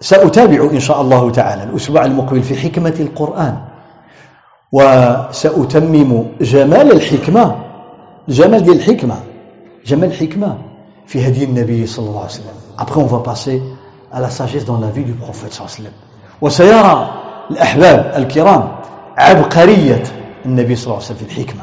[0.00, 1.62] سأتابع إن شاء الله تعالى.
[1.64, 3.56] الأسبوع المقبل في حكمة القرآن.
[4.72, 7.56] وسأتمم جمال الحكمة.
[8.28, 9.16] جمال ديال الحكمة.
[9.86, 10.58] جمال الحكمة
[11.06, 12.56] في هدي النبي صلى الله عليه وسلم.
[12.78, 13.62] Après on va passer
[14.12, 15.92] à la sagesse dans la vie du prophète صلى الله عليه وسلم.
[16.40, 17.10] وسيرى
[17.50, 18.68] الأحباب الكرام
[19.16, 20.02] عبقرية
[20.46, 21.62] النبي صلى الله عليه وسلم في الحكمة.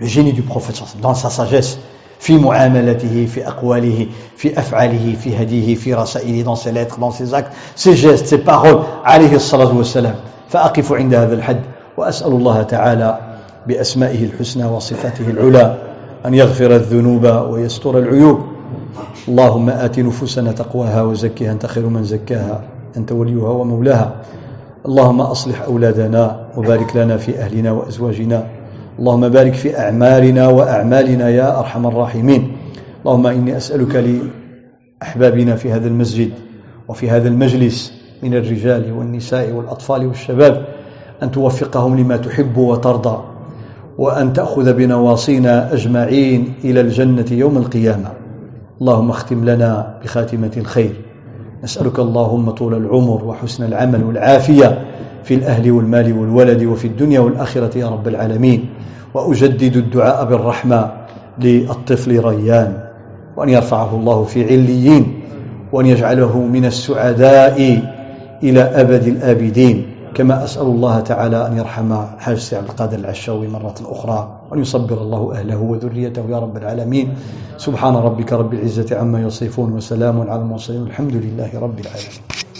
[0.00, 1.78] Le génie du prophète dans sa sagesse
[2.22, 7.34] في معاملته في أقواله في أفعاله في هديه في رسائله dans ses lettres dans ses
[7.34, 8.86] actes ses gestes ses paroles.
[9.04, 10.14] عليه الصلاة والسلام.
[10.48, 11.60] فأقف عند هذا الحد
[11.96, 13.18] وأسأل الله تعالى
[13.66, 15.78] بأسمائه الحسنى وصفاته العلى
[16.26, 18.38] أن يغفر الذنوب ويستر العيوب.
[19.28, 21.52] اللهم آت نفوسنا تقواها وزكها.
[21.52, 22.62] أنت خير من زكاها.
[22.96, 24.12] أنت وليها ومولاها.
[24.86, 28.46] اللهم أصلح أولادنا وبارك لنا في أهلنا وأزواجنا.
[28.98, 32.52] اللهم بارك في أعمالنا وأعمالنا يا أرحم الراحمين.
[33.00, 34.20] اللهم إني أسألك
[35.02, 36.30] لأحبابنا في هذا المسجد
[36.88, 37.92] وفي هذا المجلس
[38.22, 40.66] من الرجال والنساء والأطفال والشباب
[41.22, 43.24] أن توفقهم لما تحب وترضى
[43.98, 48.10] وأن تأخذ بنواصينا أجمعين إلى الجنة يوم القيامة.
[48.80, 50.92] اللهم اختم لنا بخاتمة الخير.
[51.64, 54.86] نسألك اللهم طول العمر وحسن العمل والعافية.
[55.24, 58.68] في الأهل والمال والولد وفي الدنيا والآخرة يا رب العالمين.
[59.14, 60.92] وأجدد الدعاء بالرحمة
[61.38, 62.78] للطفل ريان
[63.36, 65.20] وأن يرفعه الله في عليين
[65.72, 67.82] وأن يجعله من السعداء
[68.42, 69.86] إلى أبد الآبدين.
[70.14, 75.32] كما أسأل الله تعالى أن يرحم حاج عبد القادر العشاوي مرة أخرى وأن يصبر الله
[75.34, 77.08] أهله وذريته يا رب العالمين.
[77.56, 82.51] سبحان ربك رب العزة عما يصفون وسلام على المرسلين والحمد لله رب العالمين.